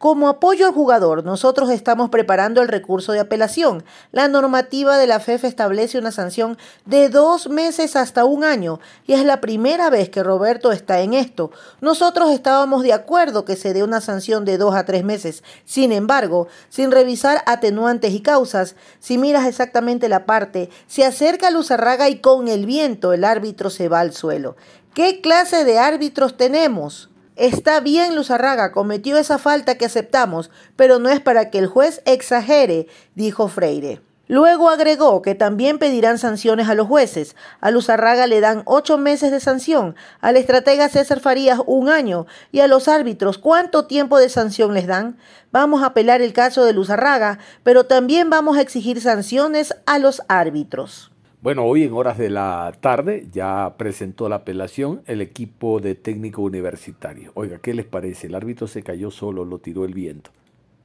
Como 0.01 0.30
apoyo 0.30 0.66
al 0.66 0.72
jugador, 0.72 1.24
nosotros 1.26 1.68
estamos 1.68 2.09
preparando 2.09 2.62
el 2.62 2.68
recurso 2.68 3.12
de 3.12 3.20
apelación. 3.20 3.84
La 4.12 4.28
normativa 4.28 4.96
de 4.96 5.07
la 5.07 5.20
FEF 5.20 5.44
establece 5.44 5.98
una 5.98 6.11
sanción 6.11 6.57
de 6.86 7.11
dos 7.11 7.51
meses 7.51 7.96
hasta 7.96 8.24
un 8.24 8.42
año 8.42 8.80
y 9.07 9.12
es 9.12 9.26
la 9.26 9.42
primera 9.42 9.90
vez 9.90 10.09
que 10.09 10.22
Roberto 10.22 10.72
está 10.72 11.03
en 11.03 11.12
esto. 11.12 11.51
Nosotros 11.82 12.30
estábamos 12.30 12.82
de 12.82 12.94
acuerdo 12.94 13.44
que 13.44 13.57
se 13.57 13.74
dé 13.74 13.82
una 13.82 14.01
sanción 14.01 14.46
de 14.46 14.57
dos 14.57 14.74
a 14.74 14.86
tres 14.86 15.05
meses. 15.05 15.44
Sin 15.66 15.92
embargo, 15.92 16.48
sin 16.70 16.90
revisar 16.92 17.42
atenuantes 17.44 18.14
y 18.14 18.20
causas, 18.20 18.76
si 19.01 19.18
miras 19.18 19.46
exactamente 19.46 20.09
la 20.09 20.24
parte, 20.24 20.70
se 20.86 21.05
acerca 21.05 21.48
a 21.48 21.51
Luzarraga 21.51 22.09
y 22.09 22.20
con 22.20 22.48
el 22.48 22.64
viento 22.64 23.12
el 23.12 23.22
árbitro 23.22 23.68
se 23.68 23.90
va 23.90 24.01
al 24.01 24.14
suelo. 24.14 24.57
¿Qué 24.94 25.20
clase 25.20 25.66
de 25.66 25.78
árbitros 25.78 26.38
tenemos? 26.38 27.09
Está 27.41 27.80
bien, 27.80 28.16
Luzarraga, 28.16 28.70
cometió 28.70 29.16
esa 29.16 29.38
falta 29.38 29.78
que 29.78 29.86
aceptamos, 29.86 30.51
pero 30.76 30.99
no 30.99 31.09
es 31.09 31.20
para 31.20 31.49
que 31.49 31.57
el 31.57 31.68
juez 31.68 32.03
exagere, 32.05 32.86
dijo 33.14 33.49
Freire. 33.49 34.03
Luego 34.28 34.68
agregó 34.68 35.22
que 35.22 35.34
también 35.34 35.78
pedirán 35.78 36.18
sanciones 36.18 36.68
a 36.68 36.74
los 36.74 36.86
jueces. 36.86 37.36
A 37.62 37.70
Luzarraga 37.70 38.26
le 38.26 38.43
dan 38.43 38.61
ocho 38.66 38.99
meses 38.99 39.30
de 39.30 39.41
sanción, 39.41 39.97
al 40.20 40.36
estratega 40.36 40.91
César 40.91 41.20
Farías 41.20 41.62
un 41.64 41.88
año 41.88 42.26
y 42.53 42.61
a 42.61 42.66
los 42.66 42.88
árbitros 42.88 43.38
cuánto 43.38 43.86
tiempo 43.86 44.18
de 44.18 44.28
sanción 44.28 44.74
les 44.74 44.86
dan. 44.86 45.16
Vamos 45.51 45.82
a 45.82 45.86
apelar 45.86 46.20
el 46.20 46.34
caso 46.34 46.66
de 46.66 46.74
Luzarraga, 46.74 47.38
pero 47.62 47.86
también 47.86 48.28
vamos 48.28 48.59
a 48.59 48.61
exigir 48.61 49.01
sanciones 49.01 49.74
a 49.86 49.99
los 49.99 50.20
árbitros. 50.28 51.11
Bueno, 51.43 51.64
hoy 51.64 51.84
en 51.84 51.95
horas 51.95 52.18
de 52.18 52.28
la 52.28 52.70
tarde 52.82 53.26
ya 53.32 53.74
presentó 53.78 54.28
la 54.28 54.36
apelación 54.36 55.01
el 55.07 55.22
equipo 55.22 55.80
de 55.80 55.95
técnico 55.95 56.43
universitario. 56.43 57.32
Oiga, 57.32 57.57
¿qué 57.62 57.72
les 57.72 57.86
parece? 57.86 58.26
El 58.26 58.34
árbitro 58.34 58.66
se 58.66 58.82
cayó 58.82 59.11
solo, 59.11 59.47
lo 59.47 59.57
tiró 59.57 59.86
el 59.86 59.95
viento. 59.95 60.32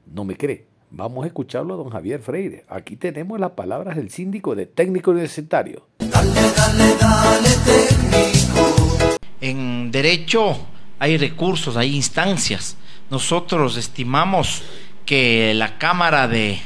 No 0.06 0.24
me 0.24 0.38
cree. 0.38 0.66
Vamos 0.91 1.26
a 1.26 1.28
escucharlo 1.28 1.74
a 1.74 1.78
don 1.78 1.89
Javier 1.89 2.22
Freire. 2.22 2.64
Aquí 2.70 2.95
tenemos 2.95 3.38
las 3.38 3.51
palabras 3.51 3.97
del 3.97 4.10
síndico 4.10 4.56
de 4.56 4.66
técnico 4.66 5.12
universitario. 5.12 5.88
Dale, 5.99 6.32
dale, 6.56 6.95
dale, 7.01 7.49
técnico. 7.66 9.18
En 9.41 9.91
derecho 9.91 10.56
hay 10.99 11.18
recursos, 11.18 11.76
hay 11.76 11.93
instancias. 11.93 12.78
Nosotros 13.12 13.76
estimamos 13.76 14.64
que 15.06 15.53
la 15.53 15.78
Cámara 15.78 16.30
de 16.30 16.60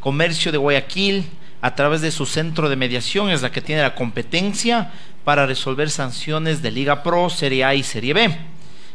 Comercio 0.00 0.50
de 0.50 0.58
Guayaquil 0.58 1.26
a 1.62 1.74
través 1.74 2.00
de 2.00 2.10
su 2.10 2.26
centro 2.26 2.68
de 2.68 2.76
mediación 2.76 3.30
es 3.30 3.42
la 3.42 3.52
que 3.52 3.60
tiene 3.60 3.82
la 3.82 3.94
competencia 3.94 4.92
para 5.24 5.46
resolver 5.46 5.90
sanciones 5.90 6.62
de 6.62 6.70
Liga 6.70 7.02
Pro, 7.02 7.28
Serie 7.28 7.64
A 7.64 7.74
y 7.74 7.82
Serie 7.82 8.14
B. 8.14 8.36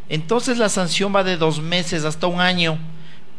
Entonces 0.10 0.58
la 0.58 0.70
sanción 0.70 1.16
va 1.16 1.24
de 1.24 1.38
dos 1.38 1.62
meses 1.62 2.06
hasta 2.06 2.28
un 2.28 2.40
año, 2.40 2.78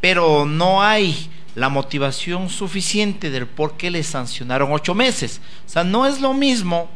pero 0.00 0.46
no 0.46 0.82
hay 0.82 1.28
la 1.54 1.68
motivación 1.68 2.48
suficiente 2.48 3.30
del 3.30 3.46
por 3.46 3.76
qué 3.76 3.90
le 3.90 4.02
sancionaron 4.02 4.72
ocho 4.72 4.94
meses. 4.94 5.40
O 5.66 5.68
sea, 5.68 5.84
no 5.84 6.06
es 6.06 6.20
lo 6.20 6.34
mismo, 6.34 6.88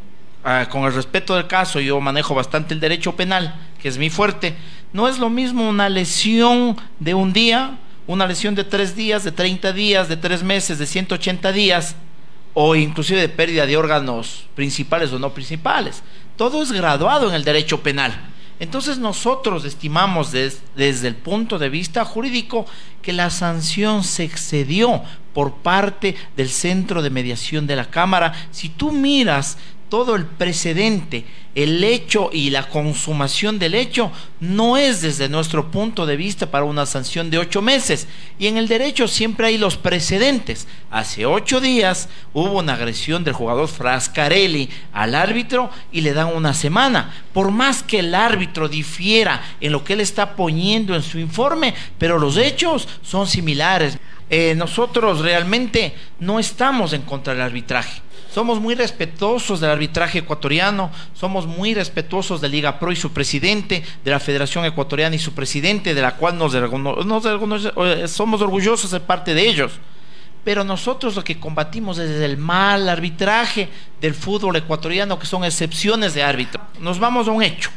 ah, 0.45 0.67
con 0.71 0.85
el 0.85 0.95
respeto 0.95 1.35
del 1.35 1.47
caso, 1.47 1.81
yo 1.81 2.01
manejo 2.01 2.35
bastante 2.35 2.75
el 2.75 2.81
derecho 2.81 3.17
penal, 3.17 3.55
que 3.81 3.89
es 3.89 3.99
mi 3.99 4.11
fuerte, 4.11 4.55
no 4.93 5.09
es 5.09 5.19
lo 5.19 5.31
mismo 5.31 5.69
una 5.69 5.89
lesión 5.89 6.77
de 6.99 7.15
un 7.15 7.33
día, 7.33 7.79
una 8.07 8.27
lesión 8.27 8.55
de 8.55 8.65
tres 8.65 8.95
días, 8.97 9.25
de 9.25 9.33
30 9.33 9.73
días, 9.73 10.09
de 10.09 10.17
tres 10.17 10.43
meses, 10.43 10.79
de 10.79 10.87
180 10.87 11.53
días, 11.53 11.97
o 12.63 12.77
inclusive 12.77 13.23
de 13.23 13.31
pérdida 13.31 13.65
de 13.65 13.79
órganos 13.79 14.45
principales 14.55 15.11
o 15.15 15.19
no 15.19 15.33
principales. 15.33 16.03
Todo 16.37 16.63
es 16.63 16.71
graduado 16.71 17.27
en 17.31 17.35
el 17.35 17.43
derecho 17.43 17.81
penal. 17.81 18.13
Entonces 18.59 18.99
nosotros 18.99 19.65
estimamos 19.65 20.31
desde 20.31 21.09
el 21.09 21.15
punto 21.15 21.59
de 21.59 21.71
vista 21.71 22.05
jurídico 22.05 22.67
que 23.01 23.15
la 23.15 23.31
sanción 23.31 24.05
se 24.05 24.25
excedió 24.25 25.03
por 25.33 25.55
parte 25.55 26.17
del 26.37 26.51
centro 26.51 27.01
de 27.01 27.09
mediación 27.09 27.67
de 27.67 27.77
la 27.77 27.87
Cámara. 27.87 28.35
Si 28.51 28.69
tú 28.69 28.93
miras 28.93 29.57
todo 29.91 30.15
el 30.15 30.25
precedente, 30.25 31.27
el 31.57 31.83
hecho 31.83 32.31
y 32.33 32.51
la 32.51 32.69
consumación 32.69 33.59
del 33.59 33.75
hecho 33.75 34.13
no 34.39 34.77
es 34.77 35.03
desde 35.03 35.29
nuestro 35.29 35.73
punto 35.73 36.07
de 36.07 36.17
vista 36.17 36.49
para 36.49 36.65
una 36.65 36.87
sanción 36.87 37.29
de 37.29 37.39
ocho 37.39 37.61
meses. 37.61 38.07
Y 38.39 38.47
en 38.47 38.57
el 38.57 38.69
derecho 38.69 39.09
siempre 39.09 39.49
hay 39.49 39.59
los 39.59 39.77
precedentes. 39.77 40.69
Hace 40.93 41.27
ocho 41.27 41.61
días 41.61 42.09
hubo 42.33 42.61
una 42.61 42.75
agresión 42.75 43.25
del 43.25 43.35
jugador 43.35 43.67
Frascarelli 43.67 44.71
al 44.93 45.17
árbitro 45.17 45.71
y 45.91 46.03
le 46.03 46.15
dan 46.15 46.29
una 46.29 46.55
semana. 46.55 47.13
Por 47.33 47.51
más 47.51 47.83
que 47.83 47.99
el 47.99 48.15
árbitro 48.15 48.69
difiera 48.69 49.43
en 49.61 49.73
lo 49.73 49.83
que 49.83 49.95
él 49.95 50.01
está 50.01 50.37
poniendo 50.37 50.95
en 50.95 51.03
su 51.03 51.19
informe, 51.19 51.75
pero 51.99 52.17
los 52.17 52.37
hechos 52.37 52.89
son 53.03 53.27
similares. 53.27 53.99
Eh, 54.31 54.55
nosotros 54.57 55.19
realmente 55.19 55.93
no 56.21 56.39
estamos 56.39 56.93
en 56.93 57.03
contra 57.03 57.33
del 57.33 57.43
arbitraje 57.43 58.03
somos 58.33 58.61
muy 58.61 58.75
respetuosos 58.75 59.61
del 59.61 59.71
arbitraje 59.71 60.19
ecuatoriano, 60.19 60.91
somos 61.15 61.47
muy 61.47 61.75
respetuosos 61.75 62.41
de 62.41 62.49
Liga 62.49 62.79
Pro 62.79 62.93
y 62.93 62.97
su 62.97 63.13
presidente, 63.13 63.83
de 64.05 64.11
la 64.11 64.21
Federación 64.21 64.65
Ecuatoriana 64.65 65.17
y 65.17 65.19
su 65.19 65.33
presidente, 65.33 65.95
de 65.95 66.03
la 66.03 66.17
cual 66.17 66.39
nos, 66.39 66.55
eh, 66.55 68.09
somos 68.09 68.41
orgullosos 68.41 68.91
de 68.93 69.01
parte 69.01 69.35
de 69.35 69.49
ellos. 69.49 69.73
Pero 70.45 70.65
nosotros 70.65 71.17
lo 71.17 71.25
que 71.25 71.39
combatimos 71.39 71.99
es 71.99 72.21
el 72.23 72.39
mal 72.39 72.89
arbitraje 72.89 73.69
del 74.01 74.15
fútbol 74.15 74.57
ecuatoriano, 74.57 75.19
que 75.19 75.27
son 75.27 75.45
excepciones 75.45 76.15
de 76.15 76.23
árbitro. 76.23 76.63
Nos 76.79 76.99
vamos 76.99 77.29
a 77.29 77.33
un 77.33 77.43
hecho, 77.43 77.71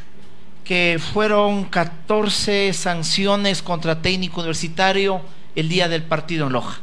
que 0.64 1.00
fueron 1.14 1.66
14 1.66 2.72
sanciones 2.74 3.62
contra 3.62 4.02
técnico 4.02 4.40
universitario 4.40 5.22
el 5.56 5.68
día 5.68 5.90
del 5.90 6.04
partido 6.04 6.48
en 6.48 6.54
Loja. 6.54 6.80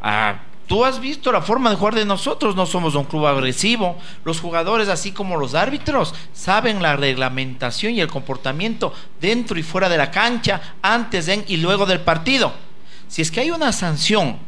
Ah, 0.00 0.36
Tú 0.72 0.86
has 0.86 1.00
visto 1.00 1.30
la 1.30 1.42
forma 1.42 1.68
de 1.68 1.76
jugar 1.76 1.94
de 1.94 2.06
nosotros, 2.06 2.56
no 2.56 2.64
somos 2.64 2.94
un 2.94 3.04
club 3.04 3.26
agresivo. 3.26 3.98
Los 4.24 4.40
jugadores, 4.40 4.88
así 4.88 5.12
como 5.12 5.36
los 5.36 5.54
árbitros, 5.54 6.14
saben 6.32 6.80
la 6.80 6.96
reglamentación 6.96 7.92
y 7.92 8.00
el 8.00 8.08
comportamiento 8.08 8.94
dentro 9.20 9.58
y 9.58 9.62
fuera 9.62 9.90
de 9.90 9.98
la 9.98 10.10
cancha, 10.10 10.76
antes 10.80 11.26
de 11.26 11.44
y 11.46 11.58
luego 11.58 11.84
del 11.84 12.00
partido. 12.00 12.54
Si 13.06 13.20
es 13.20 13.30
que 13.30 13.40
hay 13.40 13.50
una 13.50 13.70
sanción 13.70 14.38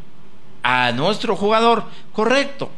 a 0.63 0.93
nuestro 0.93 1.37
jugador, 1.37 1.85
correcto. 2.15 2.71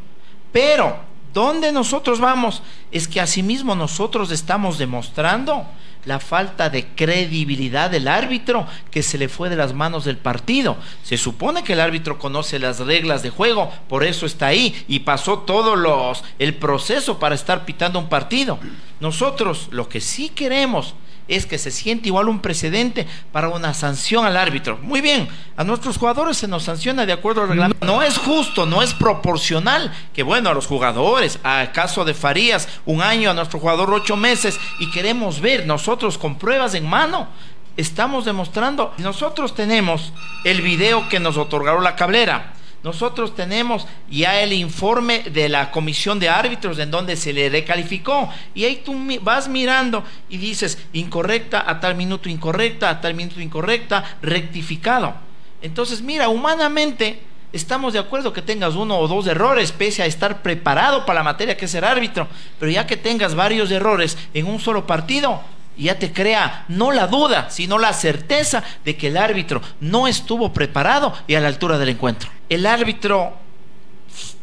Pero, 0.51 0.97
¿dónde 1.33 1.71
nosotros 1.71 2.19
vamos? 2.19 2.65
Es 2.91 3.07
que 3.07 3.21
asimismo 3.21 3.77
nosotros 3.77 4.33
estamos 4.33 4.77
demostrando 4.77 5.65
la 6.07 6.21
falta 6.21 6.71
de 6.71 6.87
credibilidad 6.87 7.91
del 7.91 8.09
árbitro 8.09 8.67
que 8.91 9.03
se 9.03 9.19
le 9.19 9.29
fue 9.29 9.51
de 9.51 9.57
las 9.57 9.75
manos 9.75 10.05
del 10.05 10.17
partido. 10.17 10.77
Se 11.03 11.19
supone 11.19 11.65
que 11.65 11.75
el 11.75 11.81
árbitro 11.81 12.19
conoce 12.19 12.59
las 12.59 12.79
reglas 12.79 13.23
de 13.23 13.31
juego, 13.31 13.71
por 13.89 14.05
eso 14.05 14.25
está 14.25 14.47
ahí 14.47 14.75
y 14.89 15.01
pasó 15.01 15.41
todo 15.41 15.77
los 15.77 16.25
el 16.39 16.55
proceso 16.55 17.19
para 17.19 17.35
estar 17.35 17.65
pitando 17.65 17.99
un 17.99 18.09
partido. 18.09 18.59
Nosotros 19.01 19.69
lo 19.71 19.89
que 19.89 20.01
sí 20.01 20.31
queremos 20.31 20.95
es 21.29 21.47
que 21.47 21.59
se 21.59 21.71
siente 21.71 22.09
igual 22.09 22.29
un 22.29 22.41
precedente 22.41 23.07
para 23.33 23.49
una 23.49 23.75
sanción 23.75 24.25
al 24.25 24.37
árbitro. 24.37 24.79
Muy 24.83 25.01
bien, 25.01 25.29
a 25.57 25.65
nuestros 25.65 25.99
jugadores 25.99 26.37
se 26.37 26.49
nos 26.49 26.65
sanciona 26.65 27.07
de 27.07 27.13
acuerdo 27.13 27.43
al 27.43 27.49
reglamento. 27.49 27.85
No 27.85 28.03
es 28.03 28.19
justo, 28.19 28.67
no 28.67 28.83
es 28.83 28.95
proporcional 28.95 29.93
que, 30.15 30.23
bueno, 30.23 30.51
a 30.51 30.55
los 30.55 30.67
jugadores, 30.67 31.39
a 31.43 31.73
caso 31.73 32.05
de 32.05 32.15
Farías, 32.15 32.69
un 32.85 33.03
año, 33.03 33.31
a 33.31 33.35
nuestro 33.35 33.59
jugador 33.59 33.93
ocho 33.93 34.17
meses, 34.17 34.59
y 34.79 34.91
queremos 34.91 35.41
ver 35.41 35.67
nosotros 35.67 36.19
con 36.19 36.39
pruebas 36.39 36.75
en 36.75 36.87
mano. 36.89 37.29
Estamos 37.77 38.25
demostrando, 38.25 38.95
nosotros 38.99 39.55
tenemos 39.55 40.13
el 40.45 40.63
video 40.63 41.09
que 41.09 41.21
nos 41.21 41.37
otorgaron 41.37 41.85
la 41.85 41.95
cablera 41.95 42.55
nosotros 42.83 43.35
tenemos 43.35 43.87
ya 44.09 44.41
el 44.41 44.53
informe 44.53 45.25
de 45.25 45.49
la 45.49 45.71
comisión 45.71 46.21
de 46.21 46.29
árbitros 46.29 46.79
en 46.79 46.91
donde 46.91 47.17
se 47.17 47.33
le 47.33 47.49
recalificó. 47.49 48.29
Y 48.55 48.65
ahí 48.65 48.83
tú 48.85 48.95
vas 49.23 49.49
mirando 49.49 50.05
y 50.29 50.37
dices, 50.37 50.79
incorrecta, 50.93 51.65
a 51.69 51.81
tal 51.81 51.97
minuto 51.97 52.29
incorrecta, 52.29 52.91
a 52.91 53.01
tal 53.01 53.15
minuto 53.15 53.41
incorrecta, 53.41 54.19
rectificado. 54.23 55.15
Entonces, 55.63 56.01
mira, 56.01 56.29
humanamente 56.29 57.21
estamos 57.53 57.93
de 57.93 57.99
acuerdo 57.99 58.33
que 58.33 58.43
tengas 58.43 58.75
uno 58.75 58.99
o 58.99 59.09
dos 59.09 59.27
errores, 59.27 59.73
pese 59.73 60.03
a 60.03 60.07
estar 60.07 60.43
preparado 60.43 61.05
para 61.07 61.21
la 61.21 61.25
materia 61.25 61.57
que 61.57 61.65
es 61.65 61.71
ser 61.71 61.85
árbitro. 61.85 62.29
Pero 62.61 62.71
ya 62.71 62.87
que 62.87 62.97
tengas 62.97 63.35
varios 63.35 63.71
errores 63.71 64.17
en 64.33 64.47
un 64.47 64.61
solo 64.61 64.87
partido, 64.87 65.43
ya 65.85 65.99
te 65.99 66.13
crea 66.13 66.65
no 66.69 66.91
la 66.91 67.07
duda, 67.07 67.51
sino 67.51 67.79
la 67.79 67.93
certeza 67.93 68.65
de 68.85 68.97
que 68.97 69.09
el 69.09 69.17
árbitro 69.17 69.61
no 69.81 70.09
estuvo 70.09 70.53
preparado 70.53 71.13
y 71.27 71.35
a 71.35 71.41
la 71.41 71.49
altura 71.49 71.79
del 71.79 71.91
encuentro. 71.91 72.31
El 72.49 72.67
árbitro 72.67 73.37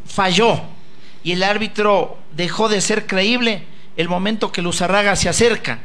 falló 0.06 0.60
y 1.24 1.32
el 1.32 1.42
árbitro 1.42 2.18
dejó 2.32 2.68
de 2.68 2.80
ser 2.80 3.06
creíble 3.06 3.66
el 3.96 4.08
momento 4.08 4.52
que 4.52 4.62
Luzarraga 4.62 5.16
se 5.16 5.28
acerca. 5.28 5.80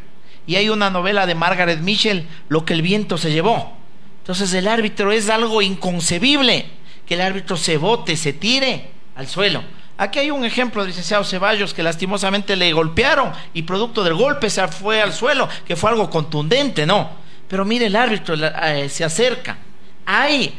Y 0.46 0.56
hay 0.56 0.70
una 0.70 0.90
novela 0.90 1.26
de 1.26 1.36
Margaret 1.36 1.80
Mitchell, 1.80 2.28
Lo 2.48 2.66
que 2.66 2.74
el 2.74 2.82
viento 2.82 3.18
se 3.18 3.32
llevó. 3.32 3.74
Entonces 4.22 4.54
el 4.54 4.68
árbitro 4.68 5.12
es 5.12 5.30
algo 5.30 5.62
inconcebible, 5.62 6.68
que 7.06 7.16
el 7.16 7.22
árbitro 7.22 7.58
se 7.58 7.78
bote, 7.78 8.16
se 8.16 8.34
tire 8.34 8.92
al 9.16 9.28
suelo. 9.28 9.64
Aquí 10.00 10.18
hay 10.18 10.32
un 10.32 10.46
ejemplo 10.46 10.82
del 10.82 10.92
licenciado 10.92 11.26
Ceballos 11.26 11.74
que 11.74 11.84
lastimosamente 11.84 12.56
le 12.56 12.72
golpearon 12.72 13.34
y 13.54 13.64
producto 13.64 14.02
del 14.02 14.14
golpe 14.14 14.50
se 14.50 14.66
fue 14.70 15.02
al 15.02 15.12
suelo, 15.12 15.50
que 15.68 15.76
fue 15.76 15.90
algo 15.90 16.10
contundente, 16.10 16.86
¿no? 16.86 17.10
Pero 17.50 17.66
mire, 17.66 17.88
el 17.88 17.98
árbitro 17.98 18.34
eh, 18.36 18.88
se 18.88 19.04
acerca. 19.04 19.58
Hay 20.06 20.58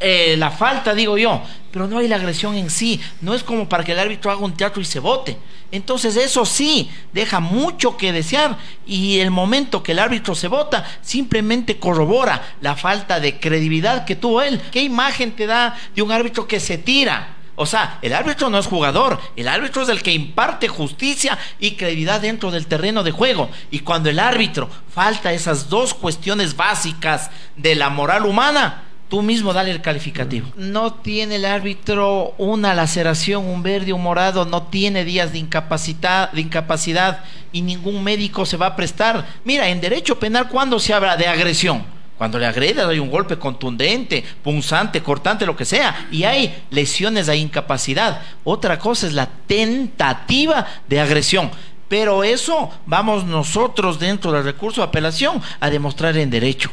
eh, 0.00 0.34
la 0.36 0.50
falta, 0.50 0.92
digo 0.92 1.16
yo, 1.16 1.40
pero 1.70 1.86
no 1.86 1.98
hay 1.98 2.08
la 2.08 2.16
agresión 2.16 2.56
en 2.56 2.68
sí. 2.68 3.00
No 3.20 3.32
es 3.32 3.44
como 3.44 3.68
para 3.68 3.84
que 3.84 3.92
el 3.92 3.98
árbitro 4.00 4.32
haga 4.32 4.40
un 4.40 4.56
teatro 4.56 4.82
y 4.82 4.84
se 4.84 4.98
vote. 4.98 5.38
Entonces 5.70 6.16
eso 6.16 6.44
sí, 6.44 6.90
deja 7.12 7.38
mucho 7.38 7.96
que 7.96 8.12
desear 8.12 8.58
y 8.88 9.20
el 9.20 9.30
momento 9.30 9.84
que 9.84 9.92
el 9.92 10.00
árbitro 10.00 10.34
se 10.34 10.48
vota 10.48 10.84
simplemente 11.00 11.78
corrobora 11.78 12.42
la 12.60 12.74
falta 12.74 13.20
de 13.20 13.38
credibilidad 13.38 14.04
que 14.04 14.16
tuvo 14.16 14.42
él. 14.42 14.60
¿Qué 14.72 14.82
imagen 14.82 15.30
te 15.30 15.46
da 15.46 15.76
de 15.94 16.02
un 16.02 16.10
árbitro 16.10 16.48
que 16.48 16.58
se 16.58 16.76
tira? 16.76 17.34
O 17.56 17.66
sea, 17.66 17.98
el 18.02 18.12
árbitro 18.12 18.50
no 18.50 18.58
es 18.58 18.66
jugador, 18.66 19.20
el 19.36 19.46
árbitro 19.46 19.82
es 19.82 19.88
el 19.88 20.02
que 20.02 20.12
imparte 20.12 20.66
justicia 20.68 21.38
y 21.60 21.72
credibilidad 21.72 22.20
dentro 22.20 22.50
del 22.50 22.66
terreno 22.66 23.02
de 23.04 23.12
juego. 23.12 23.48
Y 23.70 23.80
cuando 23.80 24.10
el 24.10 24.18
árbitro 24.18 24.68
falta 24.92 25.32
esas 25.32 25.68
dos 25.68 25.94
cuestiones 25.94 26.56
básicas 26.56 27.30
de 27.56 27.76
la 27.76 27.90
moral 27.90 28.26
humana, 28.26 28.82
tú 29.08 29.22
mismo 29.22 29.52
dale 29.52 29.70
el 29.70 29.82
calificativo. 29.82 30.48
No 30.56 30.94
tiene 30.94 31.36
el 31.36 31.44
árbitro 31.44 32.34
una 32.38 32.74
laceración, 32.74 33.46
un 33.46 33.62
verde, 33.62 33.92
un 33.92 34.02
morado, 34.02 34.44
no 34.44 34.64
tiene 34.64 35.04
días 35.04 35.32
de 35.32 35.38
incapacidad, 35.38 36.32
de 36.32 36.40
incapacidad 36.40 37.22
y 37.52 37.62
ningún 37.62 38.02
médico 38.02 38.46
se 38.46 38.56
va 38.56 38.66
a 38.66 38.76
prestar. 38.76 39.26
Mira, 39.44 39.68
en 39.68 39.80
derecho 39.80 40.18
penal, 40.18 40.48
¿cuándo 40.48 40.80
se 40.80 40.92
habla 40.92 41.16
de 41.16 41.28
agresión? 41.28 41.93
Cuando 42.16 42.38
le 42.38 42.46
agrede 42.46 42.82
hay 42.82 42.98
un 42.98 43.10
golpe 43.10 43.38
contundente, 43.38 44.24
punzante, 44.42 45.02
cortante, 45.02 45.46
lo 45.46 45.56
que 45.56 45.64
sea, 45.64 46.06
y 46.12 46.24
hay 46.24 46.64
lesiones 46.70 47.26
de 47.26 47.36
incapacidad. 47.36 48.22
Otra 48.44 48.78
cosa 48.78 49.06
es 49.06 49.12
la 49.12 49.28
tentativa 49.46 50.66
de 50.88 51.00
agresión. 51.00 51.50
Pero 51.88 52.24
eso 52.24 52.70
vamos 52.86 53.24
nosotros 53.24 53.98
dentro 53.98 54.32
del 54.32 54.44
recurso 54.44 54.80
de 54.80 54.88
apelación 54.88 55.42
a 55.60 55.70
demostrar 55.70 56.16
en 56.16 56.30
derecho. 56.30 56.70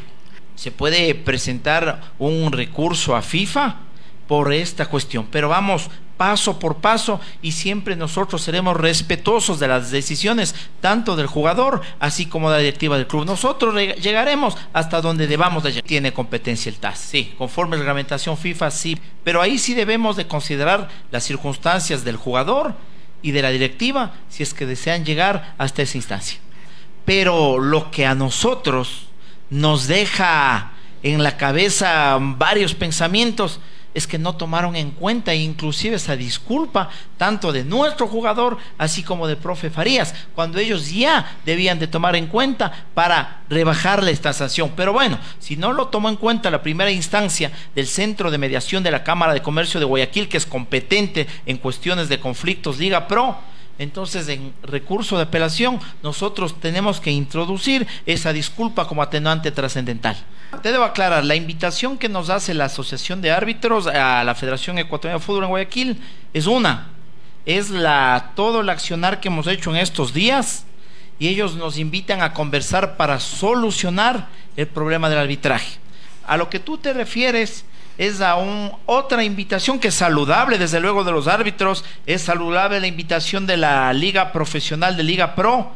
Se 0.55 0.71
puede 0.71 1.15
presentar 1.15 2.01
un 2.19 2.51
recurso 2.51 3.15
a 3.15 3.21
FIFA 3.21 3.75
por 4.31 4.53
esta 4.53 4.85
cuestión, 4.85 5.27
pero 5.29 5.49
vamos 5.49 5.89
paso 6.15 6.57
por 6.57 6.77
paso 6.77 7.19
y 7.41 7.51
siempre 7.51 7.97
nosotros 7.97 8.41
seremos 8.41 8.77
respetuosos 8.77 9.59
de 9.59 9.67
las 9.67 9.91
decisiones 9.91 10.55
tanto 10.79 11.17
del 11.17 11.27
jugador 11.27 11.81
así 11.99 12.27
como 12.27 12.49
de 12.49 12.55
la 12.55 12.61
directiva 12.61 12.95
del 12.95 13.07
club. 13.07 13.25
Nosotros 13.25 13.75
llegaremos 13.75 14.55
hasta 14.71 15.01
donde 15.01 15.27
debamos 15.27 15.63
de 15.63 15.71
llegar. 15.71 15.83
Tiene 15.83 16.13
competencia 16.13 16.69
el 16.69 16.77
TAS, 16.77 16.99
sí, 16.99 17.33
conforme 17.37 17.75
la 17.75 17.81
reglamentación 17.81 18.37
FIFA, 18.37 18.71
sí, 18.71 18.97
pero 19.25 19.41
ahí 19.41 19.57
sí 19.57 19.73
debemos 19.73 20.15
de 20.15 20.27
considerar 20.27 20.87
las 21.11 21.25
circunstancias 21.25 22.05
del 22.05 22.15
jugador 22.15 22.75
y 23.21 23.31
de 23.31 23.41
la 23.41 23.49
directiva 23.49 24.13
si 24.29 24.43
es 24.43 24.53
que 24.53 24.65
desean 24.65 25.03
llegar 25.03 25.55
hasta 25.57 25.81
esa 25.81 25.97
instancia. 25.97 26.39
Pero 27.03 27.59
lo 27.59 27.91
que 27.91 28.05
a 28.05 28.15
nosotros 28.15 29.07
nos 29.49 29.87
deja 29.87 30.71
en 31.03 31.21
la 31.21 31.35
cabeza 31.35 32.17
varios 32.21 32.75
pensamientos 32.75 33.59
es 33.93 34.07
que 34.07 34.17
no 34.17 34.35
tomaron 34.35 34.75
en 34.75 34.91
cuenta 34.91 35.33
inclusive 35.33 35.97
esa 35.97 36.15
disculpa 36.15 36.89
tanto 37.17 37.51
de 37.51 37.63
nuestro 37.63 38.07
jugador 38.07 38.57
así 38.77 39.03
como 39.03 39.27
de 39.27 39.35
profe 39.35 39.69
Farías, 39.69 40.15
cuando 40.33 40.59
ellos 40.59 40.91
ya 40.91 41.37
debían 41.45 41.79
de 41.79 41.87
tomar 41.87 42.15
en 42.15 42.27
cuenta 42.27 42.85
para 42.93 43.41
rebajarle 43.49 44.11
esta 44.11 44.33
sanción. 44.33 44.71
Pero 44.75 44.93
bueno, 44.93 45.19
si 45.39 45.55
no 45.55 45.73
lo 45.73 45.87
tomó 45.87 46.09
en 46.09 46.15
cuenta 46.15 46.49
la 46.49 46.61
primera 46.61 46.91
instancia 46.91 47.51
del 47.75 47.87
Centro 47.87 48.31
de 48.31 48.37
Mediación 48.37 48.83
de 48.83 48.91
la 48.91 49.03
Cámara 49.03 49.33
de 49.33 49.41
Comercio 49.41 49.79
de 49.79 49.85
Guayaquil, 49.85 50.29
que 50.29 50.37
es 50.37 50.45
competente 50.45 51.27
en 51.45 51.57
cuestiones 51.57 52.09
de 52.09 52.19
conflictos 52.19 52.79
Liga 52.79 53.07
Pro, 53.07 53.37
entonces, 53.81 54.27
en 54.27 54.53
recurso 54.61 55.17
de 55.17 55.23
apelación, 55.23 55.79
nosotros 56.03 56.59
tenemos 56.59 57.01
que 57.01 57.09
introducir 57.09 57.87
esa 58.05 58.31
disculpa 58.31 58.87
como 58.87 59.01
atenuante 59.01 59.49
trascendental. 59.49 60.15
Te 60.61 60.71
debo 60.71 60.83
aclarar, 60.83 61.25
la 61.25 61.33
invitación 61.33 61.97
que 61.97 62.07
nos 62.07 62.29
hace 62.29 62.53
la 62.53 62.65
Asociación 62.65 63.21
de 63.23 63.31
Árbitros 63.31 63.87
a 63.87 64.23
la 64.23 64.35
Federación 64.35 64.77
Ecuatoriana 64.77 65.17
de 65.17 65.25
Fútbol 65.25 65.45
en 65.45 65.49
Guayaquil 65.49 65.97
es 66.31 66.45
una, 66.45 66.89
es 67.47 67.71
la 67.71 68.33
todo 68.35 68.61
el 68.61 68.69
accionar 68.69 69.19
que 69.19 69.29
hemos 69.29 69.47
hecho 69.47 69.71
en 69.71 69.77
estos 69.77 70.13
días 70.13 70.65
y 71.17 71.29
ellos 71.29 71.55
nos 71.55 71.79
invitan 71.79 72.21
a 72.21 72.33
conversar 72.33 72.97
para 72.97 73.19
solucionar 73.19 74.27
el 74.57 74.67
problema 74.67 75.09
del 75.09 75.17
arbitraje. 75.17 75.79
A 76.27 76.37
lo 76.37 76.51
que 76.51 76.59
tú 76.59 76.77
te 76.77 76.93
refieres 76.93 77.65
es 78.01 78.19
a 78.19 78.35
un, 78.35 78.71
otra 78.87 79.23
invitación 79.23 79.77
que 79.77 79.89
es 79.89 79.93
saludable, 79.93 80.57
desde 80.57 80.79
luego, 80.79 81.03
de 81.03 81.11
los 81.11 81.27
árbitros, 81.27 81.85
es 82.07 82.23
saludable 82.23 82.79
la 82.79 82.87
invitación 82.87 83.45
de 83.45 83.57
la 83.57 83.93
Liga 83.93 84.31
Profesional 84.31 84.97
de 84.97 85.03
Liga 85.03 85.35
Pro, 85.35 85.71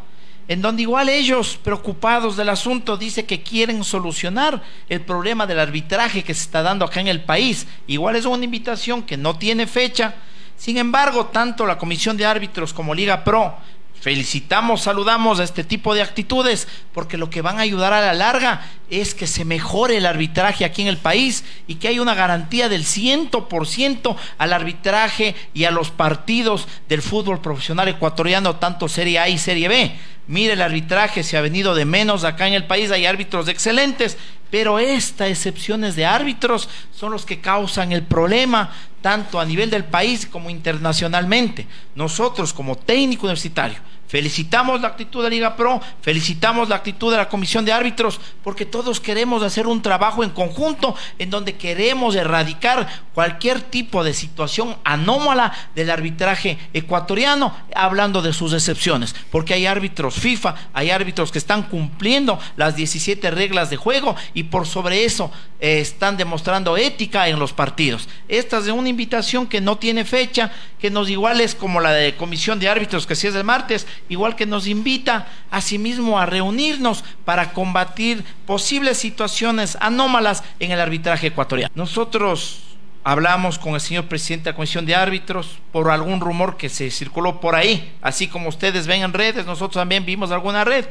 en 0.48 0.60
donde 0.60 0.82
igual 0.82 1.08
ellos, 1.08 1.60
preocupados 1.64 2.36
del 2.36 2.50
asunto, 2.50 2.98
dice 2.98 3.26
que 3.26 3.44
quieren 3.44 3.84
solucionar 3.84 4.64
el 4.90 5.02
problema 5.02 5.46
del 5.46 5.60
arbitraje 5.60 6.24
que 6.24 6.34
se 6.34 6.42
está 6.42 6.64
dando 6.64 6.84
acá 6.84 7.00
en 7.00 7.10
el 7.10 7.22
país. 7.22 7.68
Igual 7.86 8.16
es 8.16 8.26
una 8.26 8.44
invitación 8.44 9.04
que 9.04 9.18
no 9.18 9.38
tiene 9.38 9.68
fecha. 9.68 10.16
Sin 10.58 10.80
embargo, 10.80 11.28
tanto 11.28 11.68
la 11.68 11.78
Comisión 11.78 12.18
de 12.18 12.26
Árbitros 12.26 12.74
como 12.74 12.96
Liga 12.96 13.24
Pro 13.24 13.56
felicitamos, 14.00 14.84
saludamos 14.84 15.40
a 15.40 15.44
este 15.44 15.64
tipo 15.64 15.96
de 15.96 16.02
actitudes, 16.02 16.68
porque 16.94 17.18
lo 17.18 17.30
que 17.30 17.42
van 17.42 17.58
a 17.58 17.64
ayudar 17.64 17.92
a 17.92 18.02
la 18.02 18.14
larga 18.14 18.66
es 18.90 19.16
que 19.16 19.26
se 19.26 19.46
mejore 19.46 19.98
el 19.98 20.06
arbitraje 20.06 20.64
aquí 20.64 20.84
en 20.84 20.88
el 20.88 20.98
país 20.98 21.44
y 21.68 21.76
que 21.76 21.88
haya 21.88 22.02
una 22.02 22.14
garantía 22.14 22.70
del 22.70 22.84
100% 22.84 24.16
al 24.38 24.54
arbitraje 24.54 25.36
y 25.54 25.64
a 25.64 25.72
los 25.72 25.90
partidos 25.90 26.68
del 26.88 27.02
fútbol 27.02 27.42
profesional 27.42 27.88
ecuatoriano, 27.88 28.58
tanto 28.58 28.88
Serie 28.88 29.20
A 29.20 29.30
y 29.30 29.38
Serie 29.38 29.68
B. 29.68 29.96
Mire, 30.28 30.54
el 30.54 30.62
arbitraje 30.62 31.24
se 31.24 31.38
ha 31.38 31.42
venido 31.42 31.76
de 31.76 31.86
menos 31.86 32.24
acá 32.24 32.48
en 32.48 32.54
el 32.54 32.66
país, 32.66 32.92
hay 32.92 33.06
árbitros 33.06 33.48
excelentes, 33.48 34.18
pero 34.56 34.80
estas 34.80 35.28
excepciones 35.28 35.98
de 35.98 36.06
árbitros 36.06 36.70
son 36.96 37.12
los 37.12 37.26
que 37.26 37.42
causan 37.42 37.92
el 37.92 38.04
problema, 38.04 38.72
tanto 39.02 39.38
a 39.38 39.44
nivel 39.44 39.70
del 39.70 39.84
país 39.84 40.26
como 40.26 40.50
internacionalmente. 40.50 41.68
Nosotros 41.94 42.54
como 42.54 42.78
técnico 42.78 43.24
universitario, 43.24 43.80
Felicitamos 44.16 44.80
la 44.80 44.88
actitud 44.88 45.22
de 45.26 45.30
Liga 45.30 45.58
Pro, 45.58 45.82
felicitamos 46.02 46.70
la 46.70 46.78
actitud 46.78 47.12
de 47.12 47.18
la 47.18 47.28
Comisión 47.28 47.66
de 47.66 47.74
Árbitros, 47.74 48.22
porque 48.46 48.66
todos 48.66 49.02
queremos 49.02 49.44
hacer 49.44 49.68
un 49.68 49.82
trabajo 49.82 50.24
en 50.24 50.30
conjunto 50.30 50.96
en 51.20 51.30
donde 51.30 51.58
queremos 51.58 52.16
erradicar 52.16 52.88
cualquier 53.14 53.60
tipo 53.60 54.06
de 54.06 54.14
situación 54.14 54.78
anómala 54.86 55.52
del 55.76 55.90
arbitraje 55.92 56.58
ecuatoriano, 56.72 57.54
hablando 57.76 58.22
de 58.22 58.32
sus 58.32 58.54
excepciones, 58.54 59.14
porque 59.32 59.54
hay 59.54 59.66
árbitros 59.66 60.16
FIFA, 60.16 60.56
hay 60.72 60.92
árbitros 60.92 61.34
que 61.34 61.38
están 61.38 61.64
cumpliendo 61.64 62.40
las 62.56 62.78
17 62.78 63.32
reglas 63.32 63.70
de 63.70 63.76
juego 63.76 64.16
y 64.34 64.44
por 64.44 64.66
sobre 64.66 65.04
eso 65.04 65.30
eh, 65.60 65.80
están 65.80 66.16
demostrando 66.16 66.78
ética 66.78 67.28
en 67.28 67.38
los 67.38 67.52
partidos. 67.52 68.08
Esta 68.30 68.60
es 68.60 68.68
una 68.68 68.88
invitación 68.88 69.48
que 69.48 69.60
no 69.60 69.78
tiene 69.78 70.06
fecha, 70.06 70.54
que 70.80 70.90
nos 70.90 71.10
igual 71.10 71.42
es 71.42 71.54
como 71.54 71.82
la 71.82 71.92
de 71.92 72.16
comisión 72.16 72.60
de 72.60 72.70
árbitros, 72.70 73.08
que 73.08 73.16
si 73.16 73.28
es 73.28 73.36
el 73.36 73.44
martes, 73.44 73.88
igual 74.10 74.36
que 74.36 74.46
nos 74.46 74.68
invita 74.68 75.28
a 75.52 75.62
sí 75.62 75.78
mismo 75.78 76.20
a 76.20 76.26
reunirnos 76.26 77.04
para 77.24 77.54
combatir 77.54 78.24
posibles 78.46 78.98
situaciones 78.98 79.78
anómalas 79.80 80.44
en 80.60 80.72
el 80.72 80.80
arbitraje 80.80 81.28
ecuatoriano. 81.28 81.72
Nosotros 81.76 82.62
hablamos 83.04 83.60
con 83.60 83.76
el 83.76 83.82
señor 83.82 84.06
presidente 84.06 84.46
de 84.46 84.52
la 84.52 84.56
comisión 84.56 84.86
de 84.86 84.96
árbitros 84.96 85.60
por 85.72 85.92
algún 85.92 86.20
rumor 86.20 86.58
que 86.58 86.70
se 86.70 86.90
circuló 86.90 87.40
por 87.40 87.56
ahí, 87.56 87.94
así 88.02 88.28
como 88.28 88.50
ustedes 88.50 88.88
ven 88.88 89.04
en 89.04 89.14
redes, 89.14 89.46
nosotros 89.46 89.80
también 89.80 90.06
vimos 90.06 90.32
alguna 90.32 90.64
red. 90.64 90.86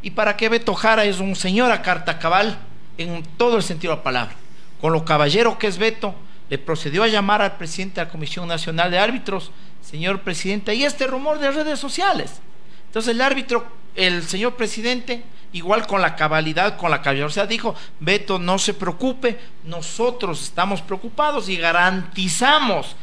Y 0.00 0.10
para 0.10 0.36
qué 0.36 0.48
Beto 0.48 0.74
Jara 0.74 1.04
es 1.04 1.18
un 1.20 1.36
señor 1.36 1.70
a 1.70 1.82
carta 1.82 2.18
cabal 2.18 2.58
en 2.96 3.22
todo 3.36 3.56
el 3.56 3.62
sentido 3.62 3.92
de 3.92 3.98
la 3.98 4.02
palabra. 4.02 4.34
Con 4.80 4.92
lo 4.92 5.04
caballero 5.04 5.58
que 5.58 5.66
es 5.66 5.76
Beto, 5.76 6.14
le 6.48 6.58
procedió 6.58 7.02
a 7.02 7.08
llamar 7.08 7.42
al 7.42 7.56
presidente 7.56 8.00
de 8.00 8.06
la 8.06 8.12
Comisión 8.12 8.48
Nacional 8.48 8.90
de 8.90 8.98
Árbitros, 8.98 9.50
señor 9.82 10.20
presidente, 10.22 10.74
y 10.74 10.84
este 10.84 11.06
rumor 11.06 11.38
de 11.38 11.50
redes 11.50 11.78
sociales. 11.78 12.40
Entonces 12.88 13.14
el 13.14 13.20
árbitro, 13.20 13.66
el 13.94 14.24
señor 14.24 14.56
presidente, 14.56 15.22
igual 15.52 15.86
con 15.86 16.02
la 16.02 16.16
cabalidad, 16.16 16.76
con 16.76 16.90
la 16.90 17.00
caballerosidad, 17.00 17.48
dijo, 17.48 17.74
Beto, 18.00 18.38
no 18.38 18.58
se 18.58 18.74
preocupe, 18.74 19.38
nosotros 19.64 20.42
estamos 20.42 20.82
preocupados 20.82 21.48
y 21.48 21.56
garantizamos 21.56 22.96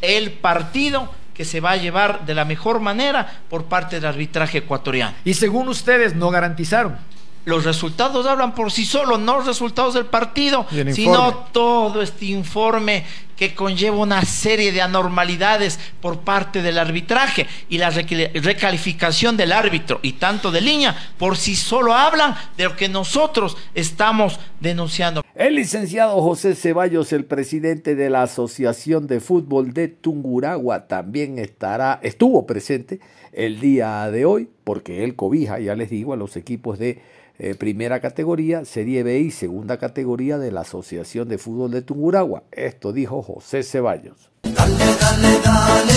el 0.00 0.32
partido 0.32 1.12
que 1.34 1.44
se 1.44 1.60
va 1.60 1.72
a 1.72 1.76
llevar 1.76 2.24
de 2.24 2.34
la 2.34 2.44
mejor 2.44 2.80
manera 2.80 3.40
por 3.50 3.64
parte 3.64 3.96
del 3.96 4.06
arbitraje 4.06 4.58
ecuatoriano. 4.58 5.14
Y 5.24 5.34
según 5.34 5.68
ustedes, 5.68 6.14
no 6.14 6.30
garantizaron 6.30 6.96
los 7.44 7.64
resultados 7.64 8.26
hablan 8.26 8.54
por 8.54 8.72
sí 8.72 8.84
solos, 8.84 9.20
no 9.20 9.36
los 9.36 9.46
resultados 9.46 9.94
del 9.94 10.06
partido, 10.06 10.66
sino 10.92 11.32
todo 11.52 12.00
este 12.00 12.26
informe 12.26 13.04
que 13.36 13.54
conlleva 13.54 13.96
una 13.96 14.22
serie 14.22 14.72
de 14.72 14.82
anormalidades 14.82 15.78
por 16.00 16.20
parte 16.20 16.62
del 16.62 16.78
arbitraje 16.78 17.46
y 17.68 17.78
la 17.78 17.90
recalificación 17.90 19.36
del 19.36 19.52
árbitro 19.52 20.00
y 20.02 20.12
tanto 20.12 20.50
de 20.50 20.60
línea 20.60 20.96
por 21.18 21.36
sí 21.36 21.54
solo 21.56 21.94
hablan 21.94 22.34
de 22.56 22.64
lo 22.64 22.76
que 22.76 22.88
nosotros 22.88 23.56
estamos 23.74 24.38
denunciando. 24.60 25.22
El 25.34 25.56
licenciado 25.56 26.22
José 26.22 26.54
Ceballos, 26.54 27.12
el 27.12 27.24
presidente 27.24 27.96
de 27.96 28.08
la 28.08 28.22
Asociación 28.22 29.08
de 29.08 29.18
Fútbol 29.18 29.72
de 29.72 29.88
Tunguragua, 29.88 30.86
también 30.86 31.40
estará, 31.40 31.98
estuvo 32.02 32.46
presente 32.46 33.00
el 33.32 33.58
día 33.58 34.08
de 34.12 34.26
hoy, 34.26 34.48
porque 34.62 35.02
él 35.02 35.16
cobija, 35.16 35.58
ya 35.58 35.74
les 35.74 35.90
digo, 35.90 36.12
a 36.12 36.16
los 36.16 36.36
equipos 36.36 36.78
de 36.78 37.00
eh, 37.40 37.56
primera 37.56 37.98
categoría, 37.98 38.64
Serie 38.64 39.02
B 39.02 39.18
y 39.18 39.32
segunda 39.32 39.76
categoría 39.76 40.38
de 40.38 40.52
la 40.52 40.60
Asociación 40.60 41.28
de 41.28 41.38
Fútbol 41.38 41.72
de 41.72 41.82
Tunguragua. 41.82 42.44
Esto 42.52 42.92
dijo 42.92 43.23
José 43.24 43.62
Ceballos. 43.62 44.28
Dale, 44.42 44.84
dale, 45.00 45.40
dale. 45.42 45.92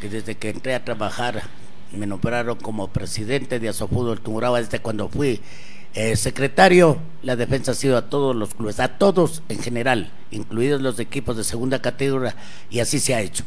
Que 0.00 0.08
desde 0.08 0.36
que 0.36 0.48
entré 0.48 0.74
a 0.74 0.82
trabajar 0.82 1.42
me 1.92 2.06
nombraron 2.06 2.56
como 2.56 2.88
presidente 2.88 3.60
de 3.60 3.68
Asofútbol 3.68 4.20
Tunguragua 4.20 4.60
desde 4.60 4.78
cuando 4.78 5.10
fui 5.10 5.42
eh, 5.94 6.16
secretario. 6.16 6.96
La 7.22 7.36
defensa 7.36 7.72
ha 7.72 7.74
sido 7.74 7.98
a 7.98 8.08
todos 8.08 8.34
los 8.34 8.54
clubes, 8.54 8.80
a 8.80 8.96
todos 8.96 9.42
en 9.50 9.58
general, 9.58 10.10
incluidos 10.30 10.80
los 10.80 10.98
equipos 10.98 11.36
de 11.36 11.44
segunda 11.44 11.82
categoría, 11.82 12.34
y 12.70 12.80
así 12.80 12.98
se 12.98 13.14
ha 13.14 13.20
hecho. 13.20 13.44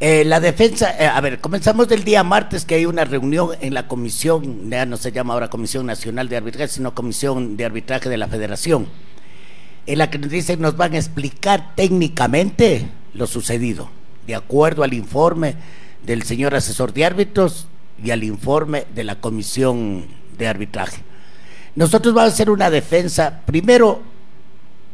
Eh, 0.00 0.24
la 0.26 0.40
defensa, 0.40 0.94
eh, 0.98 1.06
a 1.06 1.20
ver, 1.22 1.40
comenzamos 1.40 1.88
del 1.88 2.04
día 2.04 2.22
martes 2.22 2.66
que 2.66 2.74
hay 2.74 2.84
una 2.84 3.06
reunión 3.06 3.50
en 3.62 3.72
la 3.72 3.88
comisión, 3.88 4.70
ya 4.70 4.84
no 4.84 4.98
se 4.98 5.10
llama 5.10 5.32
ahora 5.32 5.48
Comisión 5.48 5.86
Nacional 5.86 6.28
de 6.28 6.36
Arbitraje, 6.36 6.68
sino 6.68 6.94
Comisión 6.94 7.56
de 7.56 7.64
Arbitraje 7.64 8.10
de 8.10 8.18
la 8.18 8.28
Federación, 8.28 8.88
en 9.86 9.98
la 9.98 10.10
que 10.10 10.18
nos 10.18 10.30
dicen 10.30 10.60
nos 10.60 10.76
van 10.76 10.94
a 10.94 10.98
explicar 10.98 11.74
técnicamente 11.74 12.88
lo 13.12 13.26
sucedido, 13.26 13.90
de 14.26 14.34
acuerdo 14.34 14.82
al 14.82 14.94
informe 14.94 15.54
del 16.02 16.22
señor 16.22 16.54
asesor 16.54 16.92
de 16.92 17.04
árbitros 17.04 17.66
y 18.02 18.10
al 18.10 18.24
informe 18.24 18.86
de 18.94 19.04
la 19.04 19.20
Comisión 19.20 20.06
de 20.36 20.48
Arbitraje. 20.48 21.02
Nosotros 21.76 22.14
vamos 22.14 22.30
a 22.30 22.34
hacer 22.34 22.50
una 22.50 22.70
defensa, 22.70 23.42
primero, 23.46 24.02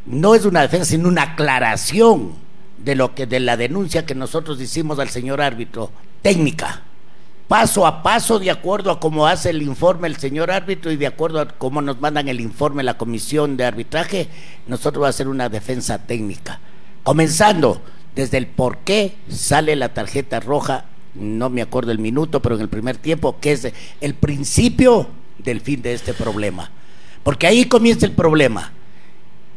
no 0.07 0.35
es 0.35 0.45
una 0.45 0.63
defensa, 0.63 0.91
sino 0.91 1.09
una 1.09 1.23
aclaración 1.23 2.33
de 2.79 2.95
lo 2.95 3.15
que 3.15 3.27
de 3.27 3.41
la 3.41 3.57
denuncia 3.57 4.07
que 4.07 4.15
nosotros 4.15 4.61
hicimos 4.61 4.99
al 4.99 5.11
señor 5.11 5.41
árbitro, 5.41 5.91
técnica, 6.23 6.83
paso 7.51 7.85
a 7.85 8.05
paso 8.05 8.39
de 8.39 8.49
acuerdo 8.49 8.93
a 8.93 9.01
cómo 9.01 9.27
hace 9.27 9.51
el 9.51 9.63
informe 9.63 10.07
el 10.07 10.19
señor 10.19 10.53
árbitro 10.53 10.93
y 10.93 10.97
de 10.97 11.09
acuerdo 11.09 11.41
a 11.41 11.49
cómo 11.49 11.83
nos 11.83 12.01
mandan 12.01 12.29
el 12.29 12.41
informe 12.41 12.85
la 12.85 12.97
comisión 12.97 13.57
de 13.57 13.65
arbitraje, 13.65 14.29
nosotros 14.69 15.01
vamos 15.01 15.07
a 15.09 15.17
hacer 15.17 15.27
una 15.27 15.49
defensa 15.49 15.99
técnica. 15.99 16.61
Comenzando 17.03 17.83
desde 18.15 18.39
el 18.39 18.47
por 18.47 18.79
qué 18.79 19.17
sale 19.29 19.75
la 19.75 19.93
tarjeta 19.95 20.39
roja, 20.39 20.85
no 21.17 21.51
me 21.51 21.61
acuerdo 21.61 21.91
el 21.91 21.99
minuto, 21.99 22.41
pero 22.41 22.55
en 22.55 22.61
el 22.61 22.69
primer 22.69 22.99
tiempo, 22.99 23.41
que 23.41 23.51
es 23.51 23.73
el 24.01 24.15
principio 24.15 25.09
del 25.39 25.61
fin 25.61 25.83
de 25.83 25.95
este 25.95 26.15
problema. 26.15 26.71
Porque 27.25 27.49
ahí 27.49 27.65
comienza 27.65 28.07
el 28.07 28.13
problema. 28.13 28.71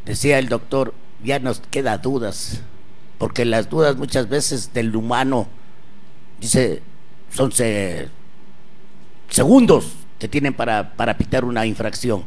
Decía 0.04 0.40
el 0.40 0.48
doctor, 0.48 0.94
ya 1.22 1.38
nos 1.38 1.60
queda 1.60 1.96
dudas 1.98 2.60
porque 3.18 3.44
las 3.44 3.70
dudas 3.70 3.96
muchas 3.96 4.28
veces 4.28 4.72
del 4.74 4.94
humano, 4.96 5.46
dice, 6.40 6.82
son 7.30 7.52
segundos 9.28 9.92
que 10.18 10.28
tienen 10.28 10.54
para, 10.54 10.94
para 10.94 11.16
pitar 11.16 11.44
una 11.44 11.66
infracción. 11.66 12.24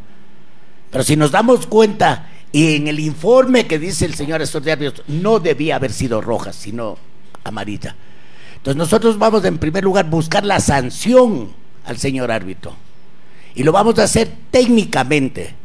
Pero 0.91 1.04
si 1.04 1.16
nos 1.16 1.32
damos 1.32 1.68
cuenta, 1.68 2.30
y 2.52 2.76
en 2.76 2.88
el 2.88 3.00
informe 3.00 3.68
que 3.68 3.80
dice 3.80 4.06
el 4.06 4.16
señor 4.16 4.45
de 4.45 4.93
no 5.08 5.39
debía 5.39 5.76
haber 5.76 5.91
sido 5.91 6.22
roja, 6.22 6.54
sino 6.54 6.98
amarilla. 7.43 7.95
Entonces 8.56 8.78
nosotros 8.78 9.18
vamos 9.18 9.43
en 9.45 9.58
primer 9.58 9.84
lugar 9.84 10.10
buscar 10.10 10.45
la 10.45 10.60
sanción 10.60 11.52
al 11.86 11.98
señor 11.98 12.32
árbitro. 12.32 12.76
Y 13.56 13.64
lo 13.64 13.72
vamos 13.72 13.98
a 14.00 14.04
hacer 14.04 14.32
técnicamente. 14.52 15.56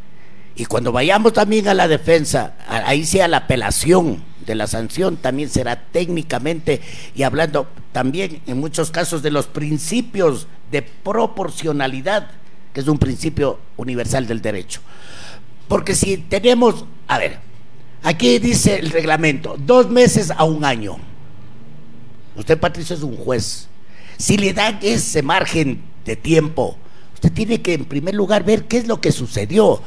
Y 0.55 0.67
cuando 0.67 0.93
vayamos 0.93 1.33
también 1.33 1.69
a 1.69 1.75
la 1.75 1.89
defensa, 1.89 2.55
ahí 2.69 3.05
sea 3.05 3.29
la 3.29 3.39
apelación 3.39 4.23
de 4.47 4.55
la 4.55 4.67
sanción, 4.67 5.17
también 5.17 5.49
será 5.49 5.85
técnicamente 5.91 6.81
y 7.15 7.23
hablando 7.23 7.67
también 7.93 8.41
en 8.47 8.59
muchos 8.59 8.91
casos 8.91 9.23
de 9.23 9.31
los 9.31 9.47
principios 9.47 10.47
de 10.71 10.83
proporcionalidad, 10.83 12.31
que 12.73 12.81
es 12.81 12.89
un 12.89 12.99
principio 12.99 13.59
universal 13.77 14.27
del 14.27 14.41
derecho. 14.41 14.81
Porque 15.69 15.95
si 15.95 16.17
tenemos, 16.17 16.85
a 17.09 17.19
ver, 17.19 17.39
aquí 18.03 18.39
dice 18.39 18.79
el 18.79 18.91
reglamento, 18.91 19.57
dos 19.59 19.91
meses 19.91 20.31
a 20.31 20.45
un 20.45 20.65
año. 20.65 20.99
Usted, 22.37 22.59
Patricio, 22.59 22.97
es 22.97 23.03
un 23.03 23.17
juez. 23.17 23.69
Si 24.17 24.37
le 24.37 24.53
dan 24.53 24.79
ese 24.83 25.23
margen 25.23 25.83
de 26.05 26.17
tiempo, 26.17 26.77
usted 27.15 27.33
tiene 27.33 27.61
que 27.61 27.75
en 27.75 27.85
primer 27.85 28.15
lugar 28.15 28.45
ver 28.45 28.65
qué 28.65 28.79
es 28.79 28.87
lo 28.87 29.01
que 29.01 29.13
sucedió. 29.13 29.83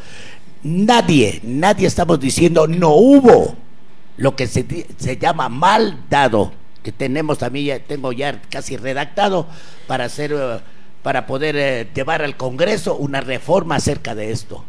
Nadie, 0.64 1.40
nadie 1.44 1.88
estamos 1.88 2.20
diciendo 2.20 2.68
no 2.68 2.90
hubo 2.90 3.56
lo 4.18 4.36
que 4.36 4.48
se, 4.48 4.88
se 4.98 5.18
llama 5.18 5.50
mal 5.50 6.04
dado, 6.10 6.52
que 6.84 6.92
tenemos 6.92 7.40
también, 7.40 7.84
tengo 7.88 8.12
ya 8.12 8.42
casi 8.50 8.78
redactado 8.78 9.48
para 9.88 10.06
hacer, 10.06 10.32
eh, 10.34 10.60
para 11.02 11.26
poder 11.26 11.56
eh, 11.58 11.90
llevar 11.94 12.22
al 12.22 12.38
Congreso 12.38 12.96
una 12.96 13.22
reforma 13.22 13.76
acerca 13.76 14.16
de 14.16 14.32
esto. 14.32 14.64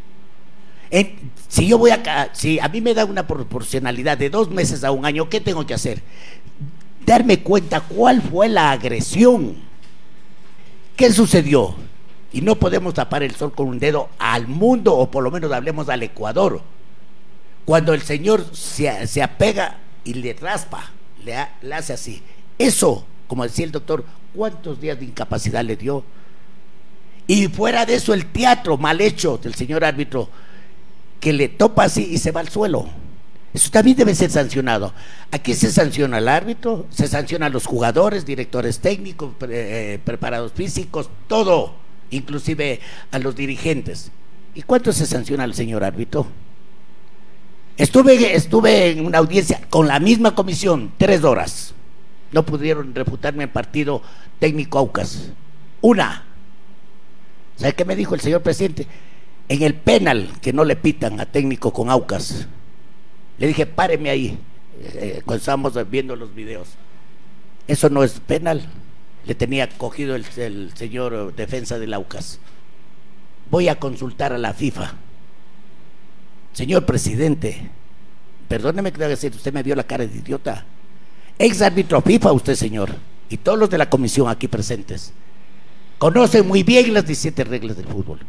si 1.48 1.68
yo 1.68 1.78
voy 1.78 1.90
acá, 1.90 2.30
si 2.32 2.58
a 2.58 2.68
mí 2.68 2.80
me 2.80 2.94
da 2.94 3.04
una 3.04 3.26
proporcionalidad 3.26 4.18
de 4.18 4.30
dos 4.30 4.50
meses 4.50 4.82
a 4.82 4.90
un 4.90 5.04
año, 5.04 5.28
¿qué 5.28 5.40
tengo 5.40 5.66
que 5.66 5.74
hacer? 5.74 6.02
Darme 7.04 7.42
cuenta 7.42 7.80
cuál 7.80 8.22
fue 8.22 8.48
la 8.48 8.72
agresión. 8.72 9.56
¿Qué 10.96 11.12
sucedió? 11.12 11.74
Y 12.32 12.40
no 12.40 12.56
podemos 12.56 12.94
tapar 12.94 13.22
el 13.22 13.34
sol 13.34 13.52
con 13.52 13.68
un 13.68 13.78
dedo 13.78 14.08
al 14.18 14.48
mundo, 14.48 14.94
o 14.94 15.10
por 15.10 15.22
lo 15.22 15.30
menos 15.30 15.52
hablemos 15.52 15.88
al 15.88 16.02
Ecuador. 16.02 16.62
Cuando 17.66 17.92
el 17.92 18.00
Señor 18.00 18.46
se, 18.54 18.88
apega 19.22 19.78
y 20.04 20.14
le 20.14 20.32
raspa, 20.34 20.92
le, 21.24 21.34
le 21.62 21.74
hace 21.74 21.92
así. 21.92 22.22
Eso, 22.58 23.04
como 23.26 23.42
decía 23.42 23.66
el 23.66 23.72
doctor, 23.72 24.04
¿cuántos 24.34 24.80
días 24.80 24.98
de 24.98 25.06
incapacidad 25.06 25.64
le 25.64 25.76
dio? 25.76 26.04
Y 27.26 27.48
fuera 27.48 27.84
de 27.84 27.96
eso, 27.96 28.14
el 28.14 28.26
teatro 28.26 28.78
mal 28.78 29.00
hecho 29.00 29.36
del 29.36 29.54
señor 29.56 29.84
árbitro, 29.84 30.30
que 31.18 31.32
le 31.32 31.48
topa 31.48 31.84
así 31.84 32.06
y 32.12 32.18
se 32.18 32.30
va 32.30 32.40
al 32.40 32.48
suelo. 32.48 32.88
Eso 33.52 33.70
también 33.70 33.96
debe 33.96 34.14
ser 34.14 34.30
sancionado. 34.30 34.92
Aquí 35.32 35.54
se 35.54 35.72
sanciona 35.72 36.18
al 36.18 36.28
árbitro, 36.28 36.86
se 36.90 37.08
sanciona 37.08 37.46
a 37.46 37.48
los 37.48 37.66
jugadores, 37.66 38.24
directores 38.24 38.78
técnicos, 38.78 39.32
eh, 39.48 39.98
preparados 40.04 40.52
físicos, 40.52 41.10
todo, 41.26 41.74
inclusive 42.10 42.78
a 43.10 43.18
los 43.18 43.34
dirigentes. 43.34 44.12
¿Y 44.54 44.62
cuánto 44.62 44.92
se 44.92 45.04
sanciona 45.06 45.42
al 45.42 45.54
señor 45.54 45.82
árbitro? 45.82 46.28
Estuve, 47.76 48.34
estuve 48.34 48.90
en 48.90 49.04
una 49.04 49.18
audiencia 49.18 49.60
con 49.68 49.86
la 49.86 50.00
misma 50.00 50.34
comisión, 50.34 50.92
tres 50.96 51.24
horas. 51.24 51.74
No 52.32 52.44
pudieron 52.44 52.94
refutarme 52.94 53.44
el 53.44 53.50
partido 53.50 54.02
técnico 54.38 54.78
Aucas. 54.78 55.30
Una. 55.82 56.24
¿Sabe 57.56 57.74
qué 57.74 57.84
me 57.84 57.96
dijo 57.96 58.14
el 58.14 58.20
señor 58.20 58.42
presidente? 58.42 58.86
En 59.48 59.62
el 59.62 59.74
penal 59.74 60.30
que 60.40 60.52
no 60.52 60.64
le 60.64 60.76
pitan 60.76 61.20
a 61.20 61.26
técnico 61.26 61.72
con 61.72 61.90
Aucas. 61.90 62.46
Le 63.38 63.46
dije, 63.46 63.66
páreme 63.66 64.08
ahí, 64.08 64.38
eh, 64.82 65.20
cuando 65.24 65.40
estábamos 65.40 65.90
viendo 65.90 66.16
los 66.16 66.34
videos. 66.34 66.68
Eso 67.68 67.90
no 67.90 68.02
es 68.02 68.20
penal. 68.20 68.66
Le 69.26 69.34
tenía 69.34 69.68
cogido 69.68 70.14
el, 70.14 70.24
el 70.36 70.72
señor 70.74 71.34
defensa 71.34 71.78
del 71.78 71.92
Aucas. 71.92 72.38
Voy 73.50 73.68
a 73.68 73.78
consultar 73.78 74.32
a 74.32 74.38
la 74.38 74.54
FIFA. 74.54 74.94
Señor 76.56 76.86
presidente, 76.86 77.68
perdóneme 78.48 78.90
que 78.90 79.06
decir, 79.06 79.30
usted 79.34 79.52
me 79.52 79.62
vio 79.62 79.76
la 79.76 79.82
cara 79.82 80.06
de 80.06 80.16
idiota. 80.16 80.64
Ex 81.38 81.60
árbitro 81.60 82.00
FIFA, 82.00 82.32
usted, 82.32 82.54
señor, 82.54 82.96
y 83.28 83.36
todos 83.36 83.58
los 83.58 83.68
de 83.68 83.76
la 83.76 83.90
comisión 83.90 84.26
aquí 84.30 84.48
presentes, 84.48 85.12
conocen 85.98 86.48
muy 86.48 86.62
bien 86.62 86.94
las 86.94 87.04
17 87.04 87.44
reglas 87.44 87.76
del 87.76 87.84
fútbol. 87.84 88.20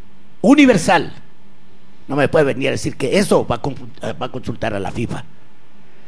Universal. 0.42 1.10
No 2.06 2.16
me 2.16 2.28
puede 2.28 2.44
venir 2.44 2.68
a 2.68 2.72
decir 2.72 2.98
que 2.98 3.18
eso 3.18 3.46
va 3.46 3.62
a, 3.62 4.12
va 4.12 4.26
a 4.26 4.30
consultar 4.30 4.74
a 4.74 4.78
la 4.78 4.92
FIFA. 4.92 5.24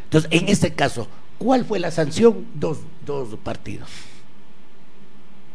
Entonces, 0.05 0.31
en 0.31 0.51
este 0.51 0.75
caso, 0.75 1.09
¿cuál 1.39 1.65
fue 1.65 1.79
la 1.79 1.91
sanción? 1.91 2.45
Dos, 2.55 2.81
dos 3.07 3.31
partidos. 3.43 3.89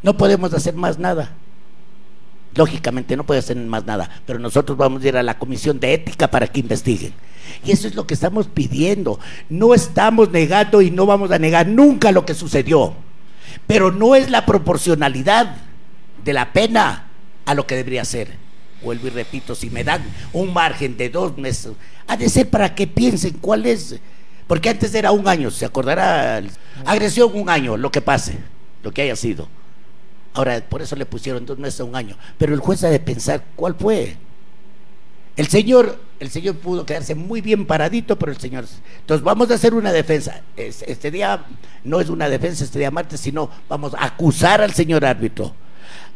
No 0.02 0.18
podemos 0.18 0.52
hacer 0.52 0.74
más 0.74 0.98
nada. 0.98 1.32
Lógicamente 2.56 3.18
no 3.18 3.26
puede 3.26 3.40
hacer 3.40 3.58
más 3.58 3.86
nada, 3.86 4.10
pero 4.26 4.40
nosotros 4.40 4.78
vamos 4.78 5.04
a 5.04 5.08
ir 5.08 5.18
a 5.18 5.24
la 5.24 5.38
comisión 5.38 5.80
de 5.80 5.94
ética 5.94 6.32
para 6.32 6.48
que 6.48 6.62
investiguen. 6.62 7.14
Y 7.66 7.72
eso 7.72 7.88
es 7.88 7.96
lo 7.96 8.08
que 8.08 8.14
estamos 8.14 8.48
pidiendo. 8.48 9.20
No 9.50 9.74
estamos 9.74 10.32
negando 10.32 10.82
y 10.82 10.90
no 10.90 11.06
vamos 11.06 11.32
a 11.32 11.40
negar 11.40 11.68
nunca 11.68 12.12
lo 12.12 12.26
que 12.26 12.34
sucedió. 12.34 12.94
Pero 13.68 13.92
no 13.92 14.16
es 14.16 14.30
la 14.30 14.46
proporcionalidad 14.46 15.58
de 16.24 16.34
la 16.34 16.54
pena 16.54 17.08
a 17.46 17.54
lo 17.54 17.68
que 17.68 17.76
debería 17.76 18.06
ser. 18.06 18.30
Vuelvo 18.84 19.08
y 19.08 19.10
repito, 19.10 19.56
si 19.56 19.70
me 19.70 19.84
dan 19.84 20.04
un 20.32 20.54
margen 20.54 20.96
de 20.96 21.10
dos 21.10 21.38
meses, 21.38 21.74
ha 22.08 22.16
de 22.16 22.30
ser 22.30 22.50
para 22.50 22.74
que 22.74 22.88
piensen 22.88 23.34
cuál 23.42 23.66
es. 23.66 24.00
Porque 24.48 24.70
antes 24.70 24.94
era 24.94 25.12
un 25.12 25.28
año, 25.28 25.52
se 25.52 25.66
acordará. 25.66 26.42
Agresión 26.86 27.32
un 27.34 27.50
año, 27.50 27.78
lo 27.78 27.92
que 27.92 28.02
pase, 28.02 28.38
lo 28.84 28.92
que 28.92 29.02
haya 29.02 29.16
sido. 29.16 29.50
Ahora, 30.36 30.62
por 30.68 30.82
eso 30.82 30.98
le 30.98 31.06
pusieron 31.06 31.46
dos 31.46 31.58
meses 31.58 31.80
a 31.80 31.86
un 31.86 31.96
año. 31.96 32.18
Pero 32.38 32.54
el 32.54 32.60
juez 32.60 32.84
ha 32.84 32.90
de 32.90 33.00
pensar 33.00 33.44
cuál 33.56 33.74
fue. 33.74 34.18
El 35.38 35.48
señor, 35.48 35.98
el 36.20 36.30
señor 36.30 36.58
pudo 36.58 36.86
quedarse 36.86 37.16
muy 37.16 37.40
bien 37.40 37.66
paradito, 37.66 38.20
pero 38.20 38.34
el 38.34 38.38
señor. 38.38 38.66
Entonces 39.00 39.24
vamos 39.24 39.50
a 39.50 39.54
hacer 39.54 39.74
una 39.74 39.94
defensa. 39.94 40.42
Este 40.58 41.10
día 41.10 41.46
no 41.86 42.02
es 42.02 42.10
una 42.10 42.28
defensa 42.28 42.66
este 42.66 42.80
día 42.80 42.92
martes, 42.92 43.22
sino 43.22 43.50
vamos 43.70 43.94
a 43.94 44.04
acusar 44.04 44.62
al 44.62 44.74
señor 44.74 45.06
árbitro. 45.06 45.54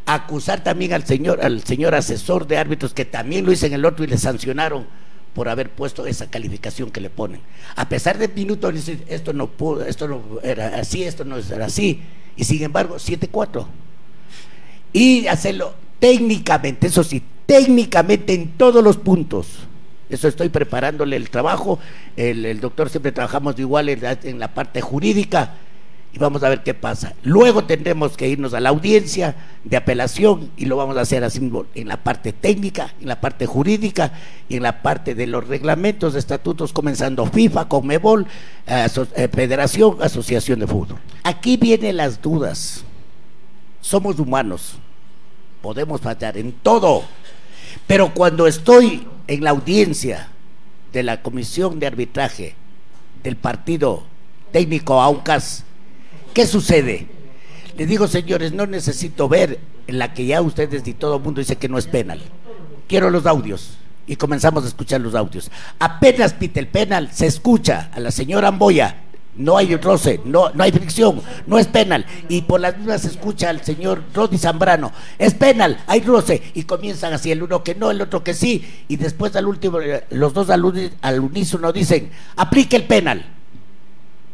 Acusar 0.06 0.64
también 0.66 0.92
al 0.92 1.06
señor, 1.06 1.40
al 1.42 1.64
señor 1.64 1.96
asesor 1.96 2.46
de 2.46 2.58
árbitros, 2.58 2.94
que 2.94 3.06
también 3.06 3.46
lo 3.46 3.54
hizo 3.54 3.68
en 3.68 3.74
el 3.74 3.86
otro 3.86 4.04
y 4.04 4.08
le 4.08 4.18
sancionaron 4.18 4.86
por 5.34 5.48
haber 5.48 5.70
puesto 5.70 6.06
esa 6.06 6.30
calificación 6.30 6.92
que 6.92 7.00
le 7.00 7.10
ponen. 7.10 7.40
A 7.78 7.88
pesar 7.88 8.18
de 8.18 8.28
minutos, 8.28 8.74
esto 9.08 9.32
no 9.32 9.48
pudo, 9.48 9.86
esto 9.86 10.10
no 10.10 10.22
era 10.44 10.78
así, 10.78 11.04
esto 11.04 11.24
no 11.24 11.38
era 11.38 11.68
así. 11.68 12.02
Y 12.36 12.44
sin 12.44 12.64
embargo, 12.64 12.96
7-4 12.96 13.66
y 14.94 15.28
hacerlo 15.28 15.74
técnicamente, 16.00 16.88
eso 16.88 17.04
sí, 17.04 17.22
técnicamente 17.46 18.34
en 18.34 18.50
todos 18.52 18.84
los 18.84 18.98
puntos. 18.98 19.48
Eso 20.10 20.28
estoy 20.28 20.50
preparándole 20.50 21.16
el 21.16 21.30
trabajo. 21.30 21.80
El, 22.16 22.60
doctor 22.60 22.90
siempre 22.90 23.12
trabajamos 23.12 23.60
igual 23.60 23.90
en 23.90 24.40
la, 24.40 24.48
parte 24.54 24.82
jurídica 24.82 25.54
y 26.12 26.18
vamos 26.18 26.42
a 26.42 26.50
ver 26.50 26.64
qué 26.64 26.74
pasa. 26.74 27.14
Luego 27.24 27.66
tendremos 27.66 28.18
que 28.18 28.28
irnos 28.28 28.56
a 28.56 28.60
la 28.60 28.70
audiencia 28.70 29.36
de 29.64 29.78
apelación 29.78 30.50
y 30.58 30.66
lo 30.66 30.78
vamos 30.78 30.98
a 30.98 31.02
hacer 31.02 31.24
así 31.24 31.52
en 31.76 31.88
la 31.88 31.98
parte 31.98 32.34
técnica, 32.34 32.96
en 33.00 33.08
la 33.08 33.22
parte 33.22 33.46
jurídica 33.46 34.14
y 34.48 34.58
en 34.58 34.64
la 34.64 34.82
parte 34.82 35.14
de 35.14 35.28
los 35.28 35.48
reglamentos, 35.48 36.14
de 36.14 36.20
estatutos, 36.20 36.74
comenzando 36.74 37.28
FIFA, 37.28 37.70
Conmebol, 37.70 38.26
eh, 38.66 38.88
Federación, 39.32 39.98
Asociación 40.02 40.60
de 40.60 40.66
Fútbol. 40.66 40.98
Aquí 41.24 41.58
vienen 41.58 41.98
las 41.98 42.20
dudas. 42.20 42.84
Somos 43.82 44.20
humanos, 44.20 44.74
podemos 45.62 46.02
fallar 46.02 46.38
en 46.38 46.52
todo, 46.52 47.04
pero 47.88 48.14
cuando 48.14 48.48
estoy 48.48 49.08
en 49.28 49.44
la 49.44 49.52
audiencia 49.52 50.30
de 50.92 51.04
la 51.04 51.22
comisión 51.22 51.80
de 51.80 51.88
arbitraje 51.88 52.56
del 53.24 53.36
partido 53.36 54.04
técnico 54.52 55.02
AUCAS, 55.02 55.64
¿qué 56.34 56.46
sucede? 56.46 57.08
Le 57.78 57.86
digo, 57.86 58.08
señores, 58.08 58.52
no 58.52 58.66
necesito 58.66 59.30
ver 59.30 59.60
en 59.88 60.00
la 60.00 60.14
que 60.14 60.26
ya 60.26 60.42
ustedes 60.42 60.88
y 60.88 60.94
todo 60.94 61.18
el 61.18 61.24
mundo 61.24 61.40
dice 61.40 61.56
que 61.56 61.70
no 61.70 61.78
es 61.78 61.88
penal. 61.88 62.22
Quiero 62.88 63.10
los 63.10 63.26
audios. 63.26 63.78
Y 64.06 64.16
comenzamos 64.16 64.66
a 64.66 64.68
escuchar 64.68 65.02
los 65.02 65.14
audios. 65.14 65.52
Apenas 65.78 66.34
pite 66.34 66.60
el 66.60 66.68
penal, 66.68 67.12
se 67.14 67.28
escucha 67.28 67.92
a 67.94 68.00
la 68.00 68.10
señora 68.10 68.48
Amboya 68.48 69.04
no 69.40 69.58
hay 69.58 69.74
roce, 69.78 70.20
no, 70.26 70.52
no 70.52 70.64
hay 70.64 70.72
fricción, 70.72 71.22
no 71.48 71.58
es 71.58 71.68
penal. 71.68 72.06
Y 72.28 72.42
por 72.42 72.60
las 72.60 72.78
mismas 72.78 73.06
escucha 73.06 73.50
al 73.50 73.64
señor 73.64 74.04
Rodi 74.14 74.38
Zambrano, 74.38 74.92
es 75.18 75.34
penal, 75.34 75.82
hay 75.88 76.02
roce. 76.02 76.44
Y 76.54 76.64
comienzan 76.64 77.14
así, 77.14 77.32
el 77.32 77.42
uno 77.42 77.64
que 77.64 77.74
no, 77.74 77.90
el 77.90 78.02
otro 78.02 78.22
que 78.22 78.34
sí. 78.34 78.84
Y 78.90 78.98
después 78.98 79.36
al 79.38 79.48
último, 79.48 79.80
eh, 79.80 80.04
los 80.10 80.34
dos 80.34 80.50
al, 80.50 80.92
al 81.02 81.20
unísono 81.22 81.72
dicen, 81.72 82.12
aplique 82.36 82.76
el 82.76 82.84
penal. 82.84 83.26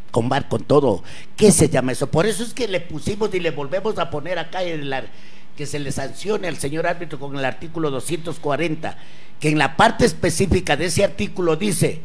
Con 0.10 0.28
bar, 0.28 0.50
con 0.50 0.64
todo. 0.64 1.04
¿Qué 1.38 1.52
se 1.52 1.70
llama 1.70 1.92
eso? 1.92 2.08
Por 2.08 2.26
eso 2.26 2.44
es 2.44 2.54
que 2.54 2.68
le 2.68 2.82
pusimos 2.82 3.34
y 3.36 3.40
le 3.40 3.52
volvemos 3.52 4.00
a 4.00 4.10
poner 4.10 4.40
acá 4.40 4.64
en 4.64 4.90
la, 4.90 5.04
que 5.56 5.68
se 5.68 5.78
le 5.78 5.92
sancione 5.92 6.48
al 6.48 6.58
señor 6.58 6.88
árbitro 6.88 7.20
con 7.20 7.38
el 7.38 7.46
artículo 7.46 7.92
240, 7.92 8.98
que 9.40 9.50
en 9.50 9.60
la 9.60 9.78
parte 9.78 10.06
específica 10.06 10.76
de 10.76 10.86
ese 10.86 11.04
artículo 11.04 11.58
dice 11.58 12.02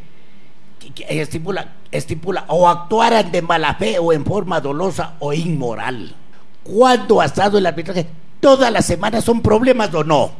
estipula, 1.09 1.73
estipula 1.91 2.45
o 2.49 2.69
actuaran 2.69 3.31
de 3.33 3.43
mala 3.43 3.75
fe 3.75 3.99
o 3.99 4.13
en 4.13 4.25
forma 4.25 4.61
dolosa 4.61 5.15
o 5.19 5.33
inmoral. 5.33 6.15
¿Cuándo 6.63 7.21
ha 7.21 7.27
estado 7.27 7.59
el 7.59 7.67
arbitraje? 7.67 8.07
Todas 8.41 8.73
las 8.73 8.85
semanas 8.85 9.25
son 9.25 9.43
problemas 9.43 9.93
o 9.95 10.05
no. 10.05 10.33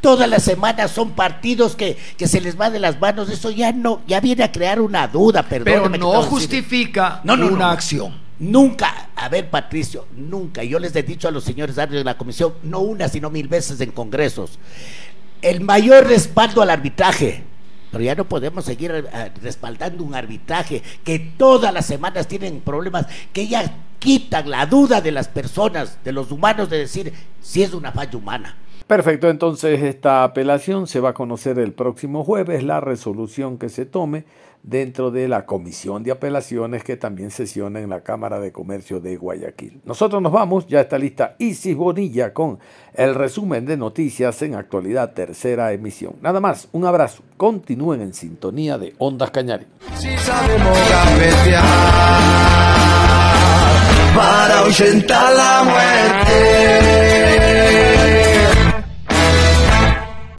Todas 0.00 0.28
las 0.28 0.42
semanas 0.42 0.90
son 0.90 1.12
partidos 1.12 1.76
que, 1.76 1.96
se 2.18 2.40
les 2.40 2.60
va 2.60 2.70
de 2.70 2.80
las 2.80 3.00
manos. 3.00 3.30
Eso 3.30 3.50
ya 3.50 3.72
no, 3.72 4.02
ya 4.06 4.20
viene 4.20 4.42
a 4.42 4.50
crear 4.50 4.80
una 4.80 5.06
duda, 5.06 5.46
Pero 5.48 5.88
no 5.88 6.22
justifica 6.22 7.22
una 7.24 7.70
acción. 7.70 8.20
Nunca, 8.42 9.10
a 9.14 9.28
ver 9.28 9.50
Patricio, 9.50 10.06
nunca, 10.16 10.64
yo 10.64 10.80
les 10.80 10.96
he 10.96 11.04
dicho 11.04 11.28
a 11.28 11.30
los 11.30 11.44
señores 11.44 11.78
árbitros 11.78 12.00
de 12.00 12.04
la 12.04 12.18
comisión, 12.18 12.54
no 12.64 12.80
una, 12.80 13.08
sino 13.08 13.30
mil 13.30 13.46
veces 13.46 13.80
en 13.80 13.92
congresos, 13.92 14.58
el 15.42 15.60
mayor 15.60 16.08
respaldo 16.08 16.60
al 16.60 16.70
arbitraje, 16.70 17.44
pero 17.92 18.02
ya 18.02 18.14
no 18.14 18.24
podemos 18.24 18.64
seguir 18.64 18.90
eh, 18.90 19.30
respaldando 19.42 20.02
un 20.02 20.14
arbitraje 20.14 20.82
que 21.04 21.18
todas 21.18 21.72
las 21.72 21.86
semanas 21.86 22.26
tienen 22.26 22.60
problemas, 22.60 23.06
que 23.32 23.46
ya 23.46 23.72
quitan 23.98 24.50
la 24.50 24.66
duda 24.66 25.00
de 25.00 25.12
las 25.12 25.28
personas, 25.28 25.98
de 26.02 26.10
los 26.10 26.32
humanos, 26.32 26.70
de 26.70 26.78
decir 26.78 27.12
si 27.40 27.62
es 27.62 27.74
una 27.74 27.92
falla 27.92 28.18
humana. 28.18 28.56
Perfecto, 28.86 29.30
entonces 29.30 29.82
esta 29.82 30.24
apelación 30.24 30.86
se 30.86 31.00
va 31.00 31.10
a 31.10 31.14
conocer 31.14 31.58
el 31.58 31.72
próximo 31.72 32.24
jueves, 32.24 32.64
la 32.64 32.80
resolución 32.80 33.58
que 33.58 33.68
se 33.68 33.86
tome 33.86 34.24
dentro 34.62 35.10
de 35.10 35.28
la 35.28 35.44
comisión 35.44 36.02
de 36.02 36.12
apelaciones 36.12 36.84
que 36.84 36.96
también 36.96 37.30
sesiona 37.30 37.80
en 37.80 37.90
la 37.90 38.02
Cámara 38.02 38.40
de 38.40 38.52
Comercio 38.52 39.00
de 39.00 39.16
Guayaquil. 39.16 39.80
Nosotros 39.84 40.22
nos 40.22 40.32
vamos, 40.32 40.66
ya 40.66 40.80
está 40.80 40.98
lista 40.98 41.34
Isis 41.38 41.76
Bonilla 41.76 42.32
con 42.32 42.58
el 42.94 43.14
resumen 43.14 43.66
de 43.66 43.76
noticias 43.76 44.40
en 44.42 44.54
actualidad 44.54 45.12
tercera 45.12 45.72
emisión. 45.72 46.14
Nada 46.20 46.40
más, 46.40 46.68
un 46.72 46.84
abrazo, 46.84 47.22
continúen 47.36 48.00
en 48.00 48.14
sintonía 48.14 48.78
de 48.78 48.94
Ondas 48.98 49.30
Cañari. 49.30 49.66
Si 49.96 50.16
sabemos 50.18 50.78
para 54.14 54.64
la 55.32 55.64
muerte. 55.64 57.12